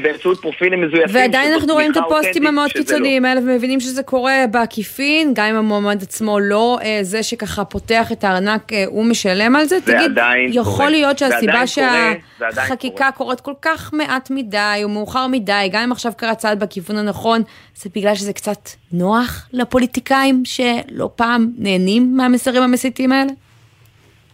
באמצעות 0.02 0.40
פרופילים 0.40 0.80
מזויפים. 0.80 1.16
ועדיין 1.16 1.52
אנחנו 1.52 1.72
רואים 1.72 1.92
את 1.92 1.96
הפוסטים 1.96 2.46
המאוד 2.46 2.70
לא. 2.74 2.80
קיצוניים 2.80 3.24
האלה 3.24 3.40
ומבינים 3.40 3.80
שזה 3.80 4.02
קורה 4.02 4.44
בעקיפין, 4.50 5.34
גם 5.34 5.46
אם 5.46 5.56
המועמד 5.56 6.02
עצמו 6.02 6.40
לא 6.40 6.78
אה, 6.82 6.98
זה 7.02 7.22
שככה 7.22 7.64
פותח 7.64 8.12
את 8.12 8.24
הארנק, 8.24 8.72
אה, 8.72 8.84
הוא 8.86 9.04
משלם 9.04 9.56
על 9.56 9.64
זה. 9.64 9.78
זה 9.78 9.92
תגיד, 9.92 10.18
יכול 10.48 10.76
קורה. 10.76 10.90
להיות 10.90 11.18
שהסיבה 11.18 11.66
שהחקיקה 11.66 13.10
קורית 13.16 13.40
כל 13.40 13.54
כך 13.62 13.92
מעט 13.92 14.30
מדי 14.30 14.80
או 14.84 14.88
מאוחר 14.88 15.26
מדי, 15.26 15.68
גם 15.72 15.82
אם 15.82 15.92
עכשיו 15.92 16.12
קרה 16.16 16.34
צעד 16.34 16.60
בכיוון 16.60 16.96
הנכון, 16.96 17.42
זה 17.76 17.90
בגלל 17.94 18.14
שזה 18.14 18.32
קצת 18.32 18.68
נוח 18.92 19.48
לפוליטיקאים 19.52 20.42
שלא 20.44 21.10
פעם 21.16 21.50
נהנים 21.58 22.16
מהמסרים 22.16 22.62
המסיתים 22.62 23.12
האלה? 23.12 23.32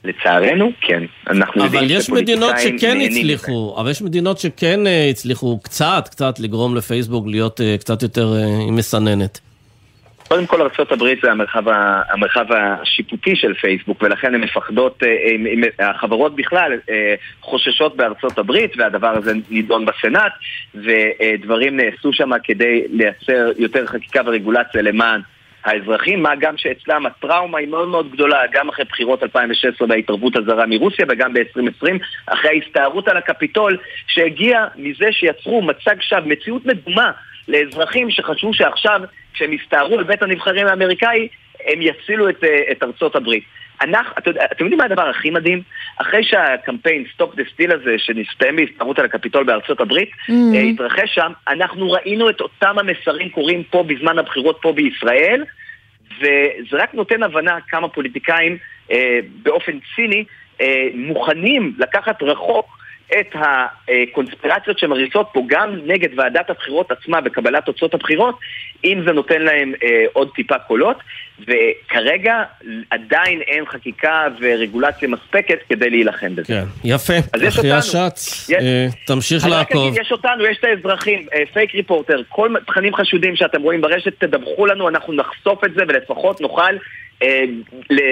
לצערנו, 0.09 0.73
כן. 0.81 1.03
אנחנו 1.31 1.65
יודעים 1.65 1.85
אבל 1.85 1.93
יש 1.93 2.11
מדינות 2.11 2.55
שכן 2.59 2.99
הצליחו, 3.01 3.77
אבל 3.81 3.91
יש 3.91 4.03
מדינות 4.03 4.39
שכן 4.39 4.81
uh, 4.87 5.11
הצליחו 5.11 5.59
קצת, 5.63 6.09
קצת 6.11 6.41
לגרום 6.41 6.77
לפייסבוק 6.77 7.27
להיות 7.27 7.61
uh, 7.61 7.81
קצת 7.81 8.03
יותר 8.03 8.33
uh, 8.33 8.73
מסננת. 8.73 9.41
קודם 10.29 10.47
כל 10.47 10.61
ארה"ב 10.61 11.05
זה 11.23 11.31
המרחב, 11.31 11.63
המרחב 12.11 12.45
השיפוטי 12.53 13.37
של 13.37 13.55
פייסבוק 13.55 14.03
ולכן 14.03 14.35
הן 14.35 14.41
מפחדות, 14.41 15.03
החברות 15.79 16.37
בכלל 16.37 16.73
חוששות 17.41 17.97
בארצות 17.97 18.39
הברית 18.39 18.73
והדבר 18.77 19.09
הזה 19.09 19.33
נידון 19.51 19.87
בסנאט 19.87 20.33
ודברים 20.75 21.77
נעשו 21.77 22.13
שם 22.13 22.31
כדי 22.45 22.83
לייצר 22.91 23.51
יותר 23.59 23.87
חקיקה 23.87 24.21
ורגולציה 24.27 24.83
למען 24.83 25.21
האזרחים, 25.69 26.23
מה 26.23 26.37
גם 26.37 26.57
שאצלם 26.57 27.07
הטראומה 27.07 27.59
היא 27.59 27.69
מאוד 27.69 27.89
מאוד 27.89 28.13
גדולה, 28.13 28.39
גם 28.53 28.69
אחרי 28.69 28.85
בחירות 28.85 29.23
2016 29.23 29.89
וההתערבות 29.89 30.37
הזרה 30.37 30.67
מרוסיה 30.67 31.07
וגם 31.09 31.33
ב-2020, 31.33 31.89
אחרי 32.27 32.51
ההסתערות 32.51 33.09
על 33.09 33.17
הקפיטול, 33.17 33.79
שהגיע 34.07 34.65
מזה 34.77 35.07
שיצרו 35.13 35.63
מצג 35.63 36.01
שווא, 36.01 36.21
מציאות 36.27 36.67
מדומה 36.67 37.11
לאזרחים 37.49 38.11
שחשבו 38.11 38.55
שעכשיו, 38.55 39.01
כשהם 39.35 39.53
הסתערו 39.53 39.99
על 39.99 40.05
בית 40.05 40.23
הנבחרים 40.23 40.67
האמריקאי, 40.67 41.29
הם 41.67 41.83
יצילו 41.83 42.29
את, 42.29 42.45
אה, 42.45 42.73
את 42.73 42.83
ארצות 42.83 43.17
הברית. 43.17 43.45
אנחנו, 43.81 44.13
אתם, 44.19 44.31
אתם 44.53 44.65
יודעים 44.65 44.79
מה 44.79 44.85
הדבר 44.85 45.09
הכי 45.09 45.31
מדהים? 45.31 45.63
אחרי 45.97 46.25
שהקמפיין 46.25 47.05
Stop 47.15 47.35
the 47.35 47.43
Steal 47.53 47.73
הזה, 47.73 47.95
שנסתיים 47.99 48.57
בהסתערות 48.57 48.99
על 48.99 49.05
הקפיטול 49.05 49.45
בארצות 49.45 49.81
הברית, 49.81 50.11
mm-hmm. 50.11 50.57
התרחש 50.73 51.15
שם, 51.15 51.33
אנחנו 51.49 51.91
ראינו 51.91 52.31
את 52.31 52.41
אותם 52.41 52.79
המסרים 52.79 53.29
קורים 53.29 53.63
פה 53.63 53.83
בזמן 53.83 54.19
הבחירות 54.19 54.59
פה 54.63 54.73
בישראל, 54.73 55.45
וזה 56.19 56.77
רק 56.77 56.95
נותן 56.95 57.23
הבנה 57.23 57.59
כמה 57.69 57.89
פוליטיקאים 57.89 58.59
אה, 58.91 59.19
באופן 59.43 59.79
ציני 59.95 60.25
אה, 60.61 60.89
מוכנים 60.95 61.75
לקחת 61.79 62.23
רחוק 62.23 62.79
את 63.21 63.35
הקונספירציות 63.35 64.79
שמריצות 64.79 65.29
פה 65.33 65.43
גם 65.47 65.77
נגד 65.87 66.09
ועדת 66.19 66.51
הבחירות 66.51 66.91
עצמה 66.91 67.21
בקבלת 67.21 67.65
תוצאות 67.65 67.95
הבחירות, 67.95 68.39
אם 68.85 69.03
זה 69.07 69.13
נותן 69.13 69.43
להם 69.43 69.73
אה, 69.83 70.05
עוד 70.13 70.31
טיפה 70.35 70.59
קולות, 70.59 70.97
וכרגע 71.41 72.43
עדיין 72.91 73.41
אין 73.41 73.67
חקיקה 73.67 74.27
ורגולציה 74.41 75.09
מספקת 75.09 75.59
כדי 75.69 75.91
להילחם 75.91 76.37
בזה. 76.37 76.45
כן, 76.45 76.65
יפה. 76.85 77.15
אחרי 77.49 77.73
השץ, 77.73 78.51
אה, 78.51 78.87
תמשיך 79.07 79.47
לעקוב. 79.47 79.89
אגיד, 79.89 80.01
יש 80.01 80.13
אותנו, 80.13 80.47
יש 80.47 80.59
את 80.59 80.65
האזרחים, 80.65 81.27
אה, 81.35 81.43
פייק 81.53 81.75
ריפורטר, 81.75 82.23
כל 82.29 82.55
תכנים 82.67 82.95
חשודים 82.95 83.37
שאתם 83.37 83.63
רואים 83.63 83.81
ברשת, 83.81 84.25
תדווחו 84.25 84.67
לנו, 84.67 84.89
אנחנו 84.89 85.13
נחשוף 85.13 85.65
את 85.65 85.75
זה 85.75 85.83
ולפחות 85.89 86.41
נוכל 86.41 86.75
אה, 87.23 87.45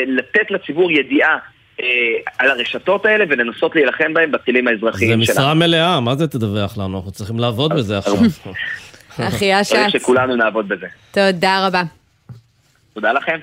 לתת 0.07 0.51
לציבור 0.51 0.92
ידיעה 0.92 1.38
על 2.39 2.51
הרשתות 2.51 3.07
האלה 3.07 3.24
ולנסות 3.29 3.77
להילחם 3.77 4.14
בהם 4.14 4.33
בכלים 4.33 4.68
האזרחיים 4.68 5.11
שלנו. 5.11 5.24
זה 5.24 5.33
משרה 5.33 5.55
מלאה, 5.55 6.01
מה 6.01 6.16
זה 6.16 6.29
תדווח 6.29 6.79
לנו? 6.79 6.97
אנחנו 6.97 7.12
צריכים 7.12 7.39
לעבוד 7.39 7.72
בזה 7.74 7.99
עכשיו. 7.99 8.14
אחי 9.29 9.53
השץ. 9.53 9.72
צריך 9.72 9.91
שכולנו 9.91 10.37
נעבוד 10.37 10.68
בזה. 10.68 10.87
תודה 11.11 11.66
רבה. 11.66 11.83
תודה 12.95 13.12
לכם. 13.12 13.39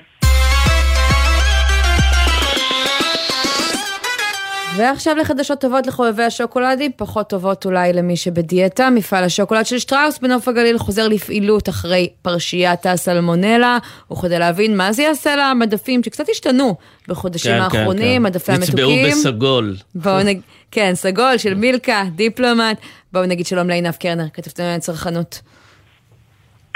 ועכשיו 4.76 5.16
לחדשות 5.16 5.60
טובות 5.60 5.86
לחובבי 5.86 6.22
השוקולדים, 6.22 6.90
פחות 6.96 7.28
טובות 7.28 7.66
אולי 7.66 7.92
למי 7.92 8.16
שבדיאטה. 8.16 8.90
מפעל 8.90 9.24
השוקולד 9.24 9.66
של 9.66 9.78
שטראוס 9.78 10.18
בנוף 10.18 10.48
הגליל 10.48 10.78
חוזר 10.78 11.08
לפעילות 11.08 11.68
אחרי 11.68 12.08
פרשיית 12.22 12.86
הסלמונלה, 12.86 13.78
וכדי 14.12 14.38
להבין 14.38 14.76
מה 14.76 14.92
זה 14.92 15.02
יעשה 15.02 15.36
למדפים 15.36 16.02
שקצת 16.02 16.28
השתנו 16.28 16.76
בחודשים 17.08 17.52
כן, 17.52 17.68
כן 17.70 17.78
האחרונים, 17.78 18.04
כן, 18.04 18.14
כן. 18.18 18.22
מדפי 18.22 18.52
המתוקים. 18.52 19.06
נצבעו 19.06 19.30
בסגול. 19.30 19.76
בואו 19.94 20.22
נג... 20.22 20.40
כן, 20.70 20.92
סגול 20.94 21.38
של 21.38 21.54
מילקה, 21.54 22.04
דיפלומט. 22.14 22.78
בואו 23.12 23.26
נגיד 23.26 23.46
שלום 23.46 23.68
לעינב 23.68 23.94
קרנר, 23.94 24.26
כתבתנו 24.32 24.66
על 24.66 24.78
צרכנות. 24.78 25.40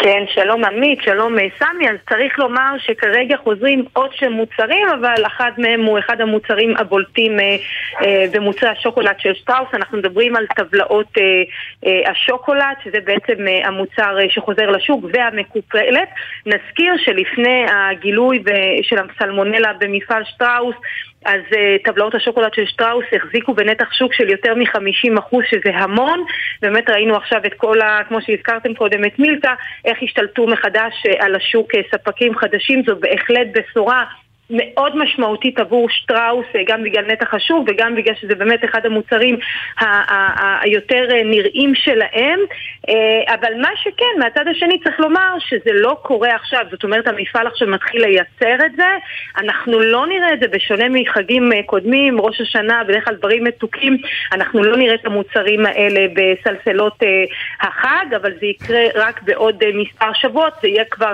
כן, 0.01 0.25
שלום 0.35 0.65
עמית, 0.65 1.03
שלום 1.03 1.39
אה, 1.39 1.47
סמי, 1.59 1.89
אז 1.89 1.97
צריך 2.09 2.39
לומר 2.39 2.75
שכרגע 2.79 3.37
חוזרים 3.37 3.85
עוד 3.93 4.11
של 4.15 4.29
מוצרים, 4.29 4.89
אבל 5.01 5.27
אחד 5.27 5.51
מהם 5.59 5.85
הוא 5.85 5.99
אחד 5.99 6.21
המוצרים 6.21 6.77
הבולטים 6.77 7.41
אה, 7.41 7.57
אה, 8.03 8.25
במוצרי 8.33 8.69
השוקולד 8.69 9.15
של 9.19 9.35
שטראוס, 9.35 9.69
אנחנו 9.75 9.99
מדברים 9.99 10.37
על 10.37 10.47
טבלאות 10.57 11.19
אה, 11.19 11.23
אה, 11.87 12.11
השוקולד, 12.11 12.77
שזה 12.85 12.99
בעצם 13.05 13.49
אה, 13.49 13.69
המוצר 13.69 14.19
אה, 14.21 14.31
שחוזר 14.31 14.71
לשוק 14.71 15.05
והמקופלת. 15.13 16.09
נזכיר 16.47 16.93
שלפני 16.97 17.67
הגילוי 17.71 18.43
של 18.83 18.97
הסלמונלה 18.99 19.73
במפעל 19.81 20.23
שטראוס, 20.25 20.77
אז 21.25 21.41
uh, 21.51 21.85
טבלאות 21.85 22.15
השוקולד 22.15 22.55
של 22.55 22.67
שטראוס 22.67 23.05
החזיקו 23.13 23.55
בנתח 23.55 23.93
שוק 23.93 24.15
של 24.15 24.31
יותר 24.31 24.55
מ-50% 24.55 25.37
שזה 25.51 25.71
המון. 25.75 26.25
באמת 26.63 26.91
ראינו 26.91 27.17
עכשיו 27.17 27.41
את 27.47 27.55
כל 27.55 27.81
ה... 27.81 28.01
כמו 28.09 28.19
שהזכרתם 28.23 28.75
קודם 28.75 29.05
את 29.05 29.19
מילקה, 29.19 29.55
איך 29.85 29.99
השתלטו 30.03 30.47
מחדש 30.47 30.93
uh, 31.07 31.25
על 31.25 31.35
השוק 31.35 31.75
uh, 31.75 31.79
ספקים 31.95 32.35
חדשים, 32.35 32.83
זו 32.87 32.97
בהחלט 32.97 33.47
בשורה. 33.55 34.05
מאוד 34.51 34.97
משמעותית 34.97 35.59
עבור 35.59 35.89
שטראוס, 35.91 36.47
אה, 36.55 36.61
גם 36.67 36.83
בגלל 36.85 37.05
נתח 37.07 37.35
השוק 37.35 37.69
וגם 37.69 37.95
בגלל 37.95 38.15
שזה 38.21 38.35
באמת 38.35 38.65
אחד 38.65 38.87
המוצרים 38.87 39.39
היותר 40.63 41.07
אה, 41.11 41.23
נראים 41.25 41.75
שלהם. 41.75 42.41
אה, 42.89 43.35
אבל 43.35 43.61
מה 43.61 43.69
שכן, 43.83 44.19
מהצד 44.19 44.49
השני 44.49 44.79
צריך 44.85 45.01
לומר 45.01 45.35
שזה 45.39 45.71
לא 45.73 45.97
קורה 46.03 46.35
עכשיו, 46.35 46.65
זאת 46.71 46.85
אומרת 46.85 47.07
המפעל 47.07 47.47
עכשיו 47.47 47.69
מתחיל 47.69 48.03
לייצר 48.03 48.67
את 48.67 48.77
זה, 48.77 48.89
אנחנו 49.39 49.81
לא 49.81 50.07
נראה 50.07 50.33
את 50.33 50.41
זה 50.41 50.49
בשונה 50.49 50.89
מחגים 50.89 51.51
קודמים, 51.67 52.21
ראש 52.21 52.41
השנה, 52.41 52.85
בדרך 52.85 53.05
כלל 53.05 53.15
דברים 53.15 53.45
מתוקים, 53.45 53.97
אנחנו 54.33 54.63
לא 54.63 54.77
נראה 54.77 54.95
את 54.95 55.07
המוצרים 55.07 55.67
האלה 55.67 56.01
בסלסלות 56.15 57.03
החג, 57.61 58.15
אבל 58.17 58.33
זה 58.41 58.47
יקרה 58.47 58.81
רק 58.95 59.23
בעוד 59.23 59.65
מספר 59.75 60.13
שבועות, 60.15 60.53
זה 60.63 60.69
יהיה 60.69 60.85
כבר 60.85 61.13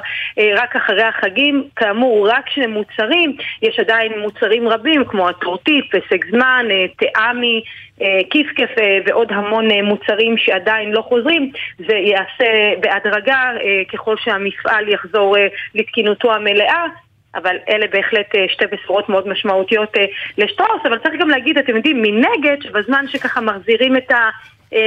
רק 0.57 0.77
אחרי 0.77 1.03
החגים, 1.03 1.65
כאמור, 1.77 2.29
רק 2.31 2.51
שני 2.51 2.67
מוצרים. 2.67 3.24
מוצרים, 3.27 3.37
יש 3.63 3.79
עדיין 3.79 4.13
מוצרים 4.19 4.69
רבים 4.69 5.05
כמו 5.05 5.29
הטורטית, 5.29 5.85
פסק 5.91 6.27
זמן, 6.31 6.67
אה, 6.71 6.85
טעמי, 6.97 7.63
אה, 8.03 8.21
כיסקף 8.31 8.71
ועוד 9.07 9.33
המון 9.33 9.71
אה, 9.71 9.83
מוצרים 9.83 10.39
שעדיין 10.39 10.93
לא 10.93 11.03
חוזרים. 11.03 11.51
זה 11.79 11.95
ייעשה 11.95 12.81
בהדרגה 12.81 13.51
ככל 13.93 14.17
שהמפעל 14.17 14.89
יחזור 14.89 15.37
לתקינותו 15.75 16.35
המלאה. 16.35 16.85
אבל 17.35 17.57
אלה 17.69 17.87
בהחלט 17.93 18.35
שתי 18.49 18.65
בשורות 18.73 19.09
מאוד 19.09 19.29
משמעותיות 19.29 19.93
לשטראוס, 20.39 20.81
אבל 20.85 20.99
צריך 20.99 21.21
גם 21.21 21.29
להגיד, 21.29 21.59
אתם 21.59 21.77
יודעים, 21.77 22.03
מנגד, 22.03 22.57
שבזמן 22.63 23.05
שככה 23.09 23.41
מחזירים 23.41 23.97
את 23.97 24.11
ה... 24.11 24.31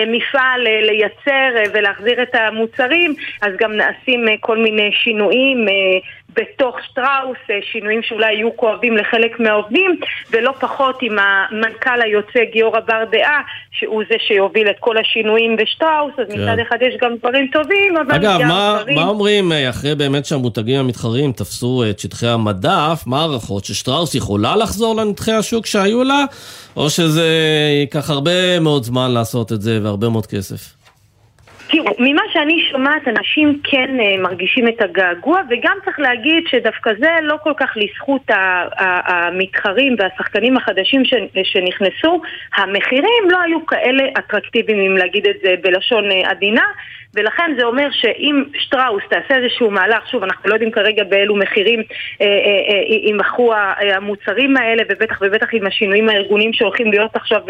מפעל 0.07 0.61
לייצר 0.61 1.71
ולהחזיר 1.73 2.21
את 2.21 2.35
המוצרים, 2.35 3.15
אז 3.41 3.53
גם 3.59 3.73
נעשים 3.73 4.25
כל 4.39 4.57
מיני 4.57 4.91
שינויים 4.91 5.65
בתוך 6.38 6.75
שטראוס, 6.83 7.38
אה, 7.49 7.55
שינויים 7.71 8.03
שאולי 8.03 8.33
יהיו 8.33 8.57
כואבים 8.57 8.97
לחלק 8.97 9.39
מהעובדים, 9.39 9.99
ולא 10.31 10.51
פחות 10.59 10.97
עם 11.01 11.15
המנכ"ל 11.19 12.01
היוצא 12.01 12.39
גיורא 12.53 12.79
בר 12.79 13.03
דעה, 13.11 13.41
שהוא 13.71 14.03
זה 14.09 14.15
שיוביל 14.27 14.69
את 14.69 14.75
כל 14.79 14.97
השינויים 14.97 15.55
בשטראוס, 15.55 16.13
אז 16.17 16.27
כן. 16.27 16.41
מצד 16.41 16.59
אחד 16.67 16.77
יש 16.81 16.97
גם 17.01 17.15
דברים 17.19 17.47
טובים, 17.53 17.97
אבל 17.97 18.15
אגב, 18.15 18.39
גם 18.41 18.47
מה, 18.47 18.77
דברים... 18.79 18.95
מה 18.95 19.03
אומרים 19.03 19.51
אה, 19.51 19.69
אחרי 19.69 19.95
באמת 19.95 20.25
שהמותגים 20.25 20.79
המתחרים 20.79 21.31
תפסו 21.31 21.83
את 21.89 21.99
שטחי 21.99 22.27
המדף, 22.27 23.03
מה 23.05 23.21
הערכות? 23.21 23.65
ששטראוס 23.65 24.15
יכולה 24.15 24.55
לחזור 24.55 24.95
לנתחי 24.95 25.31
השוק 25.31 25.65
שהיו 25.65 26.03
לה, 26.03 26.23
או 26.75 26.89
שזה 26.89 27.27
ייקח 27.79 28.09
הרבה 28.09 28.59
מאוד 28.59 28.83
זמן 28.83 29.11
לעשות 29.11 29.51
את 29.51 29.61
זה 29.61 29.79
והרבה 29.83 30.09
מאוד 30.09 30.25
כסף? 30.25 30.76
תראו, 31.68 31.95
ממה 31.99 32.22
שאני 32.34 32.68
שומעת, 32.72 33.07
אנשים 33.07 33.59
כן 33.63 33.89
uh, 33.99 34.22
מרגישים 34.22 34.68
את 34.68 34.82
הגעגוע, 34.82 35.41
וגם 35.49 35.78
צריך 35.86 35.99
להגיד 35.99 36.43
שדווקא 36.47 36.91
זה 36.99 37.09
לא 37.22 37.38
כל 37.43 37.53
כך 37.57 37.74
לזכות 37.76 38.22
המתחרים 39.07 39.95
והשחקנים 39.99 40.57
החדשים 40.57 41.03
שנכנסו. 41.43 42.22
המחירים 42.57 43.24
לא 43.30 43.41
היו 43.41 43.65
כאלה 43.65 44.03
אטרקטיביים, 44.20 44.91
אם 44.91 44.97
להגיד 44.97 45.28
את 45.28 45.36
זה 45.43 45.55
בלשון 45.63 46.11
uh, 46.11 46.30
עדינה. 46.30 46.65
ולכן 47.18 47.51
זה 47.57 47.63
אומר 47.63 47.88
שאם 47.91 48.43
שטראוס 48.59 49.03
תעשה 49.09 49.36
איזשהו 49.36 49.72
מהלך, 49.72 50.07
שוב, 50.11 50.24
אנחנו 50.24 50.49
לא 50.49 50.53
יודעים 50.53 50.72
כרגע 50.72 51.03
באילו 51.03 51.36
מחירים 51.36 51.84
יימכרו 53.05 53.53
אה, 53.53 53.57
אה, 53.57 53.89
אה, 53.89 53.97
המוצרים 53.97 54.57
האלה, 54.57 54.84
ובטח 54.89 55.18
ובטח 55.22 55.47
עם 55.53 55.68
השינויים 55.68 56.09
הארגוניים 56.09 56.53
שהולכים 56.53 56.91
להיות 56.91 57.15
עכשיו 57.15 57.41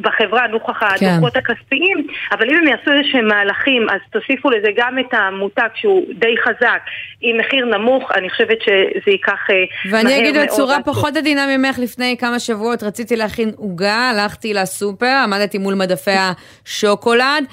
בחברה, 0.00 0.46
נוכח 0.46 0.96
כן. 0.96 1.06
הדוחות 1.06 1.36
הכספיים, 1.36 2.06
אבל 2.32 2.50
אם 2.50 2.56
הם 2.56 2.68
יעשו 2.68 2.90
איזשהם 2.92 3.28
מהלכים, 3.28 3.86
אז 3.90 4.00
תוסיפו 4.10 4.50
לזה 4.50 4.68
גם 4.76 4.98
את 4.98 5.14
המותג 5.14 5.68
שהוא 5.74 6.06
די 6.14 6.34
חזק, 6.44 6.80
עם 7.20 7.38
מחיר 7.38 7.64
נמוך, 7.64 8.12
אני 8.14 8.30
חושבת 8.30 8.58
שזה 8.62 9.10
ייקח 9.10 9.46
מהר 9.48 9.56
מאוד. 9.90 10.04
ואני 10.04 10.18
אגיד 10.18 10.36
בצורה 10.42 10.82
פחות 10.84 11.16
עדינה 11.16 11.56
ממך, 11.56 11.78
לפני 11.78 12.16
כמה 12.18 12.38
שבועות 12.38 12.82
רציתי 12.82 13.16
להכין 13.16 13.50
עוגה, 13.56 14.10
הלכתי 14.10 14.54
לסופר, 14.54 15.20
עמדתי 15.24 15.58
מול 15.58 15.74
מדפי 15.74 16.10
השוקולד, 16.10 17.44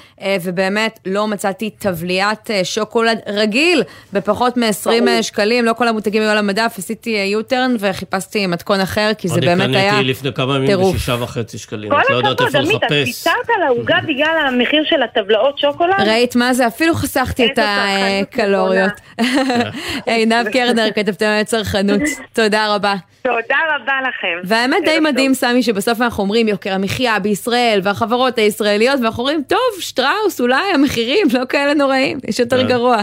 ובאמת 0.44 0.98
לא 1.06 1.26
מצאתי... 1.26 1.53
מצאתי 1.54 1.70
טבליית 1.70 2.50
אה, 2.50 2.64
שוקולד 2.64 3.18
רגיל 3.26 3.82
בפחות 4.12 4.56
מ-20 4.56 5.08
אה, 5.08 5.22
שקלים, 5.22 5.64
לא 5.64 5.72
כל 5.72 5.88
המותגים 5.88 6.22
היו 6.22 6.30
על 6.30 6.38
המדף, 6.38 6.74
עשיתי 6.78 7.10
יוטרן 7.10 7.70
אה, 7.70 7.76
וחיפשתי 7.80 8.46
מתכון 8.46 8.80
אחר, 8.80 9.10
כי 9.18 9.28
זה 9.28 9.40
באמת 9.40 9.60
היה 9.60 9.68
טירוף. 9.68 9.76
אני 9.76 9.90
קניתי 9.90 10.10
לפני 10.10 10.32
כמה 10.32 10.56
ימים 10.56 10.78
בשישה 10.80 11.16
וחצי 11.20 11.58
שקלים, 11.58 11.92
את 11.92 12.10
לא 12.10 12.16
יודעת 12.16 12.40
איפה 12.40 12.58
לחפש. 12.58 12.70
כל 12.70 12.76
הכבוד, 12.76 12.90
עמית, 12.90 13.04
את 13.04 13.26
ויתרת 13.26 13.50
על 13.56 13.62
העוגה 13.62 13.96
בגלל 14.08 14.46
המחיר 14.46 14.84
של 14.84 15.02
הטבלאות 15.02 15.58
שוקולד? 15.58 15.94
ראית 16.06 16.36
מה 16.36 16.54
זה? 16.54 16.66
אפילו 16.66 16.94
חסכתי 16.94 17.46
את 17.46 17.58
הקלוריות. 17.62 18.92
עינב 20.06 20.48
קרנר, 20.52 20.90
כתבתם 20.94 21.26
על 21.26 21.44
צרכנות, 21.44 22.00
תודה 22.32 22.74
רבה. 22.74 22.94
תודה 23.24 23.56
רבה 23.74 23.92
לכם. 24.08 24.40
והאמת 24.44 24.82
די 24.84 25.00
מדהים, 25.00 25.34
סמי, 25.34 25.62
שבסוף 25.62 26.00
אנחנו 26.00 26.22
אומרים 26.22 26.48
יוקר 26.48 26.72
המחיה 26.72 27.18
בישראל 27.18 27.80
והחברות 27.82 28.38
הישראליות, 28.38 29.00
ואנחנו 29.02 29.22
אומרים, 29.22 29.42
טוב, 29.48 29.80
שטראוס, 29.80 30.40
אולי 30.40 30.72
המחירים 30.74 31.26
לא 31.32 31.43
כאלה 31.48 31.74
נוראים, 31.74 32.18
יש 32.28 32.40
יותר 32.40 32.62
כן. 32.62 32.68
גרוע. 32.68 33.02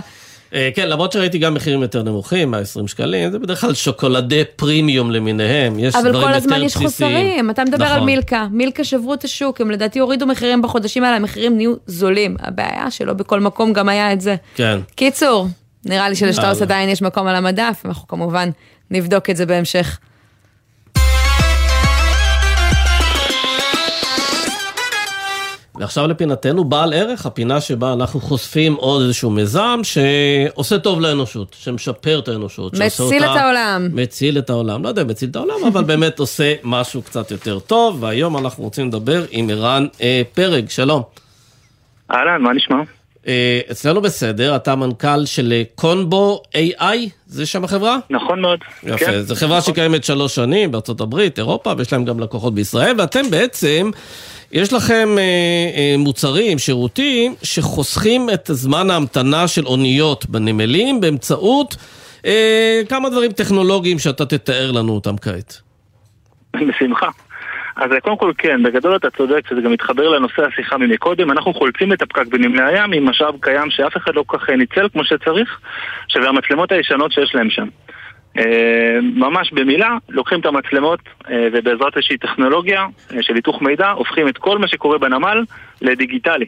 אה, 0.54 0.70
כן, 0.76 0.90
למרות 0.90 1.12
שראיתי 1.12 1.38
גם 1.38 1.54
מחירים 1.54 1.82
יותר 1.82 2.04
נמוכים, 2.04 2.52
120 2.52 2.88
שקלים, 2.88 3.32
זה 3.32 3.40
בדרך 3.40 3.62
כלל 3.62 3.74
שוקולדי 3.74 4.44
פרימיום 4.56 5.12
למיניהם, 5.12 5.80
יש 5.80 5.94
דברים 5.94 6.06
יותר 6.16 6.20
בסיסיים. 6.20 6.24
אבל 6.24 6.32
כל 6.32 6.34
הזמן 6.34 6.64
יש 6.66 6.76
חוסרים, 6.76 7.50
אתה 7.50 7.64
מדבר 7.64 7.86
נכון. 7.86 7.98
על 7.98 8.04
מילקה, 8.04 8.48
מילקה 8.52 8.84
שברו 8.84 9.14
את 9.14 9.24
השוק, 9.24 9.62
הם 9.62 9.72
לדעתי 9.72 10.00
הורידו 10.00 10.26
מחירים 10.26 10.62
בחודשים 10.62 11.04
האלה, 11.04 11.16
המחירים 11.16 11.58
נהיו 11.58 11.74
זולים. 11.86 12.36
הבעיה 12.40 12.92
שלא 12.92 13.14
בכל 13.14 13.40
מקום 13.40 13.74
גם 13.74 13.90
היה 13.90 14.14
את 14.14 14.22
זה. 14.22 14.36
כן. 14.56 14.80
קיצור, 14.96 15.48
נראה 15.86 16.10
לי 16.10 16.16
שלשטראוס 16.16 16.62
עדיין 16.62 16.90
יש 16.90 17.02
מקום 17.02 17.28
על 17.28 17.36
המדף, 17.36 17.82
אנחנו 17.86 18.08
כמובן 18.08 18.50
נבדוק 18.92 19.30
את 19.30 19.38
זה 19.38 19.46
בהמשך. 19.46 20.00
ועכשיו 25.82 26.08
לפינתנו 26.08 26.64
בעל 26.64 26.94
ערך, 26.94 27.26
הפינה 27.26 27.62
שבה 27.62 27.94
אנחנו 27.94 28.20
חושפים 28.20 28.74
עוד 28.74 29.02
איזשהו 29.02 29.30
מיזם 29.30 29.80
שעושה 29.84 30.80
טוב 30.80 31.02
לאנושות, 31.02 31.56
שמשפר 31.60 32.20
את 32.20 32.28
האנושות. 32.28 32.74
מציל 32.74 33.24
אותה, 33.24 33.36
את 33.36 33.42
העולם. 33.42 33.90
מציל 33.94 34.38
את 34.38 34.50
העולם, 34.50 34.84
לא 34.84 34.90
יודע, 34.90 35.04
מציל 35.04 35.30
את 35.30 35.36
העולם, 35.36 35.56
אבל 35.68 35.84
באמת 35.84 36.20
עושה 36.20 36.54
משהו 36.64 37.02
קצת 37.02 37.32
יותר 37.32 37.60
טוב, 37.60 38.04
והיום 38.04 38.38
אנחנו 38.38 38.64
רוצים 38.64 38.88
לדבר 38.88 39.24
עם 39.32 39.50
ערן 39.50 39.88
אה, 40.02 40.22
פרג, 40.34 40.70
שלום. 40.70 41.02
אהלן, 42.12 42.42
מה 42.42 42.54
נשמע? 42.54 42.78
אה, 43.28 43.60
אצלנו 43.72 44.02
בסדר, 44.02 44.56
אתה 44.56 44.76
מנכ"ל 44.76 45.26
של 45.26 45.64
קונבו 45.76 46.42
AI, 46.54 46.84
זה 47.28 47.46
שם 47.46 47.64
החברה? 47.64 47.98
נכון 48.10 48.42
מאוד. 48.42 48.60
יפה, 48.84 49.06
כן. 49.06 49.22
זו 49.22 49.36
חברה 49.36 49.58
נכון. 49.58 49.74
שקיימת 49.74 50.04
שלוש 50.04 50.36
שנים 50.36 50.72
בארצות 50.72 51.02
הברית, 51.02 51.40
אירופה, 51.40 51.74
ויש 51.78 51.94
להם 51.94 52.06
גם 52.06 52.20
לקוחות 52.20 52.56
בישראל, 52.56 52.96
ואתם 52.98 53.30
בעצם... 53.32 53.92
יש 54.52 54.74
לכם 54.74 55.10
אה, 55.18 55.24
אה, 55.78 55.96
מוצרים, 55.98 56.58
שירותים, 56.58 57.36
שחוסכים 57.44 58.30
את 58.34 58.46
זמן 58.46 58.90
ההמתנה 58.90 59.48
של 59.48 59.66
אוניות 59.66 60.26
בנמלים 60.26 61.02
באמצעות 61.02 61.76
אה, 62.26 62.82
כמה 62.90 63.10
דברים 63.10 63.32
טכנולוגיים 63.32 64.00
שאתה 64.00 64.26
תתאר 64.26 64.72
לנו 64.72 64.94
אותם 64.94 65.18
כעת. 65.18 65.62
בשמחה. 66.68 67.10
אז 67.76 67.92
קודם 68.02 68.18
כל 68.18 68.32
כן, 68.38 68.64
בגדול 68.64 68.96
אתה 68.96 69.10
צודק 69.10 69.48
שזה 69.50 69.62
גם 69.62 69.72
מתחבר 69.72 70.10
לנושא 70.10 70.42
השיחה 70.42 70.78
ממקודם, 70.78 71.32
אנחנו 71.32 71.54
חולצים 71.54 71.94
את 71.94 72.02
הפקק 72.02 72.28
בנמלי 72.28 72.64
הים 72.64 72.94
עם 72.94 73.10
משאב 73.10 73.36
קיים 73.40 73.70
שאף 73.70 73.98
אחד 73.98 74.16
לא 74.16 74.24
כל 74.28 74.38
כך 74.38 74.50
ניצל 74.50 74.90
כמו 74.94 75.04
שצריך, 75.04 75.60
שזה 76.08 76.30
המצלמות 76.30 76.72
הישנות 76.72 77.12
שיש 77.12 77.36
להם 77.36 77.50
שם. 77.50 77.68
אה, 78.38 79.00
ממש 79.02 79.54
במילה, 79.54 79.98
לוקחים 80.10 80.40
את 80.40 80.46
המצלמות 80.46 81.00
אה, 81.30 81.48
ובעזרת 81.54 81.96
איזושהי 81.96 82.18
טכנולוגיה 82.18 82.86
אה, 83.14 83.24
של 83.24 83.36
היתוך 83.36 83.62
מידע, 83.62 83.90
הופכים 83.90 84.28
את 84.28 84.38
כל 84.38 84.58
מה 84.58 84.68
שקורה 84.68 84.98
בנמל 84.98 85.44
לדיגיטלי. 85.82 86.46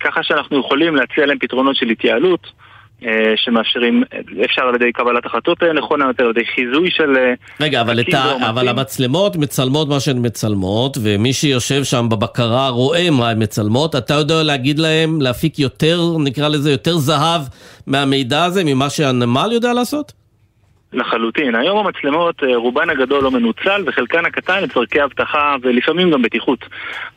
ככה 0.00 0.22
שאנחנו 0.22 0.60
יכולים 0.60 0.96
להציע 0.96 1.26
להם 1.26 1.38
פתרונות 1.38 1.76
של 1.76 1.88
התייעלות, 1.88 2.46
שמאפשרים, 3.36 4.02
אפשר 4.44 4.62
על 4.62 4.74
ידי 4.74 4.92
קבלת 4.92 5.26
החלטות 5.26 5.62
נכונה 5.62 6.04
יותר, 6.04 6.24
על 6.24 6.30
ידי 6.30 6.44
חיזוי 6.54 6.90
של... 6.90 7.16
רגע, 7.60 7.80
אבל, 7.80 8.00
את 8.00 8.14
ה, 8.14 8.48
אבל 8.50 8.68
המצלמות 8.68 9.36
מצלמות 9.36 9.88
מה 9.88 10.00
שהן 10.00 10.26
מצלמות, 10.26 10.98
ומי 11.02 11.32
שיושב 11.32 11.84
שם 11.84 12.06
בבקרה 12.08 12.68
רואה 12.68 13.10
מה 13.10 13.30
הן 13.30 13.42
מצלמות, 13.42 13.96
אתה 13.96 14.14
יודע 14.14 14.42
להגיד 14.42 14.78
להם, 14.78 15.20
להפיק 15.20 15.58
יותר, 15.58 16.00
נקרא 16.24 16.48
לזה, 16.48 16.70
יותר 16.70 16.96
זהב 16.96 17.40
מהמידע 17.86 18.44
הזה, 18.44 18.62
ממה 18.64 18.90
שהנמל 18.90 19.48
יודע 19.52 19.72
לעשות? 19.72 20.12
לחלוטין. 20.92 21.54
היום 21.54 21.78
המצלמות, 21.78 22.42
אה, 22.44 22.56
רובן 22.56 22.90
הגדול 22.90 23.24
לא 23.24 23.30
מנוצל 23.30 23.82
וחלקן 23.86 24.24
הקטן 24.24 24.62
לצורכי 24.62 25.04
אבטחה 25.04 25.56
ולפעמים 25.62 26.10
גם 26.10 26.22
בטיחות. 26.22 26.58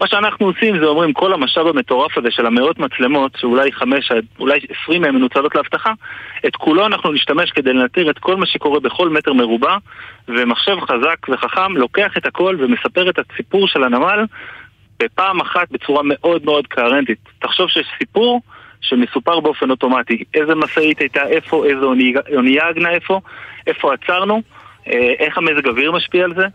מה 0.01 0.07
שאנחנו 0.07 0.45
עושים 0.45 0.79
זה 0.79 0.85
אומרים 0.85 1.13
כל 1.13 1.33
המשאב 1.33 1.67
המטורף 1.67 2.17
הזה 2.17 2.31
של 2.31 2.45
המאות 2.45 2.79
מצלמות, 2.79 3.31
שאולי 3.37 3.71
חמש, 3.71 4.11
אולי 4.39 4.59
עשרים 4.69 5.01
מהן 5.01 5.15
מנוצלות 5.15 5.55
לאבטחה, 5.55 5.93
את 6.47 6.55
כולו 6.55 6.85
אנחנו 6.85 7.11
נשתמש 7.11 7.51
כדי 7.51 7.73
לנטר 7.73 8.09
את 8.09 8.19
כל 8.19 8.35
מה 8.35 8.45
שקורה 8.45 8.79
בכל 8.79 9.09
מטר 9.09 9.33
מרובע, 9.33 9.77
ומחשב 10.27 10.77
חזק 10.81 11.29
וחכם 11.29 11.77
לוקח 11.77 12.11
את 12.17 12.25
הכל 12.25 12.55
ומספר 12.59 13.09
את 13.09 13.19
הסיפור 13.19 13.67
של 13.67 13.83
הנמל 13.83 14.25
בפעם 15.03 15.41
אחת 15.41 15.71
בצורה 15.71 16.01
מאוד 16.05 16.45
מאוד 16.45 16.67
קהרנטית. 16.67 17.19
תחשוב 17.39 17.69
שיש 17.69 17.87
סיפור 17.99 18.41
שמסופר 18.81 19.39
באופן 19.39 19.71
אוטומטי. 19.71 20.23
איזה 20.33 20.55
משאית 20.55 20.99
הייתה 20.99 21.27
איפה, 21.27 21.65
איזה 21.65 21.85
אונייה 22.35 22.67
עגנה 22.67 22.89
איפה, 22.89 23.19
איפה 23.67 23.93
עצרנו, 23.93 24.41
אה, 24.87 25.13
איך 25.19 25.37
המזג 25.37 25.67
אוויר 25.67 25.91
משפיע 25.91 26.23
על 26.23 26.33
זה, 26.35 26.45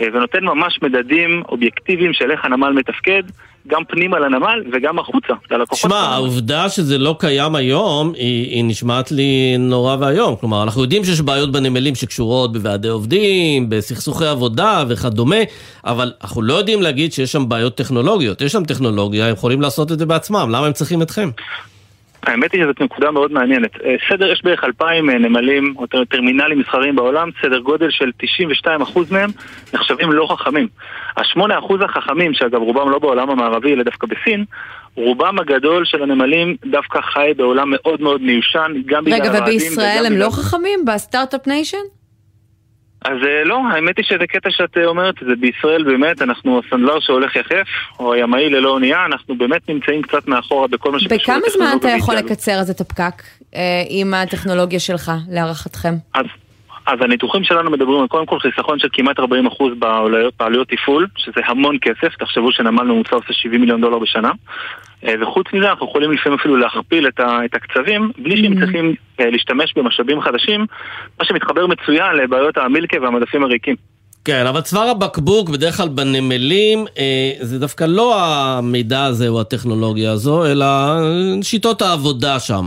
אה, 0.00 0.06
ונותן 0.12 0.44
ממש 0.44 0.78
מדדים 0.82 1.42
אובייקטיביים 1.48 2.12
של 2.12 2.30
איך 2.30 2.44
הנמל 2.44 2.72
מתפקד, 2.72 3.22
גם 3.66 3.84
פנימה 3.84 4.18
לנמל 4.18 4.62
וגם 4.72 4.98
החוצה, 4.98 5.32
ללקוחות. 5.50 5.90
שמע, 5.90 6.00
העובדה 6.00 6.68
שזה 6.68 6.98
לא 6.98 7.16
קיים 7.18 7.54
היום, 7.54 8.12
היא, 8.14 8.50
היא 8.50 8.64
נשמעת 8.64 9.12
לי 9.12 9.56
נורא 9.58 9.96
ואיום. 10.00 10.36
כלומר, 10.36 10.62
אנחנו 10.62 10.82
יודעים 10.82 11.04
שיש 11.04 11.20
בעיות 11.20 11.52
בנמלים 11.52 11.94
שקשורות 11.94 12.52
בוועדי 12.52 12.88
עובדים, 12.88 13.68
בסכסוכי 13.68 14.26
עבודה 14.26 14.84
וכדומה, 14.88 15.36
אבל 15.84 16.12
אנחנו 16.22 16.42
לא 16.42 16.54
יודעים 16.54 16.82
להגיד 16.82 17.12
שיש 17.12 17.32
שם 17.32 17.48
בעיות 17.48 17.74
טכנולוגיות. 17.74 18.40
יש 18.40 18.52
שם 18.52 18.64
טכנולוגיה, 18.64 19.26
הם 19.26 19.32
יכולים 19.32 19.60
לעשות 19.60 19.92
את 19.92 19.98
זה 19.98 20.06
בעצמם, 20.06 20.48
למה 20.50 20.66
הם 20.66 20.72
צריכים 20.72 21.02
אתכם? 21.02 21.30
האמת 22.26 22.52
היא 22.52 22.62
שזאת 22.62 22.80
נקודה 22.80 23.10
מאוד 23.10 23.32
מעניינת. 23.32 23.70
אה, 23.84 23.94
סדר, 24.10 24.32
יש 24.32 24.40
בערך 24.44 24.64
אלפיים 24.64 25.10
אה, 25.10 25.18
נמלים 25.18 25.74
או 25.78 25.86
טרמינלים 26.08 26.58
מסחריים 26.58 26.96
בעולם, 26.96 27.30
סדר 27.42 27.58
גודל 27.58 27.90
של 27.90 28.10
92% 28.64 28.68
מהם 29.10 29.30
נחשבים 29.74 30.12
לא 30.12 30.26
חכמים. 30.30 30.68
ה-8% 31.16 31.84
החכמים, 31.84 32.34
שאגב 32.34 32.60
רובם 32.60 32.90
לא 32.90 32.98
בעולם 32.98 33.30
המערבי 33.30 33.74
אלא 33.74 33.82
דווקא 33.82 34.06
בסין, 34.06 34.44
רובם 34.94 35.38
הגדול 35.38 35.84
של 35.84 36.02
הנמלים 36.02 36.56
דווקא 36.70 37.00
חי 37.00 37.32
בעולם 37.36 37.70
מאוד 37.70 38.00
מאוד 38.00 38.22
מיושן, 38.22 38.72
גם 38.86 39.04
בגלל 39.04 39.20
רגע, 39.20 39.42
ובישראל 39.42 40.06
הם. 40.06 40.12
לא 40.12 40.30
חכמים? 40.30 40.84
ב 40.84 40.91
Start-up 40.91 41.46
Nation? 41.46 42.01
אז 43.04 43.18
אה, 43.26 43.44
לא, 43.44 43.60
האמת 43.70 43.96
היא 43.96 44.04
שזה 44.04 44.26
קטע 44.26 44.50
שאת 44.50 44.78
אה, 44.78 44.86
אומרת, 44.86 45.14
זה 45.20 45.36
בישראל 45.40 45.82
באמת, 45.82 46.22
אנחנו 46.22 46.60
הסנדלר 46.66 47.00
שהולך 47.00 47.36
יחף, 47.36 47.68
או 47.98 48.12
הימאי 48.12 48.50
ללא 48.50 48.68
אונייה, 48.68 49.06
אנחנו 49.06 49.38
באמת 49.38 49.68
נמצאים 49.68 50.02
קצת 50.02 50.28
מאחורה 50.28 50.68
בכל 50.68 50.92
מה 50.92 51.00
שקשור 51.00 51.18
בכמה 51.18 51.50
זמן 51.56 51.76
אתה 51.80 51.88
יכול 51.88 52.14
לקצר 52.14 52.52
אז 52.52 52.70
את 52.70 52.80
הפקק 52.80 53.22
אה, 53.54 53.82
עם 53.88 54.14
הטכנולוגיה 54.14 54.80
שלך, 54.80 55.12
להערכתכם? 55.30 55.94
אז 56.14 56.26
אז 56.86 56.98
הניתוחים 57.00 57.44
שלנו 57.44 57.70
מדברים 57.70 58.00
על 58.00 58.08
קודם 58.08 58.26
כל 58.26 58.38
חיסכון 58.40 58.78
של 58.78 58.88
כמעט 58.92 59.18
40% 59.18 59.22
בעלויות 60.38 60.68
תפעול, 60.68 61.06
שזה 61.16 61.40
המון 61.46 61.76
כסף, 61.82 62.16
תחשבו 62.18 62.52
שנמל 62.52 62.82
ממוצע 62.82 63.16
עושה 63.16 63.32
70 63.32 63.60
מיליון 63.60 63.80
דולר 63.80 63.98
בשנה. 63.98 64.30
אה, 65.04 65.14
וחוץ 65.20 65.46
מזה 65.52 65.70
אנחנו 65.70 65.86
יכולים 65.86 66.12
לפעמים 66.12 66.38
אפילו 66.38 66.56
להכפיל 66.56 67.08
את, 67.08 67.20
את 67.20 67.54
הקצבים 67.54 68.12
בלי 68.18 68.36
שהם 68.36 68.52
mm-hmm. 68.52 68.60
צריכים 68.60 68.94
אה, 69.20 69.30
להשתמש 69.30 69.72
במשאבים 69.76 70.20
חדשים, 70.20 70.66
מה 71.20 71.24
שמתחבר 71.24 71.66
מצוין 71.66 72.16
לבעיות 72.16 72.58
המילקה 72.58 73.02
והמדפים 73.02 73.44
הריקים. 73.44 73.76
כן, 74.24 74.46
אבל 74.46 74.60
צוואר 74.60 74.88
הבקבוק 74.88 75.48
בדרך 75.48 75.76
כלל 75.76 75.88
בנמלים 75.88 76.84
אה, 76.98 77.32
זה 77.40 77.58
דווקא 77.58 77.84
לא 77.84 78.20
המידע 78.20 79.04
הזה 79.04 79.28
או 79.28 79.40
הטכנולוגיה 79.40 80.12
הזו, 80.12 80.46
אלא 80.46 80.66
שיטות 81.42 81.82
העבודה 81.82 82.40
שם. 82.40 82.64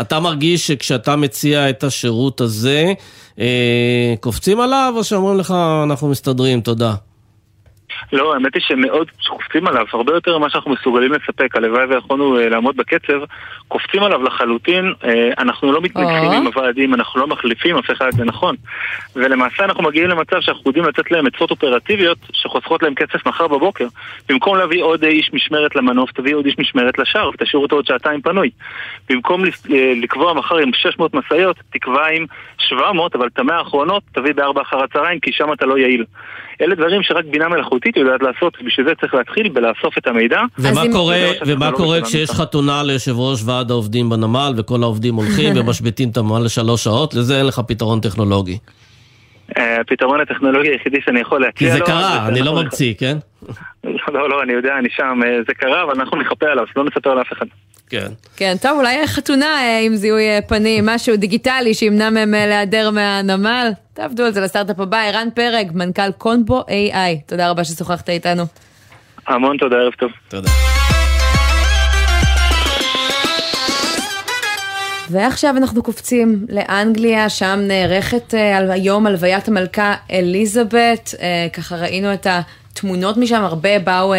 אתה 0.00 0.20
מרגיש 0.20 0.66
שכשאתה 0.66 1.16
מציע 1.16 1.70
את 1.70 1.84
השירות 1.84 2.40
הזה, 2.40 2.92
אה, 3.38 4.14
קופצים 4.20 4.60
עליו 4.60 4.94
או 4.96 5.04
שאומרים 5.04 5.38
לך 5.38 5.54
אנחנו 5.82 6.08
מסתדרים, 6.08 6.60
תודה? 6.60 6.94
לא, 8.12 8.34
האמת 8.34 8.54
היא 8.54 8.62
שמאוד 8.66 9.10
קופצים 9.28 9.66
עליו, 9.66 9.86
הרבה 9.92 10.12
יותר 10.14 10.38
ממה 10.38 10.50
שאנחנו 10.50 10.70
מסוגלים 10.70 11.12
לספק, 11.12 11.56
הלוואי 11.56 11.84
ויכולנו 11.84 12.38
uh, 12.38 12.40
לעמוד 12.40 12.76
בקצב, 12.76 13.20
קופצים 13.68 14.02
עליו 14.02 14.22
לחלוטין, 14.22 14.92
uh, 15.02 15.06
אנחנו 15.38 15.72
לא 15.72 15.80
מתנגחים 15.80 16.30
עם 16.30 16.46
הוועדים, 16.46 16.94
אנחנו 16.94 17.20
לא 17.20 17.26
מחליפים 17.26 17.76
אף 17.76 17.90
אחד, 17.90 18.10
זה 18.10 18.24
נכון. 18.24 18.56
ולמעשה 19.16 19.64
אנחנו 19.64 19.82
מגיעים 19.82 20.08
למצב 20.08 20.40
שאנחנו 20.40 20.62
יודעים 20.66 20.84
לתת 20.84 21.10
להם 21.10 21.26
עצות 21.26 21.50
אופרטיביות 21.50 22.18
שחוסכות 22.32 22.82
להם 22.82 22.94
כסף 22.94 23.26
מחר 23.26 23.48
בבוקר. 23.48 23.86
במקום 24.28 24.56
להביא 24.56 24.82
עוד 24.82 25.04
איש 25.04 25.30
משמרת 25.32 25.76
למנוף, 25.76 26.12
תביא 26.12 26.34
עוד 26.34 26.46
איש 26.46 26.58
משמרת 26.58 26.98
לשער 26.98 27.28
ותשאיר 27.28 27.62
אותו 27.62 27.76
עוד 27.76 27.86
שעתיים 27.86 28.22
פנוי. 28.22 28.50
במקום 29.10 29.44
לקבוע 30.02 30.34
מחר 30.34 30.56
עם 30.56 30.70
600 30.74 31.14
משאיות, 31.14 31.56
תקבע 31.72 32.06
עם 32.06 32.26
700, 32.58 33.16
אבל 33.16 33.26
את 33.26 33.38
המאה 33.38 33.56
האחרונות 33.56 34.02
תביא 34.12 34.34
בארבע 34.34 34.62
אחר 34.62 34.82
הצהריים, 34.82 35.20
כי 35.20 35.32
שם 35.32 35.52
אתה 35.52 35.66
לא 35.66 35.78
יעיל. 35.78 36.04
אלה 36.62 36.74
דברים 36.74 37.02
שרק 37.02 37.24
בינה 37.24 37.48
מלאכותית 37.48 37.96
יודעת 37.96 38.22
לעשות, 38.22 38.62
בשביל 38.64 38.86
זה 38.86 38.94
צריך 39.00 39.14
להתחיל 39.14 39.48
בלאסוף 39.48 39.98
את 39.98 40.06
המידע. 40.06 40.40
ומה 40.58 40.82
קורה, 40.92 41.16
ומה 41.46 41.70
לא 41.70 41.76
קורה 41.76 42.00
כשיש 42.02 42.30
חתונה 42.30 42.82
ליושב 42.82 43.12
ראש 43.16 43.42
ועד 43.46 43.70
העובדים 43.70 44.10
בנמל, 44.10 44.52
וכל 44.56 44.82
העובדים 44.82 45.14
הולכים 45.14 45.52
ומשביתים 45.56 46.08
את 46.08 46.16
הנמל 46.16 46.40
לשלוש 46.44 46.84
שעות? 46.84 47.14
לזה 47.14 47.38
אין 47.38 47.46
לך 47.46 47.60
פתרון 47.68 48.00
טכנולוגי. 48.00 48.58
אה, 49.58 49.80
הפתרון 49.80 50.20
הטכנולוגי 50.20 50.68
היחידי 50.68 50.98
שאני 51.04 51.20
יכול 51.20 51.40
להציע 51.40 51.68
לו... 51.68 51.74
כי 51.74 51.78
זה 51.78 51.84
קרה, 51.86 52.28
אני 52.28 52.42
לא 52.42 52.62
ממציא, 52.62 52.94
כן? 52.98 53.16
לא, 54.14 54.28
לא, 54.28 54.42
אני 54.42 54.52
יודע, 54.52 54.78
אני 54.78 54.88
שם, 54.90 55.20
אה, 55.26 55.38
זה 55.46 55.54
קרה, 55.54 55.82
אבל 55.82 55.92
אנחנו 56.00 56.16
נכפה 56.16 56.46
עליו, 56.46 56.64
לא 56.76 56.84
נספר 56.84 57.14
לאף 57.14 57.32
אחד. 57.32 57.46
כן. 57.92 58.12
כן, 58.36 58.54
טוב, 58.62 58.78
אולי 58.78 59.06
חתונה 59.06 59.46
אה, 59.46 59.80
עם 59.80 59.94
זיהוי 59.96 60.24
פנים, 60.48 60.86
משהו 60.86 61.16
דיגיטלי 61.16 61.74
שימנע 61.74 62.10
מהם 62.10 62.30
להיעדר 62.30 62.90
מהנמל. 62.90 63.72
תעבדו 63.94 64.24
על 64.24 64.32
זה 64.32 64.40
לסטארט-אפ 64.40 64.80
הבא. 64.80 64.98
ערן 64.98 65.28
פרג, 65.34 65.70
מנכ"ל 65.74 66.12
קונבו 66.18 66.60
AI, 66.60 67.20
תודה 67.26 67.50
רבה 67.50 67.64
ששוחחת 67.64 68.08
איתנו. 68.08 68.44
המון 69.26 69.56
תודה, 69.56 69.76
ערב 69.76 69.92
טוב. 69.92 70.10
תודה. 70.28 70.50
ועכשיו 75.10 75.56
אנחנו 75.56 75.82
קופצים 75.82 76.46
לאנגליה, 76.48 77.28
שם 77.28 77.58
נערכת 77.62 78.34
היום 78.70 79.06
הלוויית 79.06 79.48
המלכה 79.48 79.94
אליזבת, 80.10 81.14
ככה 81.52 81.76
ראינו 81.76 82.14
את 82.14 82.26
התמונות 82.72 83.16
משם, 83.16 83.42
הרבה 83.44 83.78
באו 83.78 84.14
uh, 84.14 84.18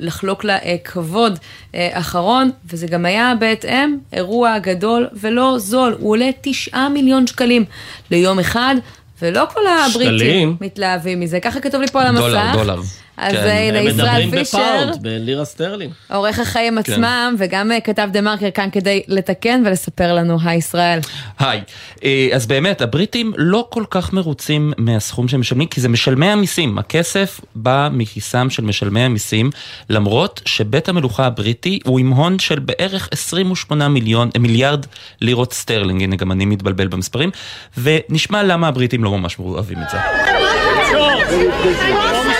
לחלוק 0.00 0.44
לה 0.44 0.58
uh, 0.58 0.62
כבוד 0.84 1.38
uh, 1.38 1.76
אחרון, 1.92 2.50
וזה 2.70 2.86
גם 2.86 3.04
היה 3.04 3.32
בהתאם 3.40 3.96
אירוע 4.12 4.58
גדול 4.58 5.08
ולא 5.12 5.54
זול, 5.58 5.96
הוא 5.98 6.10
עולה 6.10 6.30
תשעה 6.40 6.88
מיליון 6.88 7.26
שקלים 7.26 7.64
ליום 8.10 8.38
אחד. 8.38 8.74
ולא 9.22 9.44
כל 9.54 9.60
הבריטים 9.66 10.18
שקלים. 10.18 10.56
מתלהבים 10.60 11.20
מזה, 11.20 11.40
ככה 11.40 11.60
כתוב 11.60 11.80
לי 11.80 11.86
פה 11.86 12.02
על 12.02 12.06
המסך. 12.06 12.22
דולר, 12.22 12.52
דולר. 12.52 12.80
אז 13.16 13.32
כן. 13.32 13.38
הנה 13.38 13.78
ישראל 13.78 14.30
פישר. 14.30 14.58
הם 14.58 14.74
מדברים 14.76 14.90
בפאונד, 14.90 15.02
בלירה 15.02 15.44
סטרלין. 15.44 15.90
עורך 16.10 16.38
החיים 16.38 16.82
כן. 16.82 16.92
עצמם, 16.92 17.34
וגם 17.38 17.72
אה, 17.72 17.80
כתב 17.80 18.08
דה 18.12 18.20
מרקר 18.20 18.50
כאן 18.50 18.68
כדי 18.72 19.02
לתקן 19.08 19.62
ולספר 19.66 20.14
לנו, 20.14 20.38
היי 20.44 20.58
ישראל. 20.58 21.00
היי, 21.38 21.60
אה, 22.04 22.28
אז 22.32 22.46
באמת, 22.46 22.80
הבריטים 22.80 23.32
לא 23.36 23.66
כל 23.70 23.84
כך 23.90 24.12
מרוצים 24.12 24.72
מהסכום 24.78 25.28
שהם 25.28 25.40
משלמים, 25.40 25.68
כי 25.68 25.80
זה 25.80 25.88
משלמי 25.88 26.26
המיסים. 26.26 26.78
הכסף 26.78 27.40
בא 27.54 27.88
מכיסם 27.92 28.50
של 28.50 28.62
משלמי 28.62 29.00
המיסים, 29.00 29.50
למרות 29.90 30.42
שבית 30.44 30.88
המלוכה 30.88 31.26
הבריטי 31.26 31.78
הוא 31.84 31.98
עם 32.00 32.10
הון 32.10 32.38
של 32.38 32.58
בערך 32.58 33.08
28 33.12 33.88
מיליון, 33.88 34.30
אה, 34.36 34.40
מיליארד 34.40 34.86
לירות 35.20 35.52
סטרלינג, 35.52 36.02
הנה 36.02 36.16
גם 36.16 36.32
אני 36.32 36.46
מתבלבל 36.46 36.86
במספרים, 36.86 37.30
ונשמע 37.78 38.42
למה 38.42 38.68
הבריטים 38.68 39.04
לא 39.04 39.18
ממש 39.18 39.38
אוהבים 39.38 39.78
את 39.82 39.90
זה. 39.90 39.98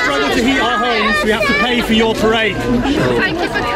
To 0.04 0.44
heat 0.44 0.58
our 0.60 0.78
homes, 0.78 1.24
we 1.24 1.30
have 1.30 1.46
to 1.46 1.54
pay 1.54 1.80
for 1.80 1.92
your 1.92 2.14
parade. 2.14 2.56
Thank 2.56 3.40
you 3.40 3.48
for. 3.48 3.73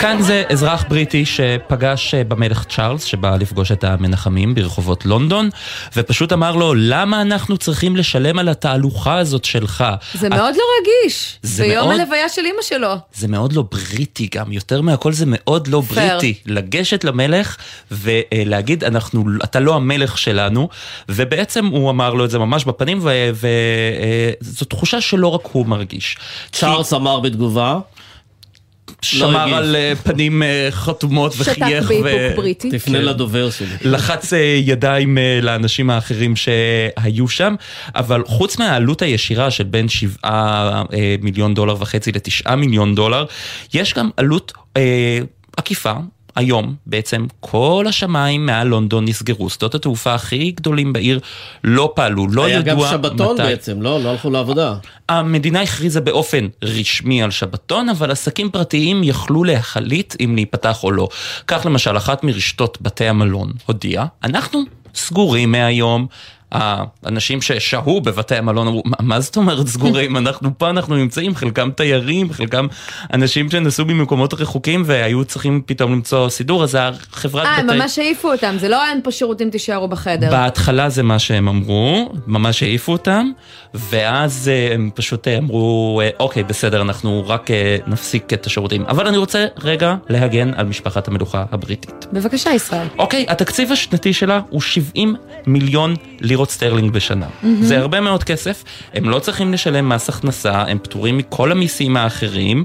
כאן 0.00 0.22
זה 0.22 0.44
אזרח 0.48 0.84
בריטי 0.88 1.26
שפגש 1.26 2.14
אה, 2.14 2.24
במלך 2.24 2.64
צ'ארלס, 2.64 3.04
שבא 3.04 3.36
לפגוש 3.36 3.72
את 3.72 3.84
המנחמים 3.84 4.54
ברחובות 4.54 5.06
לונדון, 5.06 5.50
ופשוט 5.96 6.32
אמר 6.32 6.56
לו, 6.56 6.74
למה 6.76 7.22
אנחנו 7.22 7.58
צריכים 7.58 7.96
לשלם 7.96 8.38
על 8.38 8.48
התהלוכה 8.48 9.18
הזאת 9.18 9.44
שלך? 9.44 9.84
זה 10.14 10.26
את... 10.26 10.32
מאוד 10.32 10.54
לא 10.56 10.62
רגיש, 10.80 11.38
ביום 11.58 11.88
מאוד... 11.88 12.00
הלוויה 12.00 12.28
של 12.28 12.44
אימא 12.44 12.62
שלו. 12.62 12.94
זה 13.14 13.28
מאוד 13.28 13.52
לא 13.52 13.64
בריטי 13.70 14.28
גם, 14.34 14.52
יותר 14.52 14.82
מהכל 14.82 15.12
זה 15.12 15.24
מאוד 15.28 15.66
לא 15.66 15.82
פייר. 15.94 16.08
בריטי. 16.08 16.34
לגשת 16.46 17.04
למלך 17.04 17.56
ולהגיד, 17.90 18.84
אנחנו, 18.84 19.24
אתה 19.44 19.60
לא 19.60 19.74
המלך 19.74 20.18
שלנו, 20.18 20.68
ובעצם 21.08 21.66
הוא 21.66 21.90
אמר 21.90 22.14
לו 22.14 22.24
את 22.24 22.30
זה 22.30 22.38
ממש 22.38 22.64
בפנים, 22.64 22.98
וזו 22.98 24.64
אה, 24.64 24.68
תחושה 24.68 25.00
שלא 25.00 25.26
רק 25.26 25.48
הוא 25.52 25.66
מרגיש. 25.66 26.16
צ'ארלס 26.52 26.90
כי... 26.90 26.96
אמר 26.96 27.20
בתגובה. 27.20 27.78
שמר 29.02 29.46
לא 29.46 29.56
על 29.56 29.76
אה, 29.76 29.92
פנים 30.02 30.42
אה, 30.42 30.68
חתומות 30.70 31.34
וחייך. 31.38 31.84
שתק 31.84 32.00
באיפוק 32.02 32.36
בריטי. 32.36 32.70
תפנה 32.70 33.00
לדובר 33.00 33.50
שלי. 33.50 33.76
לחץ 33.80 34.32
אה, 34.32 34.38
ידיים 34.62 35.18
לאנשים 35.42 35.90
האחרים 35.90 36.36
שהיו 36.36 37.28
שם, 37.28 37.54
אבל 37.94 38.22
חוץ 38.26 38.58
מהעלות 38.58 39.02
הישירה 39.02 39.50
של 39.50 39.64
בין 39.64 39.88
7 39.88 40.82
מיליון 41.22 41.54
דולר 41.54 41.76
וחצי 41.78 42.12
ל-9 42.12 42.54
מיליון 42.54 42.94
דולר, 42.94 43.24
יש 43.74 43.94
גם 43.94 44.10
עלות 44.16 44.52
עקיפה. 45.56 45.92
היום 46.38 46.74
בעצם 46.86 47.26
כל 47.40 47.84
השמיים 47.88 48.46
מעל 48.46 48.66
לונדון 48.66 49.04
נסגרו, 49.04 49.50
שדות 49.50 49.74
התעופה 49.74 50.14
הכי 50.14 50.50
גדולים 50.50 50.92
בעיר 50.92 51.20
לא 51.64 51.92
פעלו, 51.94 52.28
לא 52.28 52.48
ידוע 52.48 52.74
מתי. 52.74 52.84
היה 52.84 52.92
גם 52.92 53.02
שבתון 53.10 53.36
בעצם, 53.36 53.82
לא? 53.82 54.02
לא 54.02 54.08
הלכו 54.08 54.30
לעבודה. 54.30 54.74
המדינה 55.08 55.60
הכריזה 55.60 56.00
באופן 56.00 56.46
רשמי 56.62 57.22
על 57.22 57.30
שבתון, 57.30 57.88
אבל 57.88 58.10
עסקים 58.10 58.50
פרטיים 58.50 59.04
יכלו 59.04 59.44
להחליט 59.44 60.14
אם 60.24 60.34
להיפתח 60.34 60.84
או 60.84 60.92
לא. 60.92 61.08
כך 61.46 61.66
למשל, 61.66 61.96
אחת 61.96 62.24
מרשתות 62.24 62.78
בתי 62.80 63.08
המלון 63.08 63.52
הודיעה, 63.66 64.06
אנחנו 64.24 64.60
סגורים 64.94 65.52
מהיום. 65.52 66.06
האנשים 66.52 67.42
ששהו 67.42 68.00
בבתי 68.00 68.34
המלון 68.36 68.66
אמרו, 68.66 68.82
מה 69.00 69.20
זאת 69.20 69.36
אומרת 69.36 69.66
סגורים? 69.66 70.16
אנחנו 70.26 70.58
פה, 70.58 70.70
אנחנו 70.70 70.96
נמצאים, 70.96 71.34
חלקם 71.34 71.70
תיירים, 71.70 72.32
חלקם 72.32 72.66
אנשים 73.12 73.50
שנסעו 73.50 73.84
ממקומות 73.86 74.34
רחוקים 74.34 74.82
והיו 74.86 75.24
צריכים 75.24 75.62
פתאום 75.66 75.92
למצוא 75.92 76.28
סידור, 76.28 76.64
אז 76.64 76.78
החברת 76.80 77.46
בתי... 77.46 77.72
אה, 77.72 77.76
ממש 77.76 77.98
העיפו 77.98 78.32
אותם, 78.32 78.56
זה 78.58 78.68
לא 78.68 78.86
אין 78.86 79.00
פה 79.04 79.10
שירותים 79.10 79.50
תישארו 79.50 79.88
בחדר. 79.88 80.30
בהתחלה 80.30 80.88
זה 80.88 81.02
מה 81.02 81.18
שהם 81.18 81.48
אמרו, 81.48 82.12
ממש 82.26 82.62
העיפו 82.62 82.92
אותם, 82.92 83.30
ואז 83.74 84.50
אה, 84.52 84.74
הם 84.74 84.90
פשוט 84.94 85.28
אה, 85.28 85.38
אמרו, 85.38 86.00
אוקיי, 86.20 86.42
בסדר, 86.42 86.82
אנחנו 86.82 87.24
רק 87.26 87.50
נפסיק 87.86 88.32
את 88.32 88.46
השירותים. 88.46 88.82
אבל 88.82 89.06
אני 89.06 89.16
רוצה 89.16 89.46
רגע 89.62 89.94
להגן 90.08 90.54
על 90.54 90.66
משפחת 90.66 91.08
המלוכה 91.08 91.44
הבריטית. 91.52 92.06
בבקשה, 92.12 92.50
ישראל. 92.50 92.86
אוקיי, 92.98 93.26
התקציב 93.28 93.72
השנתי 93.72 94.12
שלה 94.12 94.40
הוא 94.50 94.60
70 94.60 95.16
מיליון 95.46 95.94
לירות. 96.20 96.37
לירות 96.38 96.50
סטרלינג 96.50 96.90
בשנה. 96.90 97.26
Mm-hmm. 97.26 97.46
זה 97.60 97.78
הרבה 97.78 98.00
מאוד 98.00 98.24
כסף, 98.24 98.64
הם 98.94 99.08
לא 99.08 99.18
צריכים 99.18 99.52
לשלם 99.52 99.88
מס 99.88 100.08
הכנסה, 100.08 100.62
הם 100.62 100.78
פטורים 100.78 101.18
מכל 101.18 101.52
המיסים 101.52 101.96
האחרים. 101.96 102.64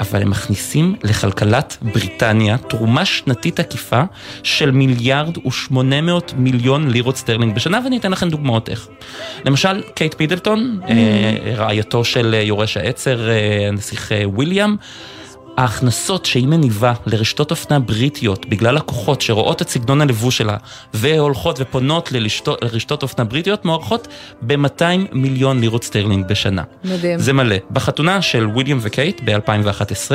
אבל 0.00 0.22
הם 0.22 0.30
מכניסים 0.30 0.94
לכלכלת 1.04 1.76
בריטניה 1.82 2.58
תרומה 2.58 3.04
שנתית 3.04 3.60
עקיפה 3.60 4.02
של 4.42 4.70
מיליארד 4.70 5.46
ושמונה 5.46 6.00
מאות 6.00 6.34
מיליון 6.36 6.90
לירות 6.90 7.16
סטרלינג 7.16 7.54
בשנה, 7.54 7.80
ואני 7.84 7.98
אתן 7.98 8.10
לכם 8.12 8.28
דוגמאות 8.28 8.68
איך. 8.68 8.88
למשל, 9.44 9.82
קייט 9.94 10.14
מידלטון, 10.14 10.80
mm-hmm. 10.82 10.90
רעייתו 11.56 12.04
של 12.04 12.34
יורש 12.34 12.76
העצר, 12.76 13.28
הנסיך 13.68 14.12
וויליאם, 14.24 14.76
ההכנסות 15.60 16.26
שהיא 16.26 16.46
מניבה 16.46 16.92
לרשתות 17.06 17.50
אופנה 17.50 17.78
בריטיות 17.78 18.46
בגלל 18.46 18.74
לקוחות 18.74 19.20
שרואות 19.20 19.62
את 19.62 19.68
סגנון 19.68 20.00
הלבוש 20.00 20.38
שלה 20.38 20.56
והולכות 20.94 21.56
ופונות 21.60 22.12
לרשתות, 22.12 22.62
לרשתות 22.62 23.02
אופנה 23.02 23.24
בריטיות 23.24 23.64
מוערכות 23.64 24.08
ב-200 24.42 24.82
מיליון 25.12 25.60
לירות 25.60 25.84
סטרלינג 25.84 26.26
בשנה. 26.28 26.62
מדהים. 26.84 27.18
זה 27.18 27.32
מלא. 27.32 27.56
בחתונה 27.70 28.22
של 28.22 28.46
וויליאם 28.46 28.78
וקייט 28.80 29.20
ב-2011 29.24 30.10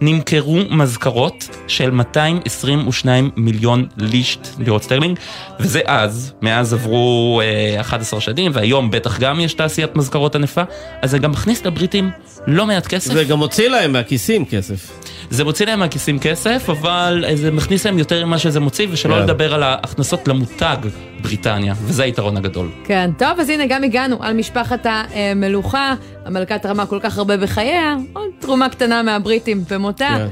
נמכרו 0.00 0.58
מזכרות 0.70 1.48
של 1.68 1.90
222 1.90 3.30
מיליון 3.36 3.86
ליש"ט 3.96 4.48
לירות 4.58 4.82
סטרלינג 4.82 5.18
וזה 5.60 5.80
אז, 5.86 6.32
מאז 6.42 6.72
עברו 6.72 7.40
אה, 7.44 7.80
11 7.80 8.20
שנים 8.20 8.52
והיום 8.54 8.90
בטח 8.90 9.18
גם 9.18 9.40
יש 9.40 9.54
תעשיית 9.54 9.96
מזכרות 9.96 10.34
ענפה 10.34 10.62
אז 11.02 11.10
זה 11.10 11.18
גם 11.18 11.30
מכניס 11.30 11.66
לבריטים 11.66 12.10
לא 12.46 12.66
מעט 12.66 12.86
כסף. 12.86 13.12
זה 13.12 13.24
גם 13.24 13.38
מוציא 13.38 13.68
להם 13.68 13.92
מהכיסים 13.92 14.44
כסף. 14.44 14.92
זה 15.30 15.44
מוציא 15.44 15.66
להם 15.66 15.78
מהכיסים 15.78 16.18
כסף, 16.18 16.70
אבל 16.70 17.24
זה 17.34 17.50
מכניס 17.50 17.86
להם 17.86 17.98
יותר 17.98 18.26
ממה 18.26 18.38
שזה 18.38 18.60
מוציא, 18.60 18.86
ושלא 18.90 19.14
yeah. 19.14 19.18
כן. 19.18 19.22
לדבר 19.24 19.54
על 19.54 19.62
ההכנסות 19.62 20.28
למותג 20.28 20.76
בריטניה, 21.22 21.74
וזה 21.82 22.02
היתרון 22.02 22.36
הגדול. 22.36 22.70
כן, 22.84 23.10
טוב, 23.18 23.40
אז 23.40 23.48
הנה 23.48 23.66
גם 23.66 23.84
הגענו 23.84 24.16
על 24.20 24.34
משפחת 24.34 24.86
המלוכה, 24.86 25.94
המלכה 26.24 26.58
תרמה 26.58 26.86
כל 26.86 26.98
כך 27.02 27.18
הרבה 27.18 27.36
בחייה, 27.36 27.96
עוד 28.12 28.28
תרומה 28.38 28.68
קטנה 28.68 29.02
מהבריטים 29.02 29.64
במותה. 29.70 30.08
Yeah. 30.08 30.18
כן. 30.18 30.26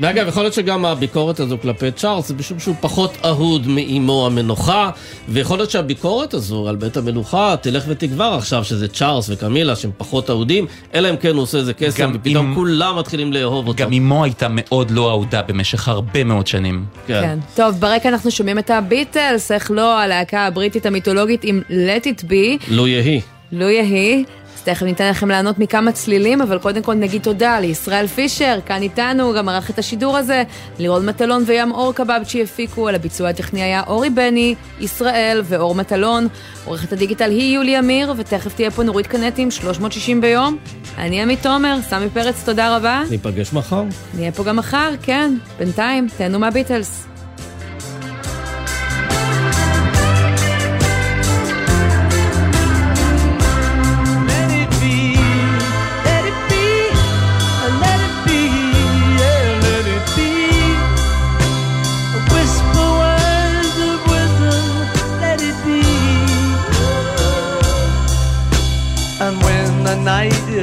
ואגב, 0.00 0.28
יכול 0.28 0.42
להיות 0.42 0.54
שגם 0.54 0.84
הביקורת 0.84 1.40
הזו 1.40 1.56
כלפי 1.62 1.90
צ'ארלס 1.90 2.28
זה 2.28 2.34
משום 2.34 2.58
שהוא 2.60 2.74
פחות 2.80 3.18
אהוד 3.24 3.66
מאימו 3.66 4.26
המנוחה, 4.26 4.90
ויכול 5.28 5.58
להיות 5.58 5.70
שהביקורת 5.70 6.34
הזו 6.34 6.68
על 6.68 6.76
בית 6.76 6.96
המלוכה 6.96 7.54
תלך 7.60 7.84
ותגבר 7.88 8.34
עכשיו, 8.38 8.64
שזה 8.64 8.88
צ'ארלס 8.88 9.30
וקמילה 9.30 9.76
שהם 9.76 9.90
פחות 9.96 10.30
אהודים, 10.30 10.66
אלא 10.94 11.10
אם 11.10 11.16
כן 11.16 11.34
הוא 11.34 11.42
עושה 11.42 11.58
איזה 11.58 11.72
קסם, 11.74 12.10
ופתאום 12.14 12.46
עם... 12.46 12.54
כולם 12.54 12.98
מתחילים 12.98 13.32
לאהוב 13.32 13.68
אותו. 13.68 13.82
גם 13.82 13.92
אימו 13.92 14.24
הייתה 14.24 14.46
מאוד 14.50 14.90
לא 14.90 15.10
אהודה 15.10 15.42
במשך 15.42 15.88
הרבה 15.88 16.24
מאוד 16.24 16.46
שנים. 16.46 16.84
כן. 17.06 17.22
כן. 17.22 17.38
טוב, 17.54 17.74
ברקע 17.80 18.08
אנחנו 18.08 18.30
שומעים 18.30 18.58
את 18.58 18.70
הביטלס, 18.70 19.52
איך 19.52 19.70
לא, 19.70 20.00
הלהקה 20.00 20.46
הבריטית 20.46 20.86
המיתולוגית 20.86 21.40
עם 21.44 21.62
Let 21.68 22.04
It 22.04 22.24
Be. 22.24 22.64
לו 22.68 22.86
יהי. 22.86 23.20
לו 23.52 23.68
יהי. 23.68 24.24
תכף 24.66 24.82
ניתן 24.82 25.08
לכם 25.10 25.28
לענות 25.28 25.58
מכמה 25.58 25.92
צלילים, 25.92 26.42
אבל 26.42 26.58
קודם 26.58 26.82
כל 26.82 26.94
נגיד 26.94 27.22
תודה 27.22 27.60
לישראל 27.60 28.06
פישר, 28.06 28.58
כאן 28.66 28.82
איתנו, 28.82 29.32
גם 29.32 29.48
ערך 29.48 29.70
את 29.70 29.78
השידור 29.78 30.16
הזה, 30.16 30.42
לירון 30.78 31.06
מטלון 31.06 31.42
וים 31.46 31.72
אור 31.72 31.94
קבב 31.94 32.20
שהפיקו, 32.24 32.88
על 32.88 32.94
הביצוע 32.94 33.28
הטכני 33.28 33.62
היה 33.62 33.82
אורי 33.86 34.10
בני, 34.10 34.54
ישראל 34.80 35.42
ואור 35.44 35.74
מטלון, 35.74 36.28
עורכת 36.64 36.92
הדיגיטל 36.92 37.30
היא 37.30 37.54
יולי 37.54 37.78
אמיר, 37.78 38.14
ותכף 38.16 38.54
תהיה 38.54 38.70
פה 38.70 38.82
נורית 38.82 39.06
קנטים, 39.06 39.50
360 39.50 40.20
ביום. 40.20 40.56
אני 40.98 41.22
עמית 41.22 41.42
תומר, 41.42 41.78
סמי 41.82 42.10
פרץ, 42.10 42.44
תודה 42.44 42.76
רבה. 42.76 43.02
ניפגש 43.10 43.52
מחר. 43.52 43.84
נהיה 44.14 44.32
פה 44.32 44.44
גם 44.44 44.56
מחר, 44.56 44.90
כן. 45.02 45.34
בינתיים, 45.58 46.08
תהנו 46.16 46.38
מהביטלס. 46.38 47.15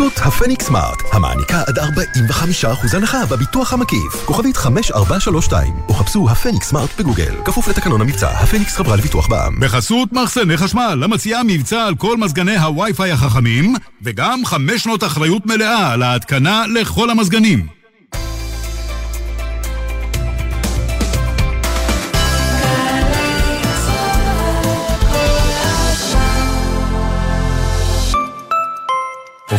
בחסות 0.00 0.26
הפניקס 0.26 0.66
סמארט, 0.66 1.02
המעניקה 1.12 1.62
עד 1.66 1.78
45% 1.78 2.96
הנחה 2.96 3.26
בביטוח 3.26 3.72
המקיף. 3.72 4.24
כוכבית 4.24 4.56
5432, 4.56 5.74
או 5.88 5.94
חפשו 5.94 6.30
הפניקס 6.30 6.68
סמארט 6.68 6.90
בגוגל. 6.98 7.34
כפוף 7.44 7.68
לתקנון 7.68 8.00
המבצע, 8.00 8.30
הפניקס 8.30 8.76
חברה 8.76 8.96
לביטוח 8.96 9.28
בע"מ. 9.28 9.60
בחסות 9.60 10.12
מחסני 10.12 10.56
חשמל, 10.56 11.00
המציעה 11.04 11.42
מבצע 11.46 11.86
על 11.86 11.94
כל 11.94 12.16
מזגני 12.16 12.58
הווי-פיי 12.58 13.12
החכמים, 13.12 13.74
וגם 14.02 14.44
5 14.44 14.82
שנות 14.82 15.04
אחריות 15.04 15.46
מלאה 15.46 15.92
על 15.92 16.02
ההתקנה 16.02 16.64
לכל 16.74 17.10
המזגנים. 17.10 17.79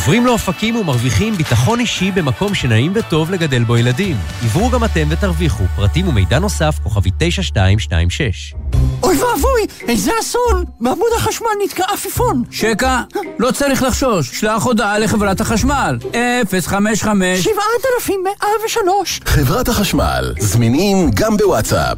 עוברים 0.02 0.26
לאופקים 0.26 0.76
ומרוויחים 0.76 1.34
ביטחון 1.34 1.80
אישי 1.80 2.12
במקום 2.12 2.56
שנעים 2.56 2.92
וטוב 2.96 3.32
לגדל 3.32 3.64
בו 3.64 3.78
ילדים. 3.78 4.18
עברו 4.44 4.70
גם 4.70 4.84
אתם 4.84 5.08
ותרוויחו. 5.10 5.64
פרטים 5.76 6.08
ומידע 6.08 6.40
נוסף, 6.40 6.80
כוכבי 6.84 7.10
9226. 7.18 8.54
אוי 9.04 9.18
ואבוי, 9.18 9.62
איזה 9.88 10.12
אסון! 10.22 10.64
בעמוד 10.80 11.08
החשמל 11.18 11.48
נתקע 11.64 11.84
עפיפון. 11.94 12.44
שקע, 12.52 13.02
לא 13.40 13.52
צריך 13.52 13.84
לחשוש, 13.84 14.40
שלח 14.40 14.64
הודעה 14.64 15.00
לחברת 15.00 15.42
החשמל. 15.42 15.98
055 16.68 17.40
7103 17.44 19.20
חברת 19.26 19.68
החשמל, 19.68 20.34
זמינים 20.40 21.12
גם 21.14 21.38
בוואטסאפ. 21.38 21.98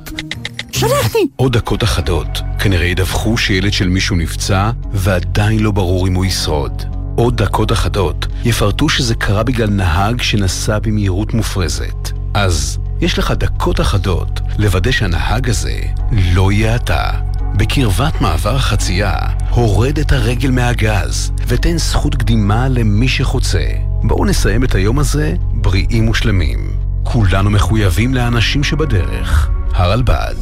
שלחתי! 0.71 1.27
עוד 1.35 1.57
דקות 1.57 1.83
אחדות, 1.83 2.27
כנראה 2.59 2.85
ידווחו 2.85 3.37
שילד 3.37 3.73
של 3.73 3.87
מישהו 3.87 4.15
נפצע, 4.15 4.71
ועדיין 4.91 5.59
לא 5.59 5.71
ברור 5.71 6.07
אם 6.07 6.13
הוא 6.13 6.25
ישרוד. 6.25 7.02
עוד 7.15 7.37
דקות 7.37 7.71
אחדות 7.71 8.27
יפרטו 8.43 8.89
שזה 8.89 9.15
קרה 9.15 9.43
בגלל 9.43 9.69
נהג 9.69 10.21
שנסע 10.21 10.79
במהירות 10.79 11.33
מופרזת. 11.33 12.11
אז 12.33 12.77
יש 13.01 13.19
לך 13.19 13.31
דקות 13.31 13.81
אחדות 13.81 14.39
לוודא 14.57 14.91
שהנהג 14.91 15.49
הזה 15.49 15.81
לא 16.11 16.51
יהיה 16.51 16.75
אתה. 16.75 17.09
בקרבת 17.55 18.21
מעבר 18.21 18.55
החצייה, 18.55 19.15
הורד 19.49 19.99
את 19.99 20.11
הרגל 20.11 20.51
מהגז 20.51 21.31
ותן 21.47 21.77
זכות 21.77 22.15
קדימה 22.15 22.67
למי 22.67 23.07
שחוצה. 23.07 23.65
בואו 24.03 24.25
נסיים 24.25 24.63
את 24.63 24.75
היום 24.75 24.99
הזה 24.99 25.33
בריאים 25.53 26.09
ושלמים. 26.09 26.77
כולנו 27.03 27.49
מחויבים 27.49 28.13
לאנשים 28.13 28.63
שבדרך. 28.63 29.49
הרלב"ד 29.73 30.35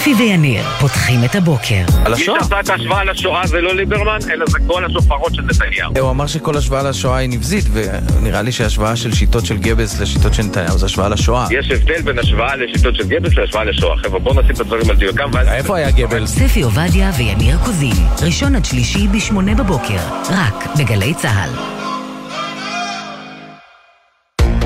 ספי 0.00 0.14
ויניר 0.14 0.64
פותחים 0.80 1.24
את 1.24 1.34
הבוקר. 1.34 1.84
על 2.04 2.14
השואה? 2.14 2.38
מי 2.38 2.44
שעשה 2.44 2.60
את 2.60 2.70
ההשוואה 2.70 3.04
לשואה 3.04 3.46
זה 3.46 3.60
לא 3.60 3.74
ליברמן, 3.74 4.18
אלא 4.30 4.44
זה 4.48 4.58
כל 4.66 4.84
השופרות 4.84 5.34
של 5.34 5.42
נתניהו. 5.42 5.92
הוא 6.00 6.10
אמר 6.10 6.26
שכל 6.26 6.56
השוואה 6.56 6.82
לשואה 6.82 7.16
היא 7.16 7.28
נבזית, 7.28 7.64
ונראה 7.72 8.42
לי 8.42 8.52
שהשוואה 8.52 8.96
של 8.96 9.14
שיטות 9.14 9.46
של 9.46 9.56
גבלס 9.56 10.00
לשיטות 10.00 10.34
של 10.34 10.42
נתניהו 10.42 10.78
זה 10.78 10.86
השוואה 10.86 11.08
לשואה. 11.08 11.46
יש 11.50 11.70
הבדל 11.70 12.02
בין 12.02 12.18
השוואה 12.18 12.56
לשיטות 12.56 12.94
של 12.94 13.08
גבלס 13.08 13.34
להשוואה 13.36 13.64
לשואה. 13.64 13.96
חבר'ה, 13.96 14.18
בואו 14.18 14.40
נשים 14.40 14.54
את 14.54 14.60
הדברים 14.60 14.90
על 14.90 14.96
דיוקם. 14.96 15.30
איפה 15.52 15.76
היה 15.76 15.90
גבלס? 15.90 16.30
ספי 16.30 16.62
עובדיה 16.62 17.10
ויניר 17.18 17.58
קוזין, 17.64 17.96
ראשון 18.22 18.54
עד 18.56 18.64
שלישי 18.64 19.08
בשמונה 19.08 19.54
בבוקר, 19.54 20.00
רק 20.30 20.66
בגלי 20.78 21.14
צה"ל. 21.14 21.50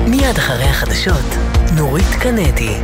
מיד 0.07 0.37
אחרי 0.37 0.63
החדשות, 0.63 1.35
נורית 1.75 2.15
קנדי. 2.21 2.75